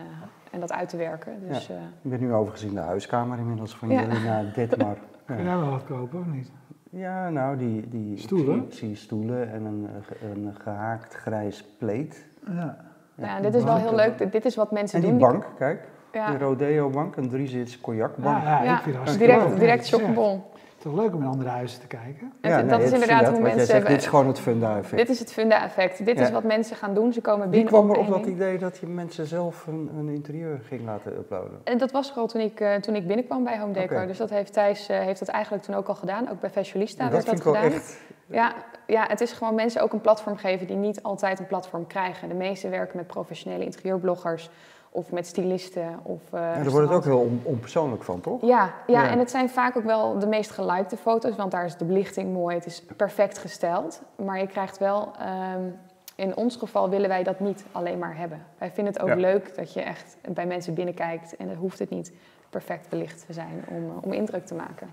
en 0.50 0.60
dat 0.60 0.72
uit 0.72 0.88
te 0.88 0.96
werken. 0.96 1.48
Dus, 1.48 1.66
ja. 1.66 1.74
Ik 2.02 2.10
ben 2.10 2.20
nu 2.20 2.32
overgezien 2.32 2.74
de 2.74 2.80
huiskamer 2.80 3.38
inmiddels 3.38 3.76
van 3.76 3.88
Jelena 3.88 4.42
Detmar. 4.54 4.96
Kun 5.24 5.38
je 5.38 5.44
daar 5.44 5.60
wel 5.60 5.70
wat 5.70 5.84
kopen 5.84 6.20
of 6.20 6.26
niet? 6.26 6.50
Ja, 6.90 7.30
nou, 7.30 7.56
die, 7.56 7.88
die 7.88 8.18
stoelen. 8.18 8.56
Ik 8.56 8.72
zie, 8.72 8.78
zie 8.78 8.96
stoelen 8.96 9.52
en 9.52 9.64
een, 9.64 9.88
een 10.22 10.54
gehaakt 10.54 11.14
grijs 11.14 11.64
pleet. 11.78 12.26
Ja. 12.46 12.89
Ja, 13.20 13.40
dit 13.40 13.54
is 13.54 13.64
wel 13.64 13.76
heel 13.76 13.94
leuk. 13.94 14.32
Dit 14.32 14.44
is 14.44 14.54
wat 14.54 14.70
mensen 14.70 15.02
en 15.02 15.04
doen. 15.04 15.12
En 15.12 15.18
die 15.18 15.26
bank, 15.26 15.44
kijk. 15.58 15.82
Ja. 16.12 16.30
De 16.30 16.38
Rodeo 16.38 16.88
bank, 16.88 17.16
een 17.16 17.28
driezits 17.28 17.80
cognacbank. 17.80 18.42
Ja, 18.42 18.62
ja, 18.62 18.76
ik 18.76 18.82
vind 18.82 18.96
dat 19.04 19.18
direct, 19.18 19.48
leuk. 19.48 19.58
direct 19.58 19.88
chockbon. 19.88 20.42
Het 20.80 20.88
is 20.88 20.94
toch 20.94 21.04
leuk 21.04 21.14
om 21.14 21.22
in 21.22 21.28
andere 21.28 21.50
huizen 21.50 21.80
te 21.80 21.86
kijken? 21.86 22.32
Ja, 22.42 22.56
nee, 22.56 22.66
dat 22.66 22.82
is 22.82 22.92
inderdaad 22.92 23.28
hoe 23.28 23.40
mensen... 23.40 23.66
Zegt, 23.66 23.86
dit 23.86 23.96
is 23.96 24.06
gewoon 24.06 24.26
het 24.26 24.38
funda-effect. 24.38 24.96
Dit 24.96 25.08
is 25.08 25.18
het 25.18 25.32
funda-effect. 25.32 26.04
Dit 26.04 26.18
ja. 26.18 26.22
is 26.22 26.30
wat 26.30 26.44
mensen 26.44 26.76
gaan 26.76 26.94
doen. 26.94 27.12
Ze 27.12 27.20
komen 27.20 27.50
Wie 27.50 27.50
binnen 27.50 27.72
kwam 27.72 27.90
er 27.90 27.96
op 27.96 28.06
op 28.06 28.12
dat 28.12 28.26
idee 28.26 28.58
dat 28.58 28.78
je 28.78 28.86
mensen 28.86 29.26
zelf 29.26 29.66
een, 29.66 29.90
een, 29.98 30.08
interieur 30.08 30.60
ging 30.68 30.84
laten 30.84 31.12
uploaden? 31.12 31.60
En 31.64 31.78
dat 31.78 31.90
was 31.90 32.10
er 32.10 32.16
al 32.16 32.26
toen 32.26 32.40
ik, 32.40 32.60
uh, 32.60 32.74
toen 32.74 32.94
ik 32.94 33.06
binnenkwam 33.06 33.44
bij 33.44 33.58
Home 33.58 33.72
Decor. 33.72 33.96
Okay. 33.96 34.06
Dus 34.06 34.18
dat 34.18 34.30
heeft 34.30 34.52
Thijs 34.52 34.90
uh, 34.90 34.98
heeft 34.98 35.18
dat 35.18 35.28
eigenlijk 35.28 35.64
toen 35.64 35.74
ook 35.74 35.88
al 35.88 35.94
gedaan. 35.94 36.30
Ook 36.30 36.40
bij 36.40 36.50
Fashionista 36.50 37.02
dat 37.02 37.12
werd 37.12 37.24
vind 37.24 37.36
dat 37.36 37.46
ik 37.46 37.52
gedaan. 37.52 37.70
Wel 37.70 37.80
echt... 37.80 38.00
Ja, 38.30 38.52
ja, 38.86 39.04
het 39.08 39.20
is 39.20 39.32
gewoon 39.32 39.54
mensen 39.54 39.82
ook 39.82 39.92
een 39.92 40.00
platform 40.00 40.36
geven 40.36 40.66
die 40.66 40.76
niet 40.76 41.02
altijd 41.02 41.38
een 41.38 41.46
platform 41.46 41.86
krijgen. 41.86 42.28
De 42.28 42.34
meeste 42.34 42.68
werken 42.68 42.96
met 42.96 43.06
professionele 43.06 43.64
interieurbloggers 43.64 44.50
of 44.90 45.12
met 45.12 45.26
stylisten. 45.26 45.98
Of, 46.02 46.20
uh, 46.34 46.40
ja, 46.40 46.54
daar 46.54 46.70
wordt 46.70 46.88
het 46.88 46.96
ook 46.96 47.04
heel 47.04 47.18
on 47.18 47.40
onpersoonlijk 47.44 48.02
van, 48.02 48.20
toch? 48.20 48.40
Ja, 48.40 48.46
ja, 48.86 49.02
ja, 49.02 49.10
en 49.10 49.18
het 49.18 49.30
zijn 49.30 49.50
vaak 49.50 49.76
ook 49.76 49.84
wel 49.84 50.18
de 50.18 50.26
meest 50.26 50.50
gelikte 50.50 50.96
foto's, 50.96 51.36
want 51.36 51.50
daar 51.50 51.64
is 51.64 51.76
de 51.76 51.84
belichting 51.84 52.32
mooi, 52.32 52.54
het 52.56 52.66
is 52.66 52.84
perfect 52.96 53.38
gesteld. 53.38 54.02
Maar 54.16 54.38
je 54.38 54.46
krijgt 54.46 54.78
wel, 54.78 55.12
um, 55.56 55.78
in 56.14 56.36
ons 56.36 56.56
geval 56.56 56.88
willen 56.90 57.08
wij 57.08 57.22
dat 57.22 57.40
niet 57.40 57.64
alleen 57.72 57.98
maar 57.98 58.16
hebben. 58.16 58.42
Wij 58.58 58.70
vinden 58.70 58.92
het 58.92 59.02
ook 59.02 59.08
Ja. 59.08 59.14
leuk 59.14 59.56
dat 59.56 59.72
je 59.72 59.82
echt 59.82 60.16
bij 60.28 60.46
mensen 60.46 60.74
binnenkijkt 60.74 61.36
en 61.36 61.46
dan 61.46 61.56
hoeft 61.56 61.78
het 61.78 61.90
niet 61.90 62.12
perfect 62.50 62.88
belicht 62.88 63.26
te 63.26 63.32
zijn 63.32 63.64
om, 63.68 63.84
uh, 63.84 63.90
om 64.00 64.12
indruk 64.12 64.46
te 64.46 64.54
maken. 64.54 64.90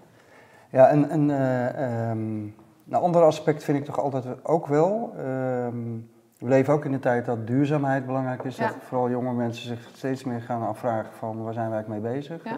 Ja, 0.70 0.88
en, 0.88 1.10
en 1.10 1.30
uh, 1.30 2.10
um, 2.10 2.56
een 2.90 2.98
ander 2.98 3.22
aspect 3.22 3.64
vind 3.64 3.78
ik 3.78 3.86
toch 3.86 4.00
altijd 4.00 4.46
ook 4.46 4.68
wel. 4.68 5.14
Um, 5.20 6.10
we 6.40 6.48
leven 6.48 6.74
ook 6.74 6.86
in 6.86 6.92
de 6.92 7.00
tijd 7.00 7.26
dat 7.26 7.48
duurzaamheid 7.48 8.06
belangrijk 8.06 8.44
is. 8.44 8.58
Ja. 8.58 8.68
Dat 8.68 8.76
vooral 8.80 9.10
jonge 9.10 9.34
mensen 9.34 9.68
zich 9.68 9.90
steeds 9.94 10.24
meer 10.24 10.42
gaan 10.42 10.68
afvragen 10.68 11.14
van 11.14 11.44
waar 11.44 11.54
zijn 11.54 11.70
wij 11.70 11.84
mee 11.88 12.00
bezig. 12.00 12.44
Ja. 12.44 12.58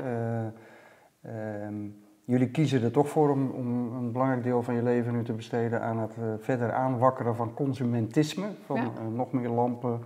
Uh, 1.26 1.66
um, 1.68 2.04
jullie 2.26 2.50
kiezen 2.50 2.84
er 2.84 2.92
toch 2.92 3.10
voor 3.10 3.30
om, 3.30 3.50
om, 3.50 3.94
een 3.94 4.12
belangrijk 4.12 4.44
deel 4.44 4.64
van 4.64 4.76
je 4.76 4.84
leven 4.84 5.14
nu 5.14 5.24
te 5.24 5.34
besteden 5.34 5.82
aan 5.82 6.00
het 6.00 6.16
uh, 6.20 6.26
verder 6.40 6.74
aanwakkeren 6.74 7.36
van 7.36 7.54
consumentisme. 7.54 8.48
Van 8.66 8.76
Ja. 8.76 8.84
uh, 8.84 9.16
nog 9.16 9.32
meer 9.32 9.50
lampen, 9.50 10.00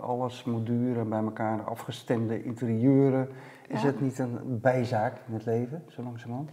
alles 0.00 0.44
moet 0.44 0.66
duur 0.66 1.08
bij 1.08 1.22
elkaar 1.22 1.62
afgestemde 1.62 2.44
interieuren. 2.44 3.28
Is 3.68 3.82
het 3.82 4.00
niet 4.00 4.18
een 4.18 4.60
bijzaak 4.60 5.20
in 5.26 5.34
het 5.34 5.44
leven, 5.44 5.82
zo 5.88 6.02
langzamerhand? 6.02 6.50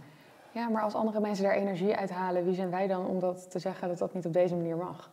Ja, 0.52 0.68
maar 0.68 0.82
als 0.82 0.94
andere 0.94 1.20
mensen 1.20 1.44
daar 1.44 1.54
energie 1.54 1.96
uithalen, 1.96 2.44
wie 2.44 2.54
zijn 2.54 2.70
wij 2.70 2.86
dan 2.86 3.06
om 3.06 3.18
dat 3.20 3.50
te 3.50 3.58
zeggen 3.58 3.88
dat 3.88 3.98
dat 3.98 4.14
niet 4.14 4.26
op 4.26 4.32
deze 4.32 4.54
manier 4.56 4.76
mag? 4.76 5.10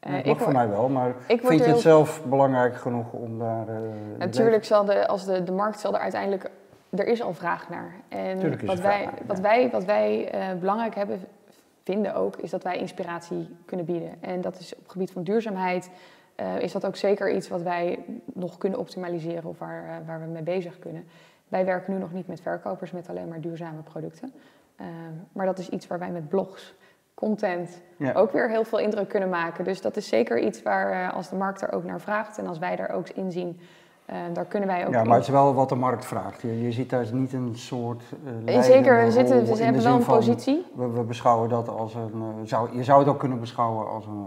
Eh, 0.00 0.14
het 0.14 0.26
mag 0.26 0.38
voor 0.40 0.52
mij 0.52 0.68
wel, 0.68 0.88
maar 0.88 1.14
vind 1.26 1.64
je 1.64 1.70
het 1.70 1.80
zelf 1.80 2.24
belangrijk 2.24 2.76
genoeg 2.76 3.12
om 3.12 3.38
daar... 3.38 3.68
eh, 3.68 3.74
Natuurlijk 4.18 4.64
zal 4.64 4.84
de, 4.84 5.06
als 5.06 5.24
de, 5.24 5.42
de 5.42 5.52
markt 5.52 5.80
zal 5.80 5.94
er 5.94 6.00
uiteindelijk, 6.00 6.50
er 6.90 7.06
is 7.06 7.22
al 7.22 7.34
vraag 7.34 7.68
naar. 7.68 7.94
En 8.08 8.66
wat 8.66 8.80
wij, 8.80 9.08
wat 9.26 9.40
wij, 9.40 9.70
wat 9.70 9.84
wij 9.84 10.30
eh, 10.30 10.58
belangrijk 10.60 10.94
hebben, 10.94 11.20
vinden 11.82 12.14
ook, 12.14 12.36
is 12.36 12.50
dat 12.50 12.62
wij 12.62 12.78
inspiratie 12.78 13.56
kunnen 13.64 13.86
bieden. 13.86 14.10
En 14.20 14.40
dat 14.40 14.58
is 14.58 14.74
op 14.74 14.82
het 14.82 14.92
gebied 14.92 15.10
van 15.10 15.22
duurzaamheid, 15.22 15.90
is 16.58 16.72
dat 16.72 16.86
ook 16.86 16.96
zeker 16.96 17.30
iets 17.34 17.48
wat 17.48 17.62
wij 17.62 17.98
nog 18.24 18.58
kunnen 18.58 18.78
optimaliseren 18.78 19.44
of 19.44 19.58
waar, 19.58 20.02
waar 20.06 20.20
we 20.20 20.26
mee 20.26 20.42
bezig 20.42 20.78
kunnen. 20.78 21.04
Wij 21.48 21.64
werken 21.64 21.92
nu 21.92 21.98
nog 21.98 22.12
niet 22.12 22.26
met 22.26 22.40
verkopers 22.40 22.90
met 22.90 23.08
alleen 23.08 23.28
maar 23.28 23.40
duurzame 23.40 23.80
producten. 23.82 24.32
Eh, 24.76 24.86
maar 25.32 25.46
dat 25.46 25.58
is 25.58 25.68
iets 25.68 25.86
waar 25.86 25.98
wij 25.98 26.10
met 26.10 26.28
blogs, 26.28 26.74
content, 27.14 27.80
Ja. 27.96 28.12
ook 28.12 28.32
weer 28.32 28.50
heel 28.50 28.64
veel 28.64 28.78
indruk 28.78 29.08
kunnen 29.08 29.28
maken. 29.28 29.64
Dus 29.64 29.80
dat 29.80 29.96
is 29.96 30.08
zeker 30.08 30.38
iets 30.38 30.62
waar, 30.62 30.92
eh, 31.08 31.14
als 31.14 31.28
de 31.28 31.36
markt 31.36 31.62
er 31.62 31.72
ook 31.72 31.84
naar 31.84 32.00
vraagt 32.00 32.38
en 32.38 32.46
als 32.46 32.58
wij 32.58 32.76
daar 32.76 32.90
ook 32.90 33.08
in 33.08 33.32
zien, 33.32 33.60
eh, 34.04 34.16
daar 34.32 34.44
kunnen 34.44 34.68
wij 34.68 34.86
ook 34.86 34.92
Ja, 34.92 35.00
in. 35.00 35.06
maar 35.06 35.16
het 35.16 35.26
is 35.26 35.32
wel 35.32 35.54
wat 35.54 35.68
de 35.68 35.74
markt 35.74 36.04
vraagt. 36.04 36.40
Je, 36.42 36.62
je 36.62 36.72
ziet 36.72 36.90
daar 36.90 37.06
niet 37.12 37.32
een 37.32 37.56
soort 37.56 38.02
uh, 38.46 38.60
Zeker, 38.62 39.04
we, 39.04 39.10
zitten, 39.10 39.44
we 39.44 39.62
hebben 39.64 39.82
wel 39.82 39.94
een 39.94 40.02
van, 40.02 40.16
positie 40.16 40.66
We, 40.74 40.90
we 40.90 41.02
beschouwen 41.02 41.48
dat 41.48 41.68
als 41.68 41.94
een... 41.94 42.22
zou, 42.44 42.76
je 42.76 42.84
zou 42.84 42.98
het 42.98 43.08
ook 43.08 43.18
kunnen 43.18 43.40
beschouwen 43.40 43.88
als 43.88 44.06
een... 44.06 44.26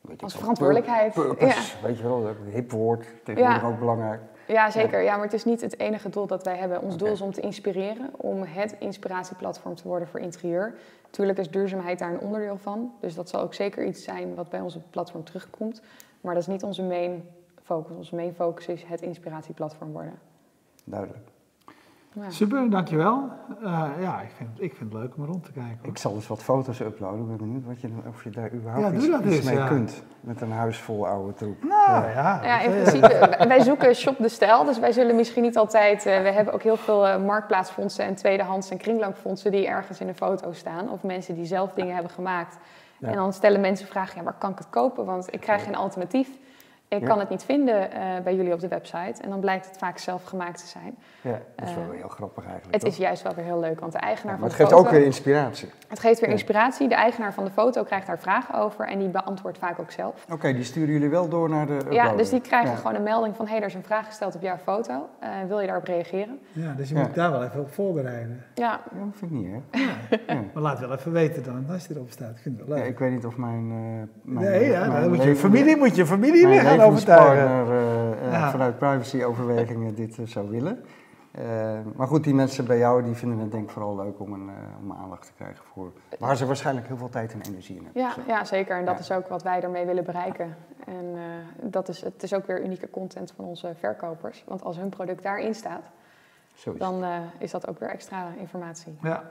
weet 0.00 0.22
als 0.22 0.36
verantwoordelijkheid. 0.36 1.12
pur- 1.12 1.24
Purpose, 1.34 1.76
weet 1.82 1.96
je 1.98 2.02
wel, 2.02 2.28
een 2.28 2.52
hip 2.52 2.70
woord. 2.70 3.06
Tegenwoordig 3.24 3.62
Ja. 3.62 3.68
ook 3.68 3.78
belangrijk. 3.78 4.20
Ja, 4.48 4.70
zeker. 4.70 5.02
Ja, 5.02 5.14
maar 5.14 5.24
het 5.24 5.32
is 5.32 5.44
niet 5.44 5.60
het 5.60 5.78
enige 5.78 6.08
doel 6.08 6.26
dat 6.26 6.44
wij 6.44 6.56
hebben. 6.56 6.82
Ons 6.82 6.96
doel 6.96 7.08
is 7.08 7.20
om 7.20 7.32
te 7.32 7.40
inspireren, 7.40 8.10
om 8.16 8.42
het 8.42 8.76
inspiratieplatform 8.78 9.74
te 9.74 9.88
worden 9.88 10.08
voor 10.08 10.20
interieur. 10.20 10.74
Tuurlijk 11.10 11.38
is 11.38 11.50
duurzaamheid 11.50 11.98
daar 11.98 12.12
een 12.12 12.20
onderdeel 12.20 12.58
van. 12.58 12.92
Dus 13.00 13.14
dat 13.14 13.28
zal 13.28 13.40
ook 13.40 13.54
zeker 13.54 13.84
iets 13.84 14.04
zijn 14.04 14.34
wat 14.34 14.48
bij 14.48 14.60
ons 14.60 14.74
op 14.74 14.82
het 14.82 14.90
platform 14.90 15.24
terugkomt. 15.24 15.82
Maar 16.20 16.34
dat 16.34 16.42
is 16.42 16.48
niet 16.48 16.62
onze 16.62 16.82
main 16.82 17.28
focus. 17.62 17.96
Onze 17.96 18.14
main 18.14 18.34
focus 18.34 18.66
is 18.66 18.82
het 18.82 19.00
inspiratieplatform 19.00 19.92
worden. 19.92 20.18
Duidelijk. 20.84 21.28
Ja. 22.22 22.30
Super, 22.30 22.70
dankjewel. 22.70 23.28
Uh, 23.62 23.84
ja, 24.00 24.20
ik 24.20 24.30
vind, 24.36 24.50
ik 24.54 24.74
vind 24.76 24.92
het 24.92 25.02
leuk 25.02 25.16
om 25.16 25.24
rond 25.24 25.44
te 25.44 25.52
kijken. 25.52 25.78
hoor. 25.80 25.88
Ik 25.90 25.98
zal 25.98 26.14
dus 26.14 26.26
wat 26.26 26.42
foto's 26.42 26.80
uploaden. 26.80 27.20
Ik 27.20 27.26
ben 27.26 27.36
benieuwd 27.36 27.64
wat 27.64 27.80
je, 27.80 27.88
of 28.08 28.24
je 28.24 28.30
daar 28.30 28.52
überhaupt 28.52 29.02
Ja, 29.04 29.20
iets, 29.22 29.42
mee 29.44 29.56
ja. 29.56 29.66
kunt. 29.66 30.02
Met 30.20 30.40
een 30.40 30.52
huis 30.52 30.78
vol 30.78 31.06
oude 31.06 31.34
troep. 31.34 31.62
Nou 31.62 32.08
ja, 32.10 32.40
Ja, 32.44 32.60
in 32.60 32.70
principe, 32.70 33.34
wij 33.48 33.60
zoeken 33.60 33.94
shop 33.94 34.18
de 34.18 34.28
stijl. 34.28 34.64
Dus 34.64 34.78
wij 34.78 34.92
zullen 34.92 35.16
misschien 35.16 35.42
niet 35.42 35.56
altijd... 35.56 36.06
eh, 36.06 36.22
we 36.22 36.28
hebben 36.30 36.54
ook 36.54 36.62
heel 36.62 36.76
veel 36.76 37.06
eh, 37.06 37.24
marktplaatsfondsen 37.24 38.04
en 38.04 38.14
tweedehands 38.14 38.70
en 38.70 38.76
kringloopfondsen... 38.78 39.50
die 39.50 39.66
ergens 39.66 40.00
in 40.00 40.08
een 40.08 40.16
foto 40.16 40.52
staan. 40.52 40.90
Of 40.90 41.02
mensen 41.02 41.34
die 41.34 41.44
zelf 41.44 41.72
dingen 41.72 41.94
hebben 41.94 42.12
gemaakt. 42.12 42.58
Ja. 42.98 43.08
En 43.08 43.14
dan 43.14 43.32
stellen 43.32 43.60
mensen 43.60 43.86
vragen, 43.86 44.18
ja, 44.18 44.22
waar 44.24 44.38
kan 44.38 44.50
ik 44.50 44.58
het 44.58 44.70
kopen? 44.70 45.04
Want 45.04 45.34
ik 45.34 45.40
krijg 45.40 45.64
geen 45.64 45.76
alternatief. 45.76 46.28
Ik 46.88 47.00
Ja. 47.00 47.06
kan 47.06 47.18
het 47.18 47.28
niet 47.28 47.42
vinden 47.44 47.92
eh, 47.92 48.00
bij 48.24 48.34
jullie 48.36 48.52
op 48.52 48.60
de 48.60 48.68
website. 48.68 49.22
En 49.22 49.30
dan 49.30 49.40
blijkt 49.40 49.66
het 49.66 49.78
vaak 49.78 49.98
zelf 49.98 50.24
gemaakt 50.24 50.58
te 50.60 50.66
zijn. 50.66 50.96
Ja, 51.20 51.38
dat 51.56 51.68
is 51.68 51.74
wel 51.74 51.84
Eh, 51.84 51.98
heel 51.98 52.08
grappig 52.08 52.42
eigenlijk. 52.44 52.72
Het 52.74 52.80
toch? 52.82 52.90
is 52.90 52.96
juist 52.96 53.22
wel 53.22 53.34
weer 53.34 53.44
heel 53.44 53.60
leuk, 53.60 53.80
want 53.80 53.92
de 53.92 53.98
eigenaar 53.98 54.34
Ja, 54.34 54.40
maar 54.40 54.48
van 54.50 54.58
het 54.58 54.58
de 54.58 54.64
geeft 54.64 54.70
foto... 54.76 54.84
ook 54.88 54.96
weer 54.96 55.04
inspiratie. 55.04 55.68
Het 55.88 55.98
geeft 55.98 56.20
weer 56.20 56.28
Ja. 56.28 56.34
inspiratie. 56.34 56.88
De 56.88 56.94
eigenaar 56.94 57.32
van 57.34 57.44
de 57.44 57.50
foto 57.50 57.82
krijgt 57.82 58.06
daar 58.06 58.18
vragen 58.18 58.54
over 58.54 58.86
en 58.88 58.98
die 58.98 59.08
beantwoordt 59.08 59.58
vaak 59.58 59.78
ook 59.78 59.90
zelf. 59.90 60.24
Oké, 60.32 60.52
die 60.52 60.64
sturen 60.64 60.92
jullie 60.92 61.08
wel 61.08 61.28
door 61.28 61.48
naar 61.48 61.66
de 61.66 61.78
Ja, 61.90 62.14
dus 62.16 62.30
die 62.30 62.40
krijgen 62.40 62.70
Ja. 62.70 62.76
gewoon 62.76 62.94
een 62.94 63.02
melding 63.02 63.36
van... 63.36 63.44
hé, 63.46 63.50
hey, 63.52 63.60
er 63.60 63.66
is 63.66 63.74
een 63.74 63.82
vraag 63.84 64.06
gesteld 64.06 64.34
op 64.34 64.42
jouw 64.42 64.56
foto. 64.56 65.08
Eh, 65.18 65.28
wil 65.48 65.60
je 65.60 65.66
daarop 65.66 65.84
reageren? 65.84 66.38
ja, 66.52 66.72
dus 66.74 66.88
je 66.88 66.94
Ja. 66.94 67.00
moet 67.00 67.14
daar 67.14 67.30
wel 67.30 67.44
even 67.44 67.60
op 67.60 67.72
voorbereiden. 67.72 68.44
Ja, 68.54 68.64
Ja, 68.64 68.80
dat 69.04 69.14
vind 69.16 69.30
ik 69.30 69.36
niet, 69.38 69.48
hè? 69.50 69.78
Ja. 70.34 70.40
Maar 70.54 70.62
laat 70.62 70.78
wel 70.78 70.92
even 70.92 71.12
weten 71.12 71.42
dan, 71.42 71.66
als 71.72 71.86
je 71.86 71.94
erop 71.94 72.10
staat. 72.10 72.30
Ik 72.30 72.38
vind 72.42 72.58
het 72.58 72.68
wel 72.68 72.76
Ja, 72.76 72.82
leuk. 72.82 72.92
ik 72.92 72.98
weet 72.98 73.10
niet 73.10 73.26
of 73.26 73.36
mijn... 73.36 73.70
eh 73.70 74.32
mijn 74.34 74.50
nee, 74.50 74.68
ja, 74.70 74.86
mijn 74.86 75.00
dan 75.02 75.10
moet 75.14 75.22
je 75.22 75.36
familie, 75.36 75.76
moet 75.76 75.96
je 75.96 76.06
familie 76.06 76.46
mijn 76.46 76.77
gaan 76.78 76.90
overtuigen. 76.90 77.48
eh, 77.48 78.26
eh, 78.26 78.32
Ja. 78.32 78.50
vanuit 78.50 78.78
privacyoverwegingen 78.78 79.94
dit 79.94 80.18
eh, 80.18 80.26
zou 80.26 80.50
willen. 80.50 80.84
maar 81.96 82.06
goed, 82.06 82.24
die 82.24 82.34
mensen 82.34 82.66
bij 82.66 82.78
jou 82.78 83.02
die 83.02 83.14
vinden 83.14 83.38
het 83.38 83.50
denk 83.50 83.64
ik 83.64 83.70
vooral 83.70 83.96
leuk 83.96 84.20
om 84.20 84.32
een, 84.32 84.50
om 84.82 84.92
aandacht 84.92 85.26
te 85.26 85.32
krijgen 85.36 85.64
voor 85.72 85.92
waar 86.18 86.36
ze 86.36 86.46
waarschijnlijk 86.46 86.86
heel 86.86 86.96
veel 86.96 87.08
tijd 87.08 87.32
en 87.32 87.40
energie 87.48 87.76
in 87.76 87.84
hebben. 87.84 88.02
Ja, 88.02 88.14
ja 88.26 88.44
zeker. 88.44 88.76
En 88.76 88.84
dat 88.84 88.98
is 88.98 89.10
ook 89.12 89.28
wat 89.28 89.42
wij 89.42 89.60
ermee 89.62 89.86
willen 89.86 90.04
bereiken. 90.04 90.56
En 90.86 91.16
dat 91.60 91.88
is, 91.88 92.00
het 92.00 92.22
is 92.22 92.34
ook 92.34 92.46
weer 92.46 92.64
unieke 92.64 92.90
content 92.90 93.32
van 93.36 93.44
onze 93.44 93.74
verkopers. 93.78 94.44
Want 94.46 94.62
als 94.64 94.76
hun 94.76 94.88
product 94.88 95.22
daarin 95.22 95.54
staat, 95.54 95.82
dan 96.76 97.04
is 97.38 97.50
dat 97.50 97.68
ook 97.68 97.78
weer 97.78 97.90
extra 97.90 98.28
informatie. 98.38 98.98
Ja, 99.02 99.22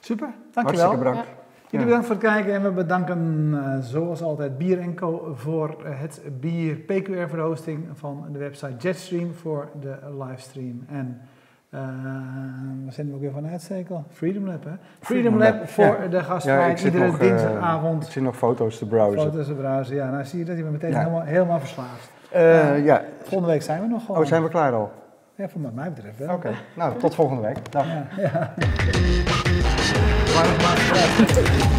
super. 0.00 0.28
Dankjewel. 0.52 0.86
Hartstikke 0.86 0.96
bedankt. 0.96 1.28
Jullie 1.70 1.86
bedankt 1.86 2.06
voor 2.06 2.16
het 2.16 2.24
kijken 2.24 2.54
en 2.54 2.62
we 2.62 2.70
bedanken 2.70 3.50
uh, 3.52 3.78
zoals 3.80 4.22
altijd 4.22 4.58
Bier 4.58 4.94
Co 4.94 5.32
voor 5.34 5.76
het 5.84 6.22
bier 6.40 6.76
PQR 6.76 7.28
voor 7.28 7.38
de 7.38 7.44
hosting 7.44 7.86
van 7.92 8.26
de 8.32 8.38
website 8.38 8.74
Jetstream 8.78 9.34
voor 9.34 9.68
de 9.80 9.96
livestream. 10.18 10.84
En 10.88 11.20
uh, 11.70 11.80
we 12.84 12.92
zijn 12.92 13.14
ook 13.14 13.20
weer 13.20 13.30
van 13.30 13.46
uitstekel. 13.46 14.04
Freedom 14.10 14.46
Lab, 14.46 14.64
hè? 14.64 14.70
Freedom, 15.00 15.38
Lab, 15.38 15.68
voor 15.68 15.84
ja. 15.84 16.06
de 16.06 16.20
gastvrijheid. 16.20 16.80
Ja, 16.80 16.86
iedere 16.86 17.06
nog, 17.06 17.18
dinsdagavond. 17.18 18.04
ik 18.04 18.10
zie 18.10 18.22
nog 18.22 18.36
foto's 18.36 18.78
te 18.78 18.86
browsen. 18.86 19.30
Foto's 19.30 19.46
te 19.46 19.54
browsen, 19.54 19.96
ja. 19.96 20.10
Nou 20.10 20.24
zie 20.24 20.38
je 20.38 20.44
dat 20.44 20.56
je 20.56 20.64
meteen 20.64 20.90
ja. 20.90 20.98
helemaal, 20.98 21.22
helemaal 21.22 21.58
verslaafd. 21.58 22.10
ja. 22.84 23.04
Volgende 23.22 23.52
week 23.52 23.62
zijn 23.62 23.80
we 23.80 23.86
nog 23.86 24.04
gewoon. 24.04 24.20
Oh, 24.20 24.26
zijn 24.26 24.42
we 24.42 24.48
klaar 24.48 24.72
al? 24.72 24.92
Ja, 25.34 25.48
voor 25.48 25.60
wat 25.60 25.72
mij 25.72 25.92
betreft 25.92 26.18
wel. 26.18 26.34
Oké, 26.34 26.50
nou 26.76 26.98
tot 26.98 27.14
volgende 27.14 27.42
week. 27.42 27.72
Dag. 27.72 27.86
Ja, 30.38 30.44
ja. 30.94 31.77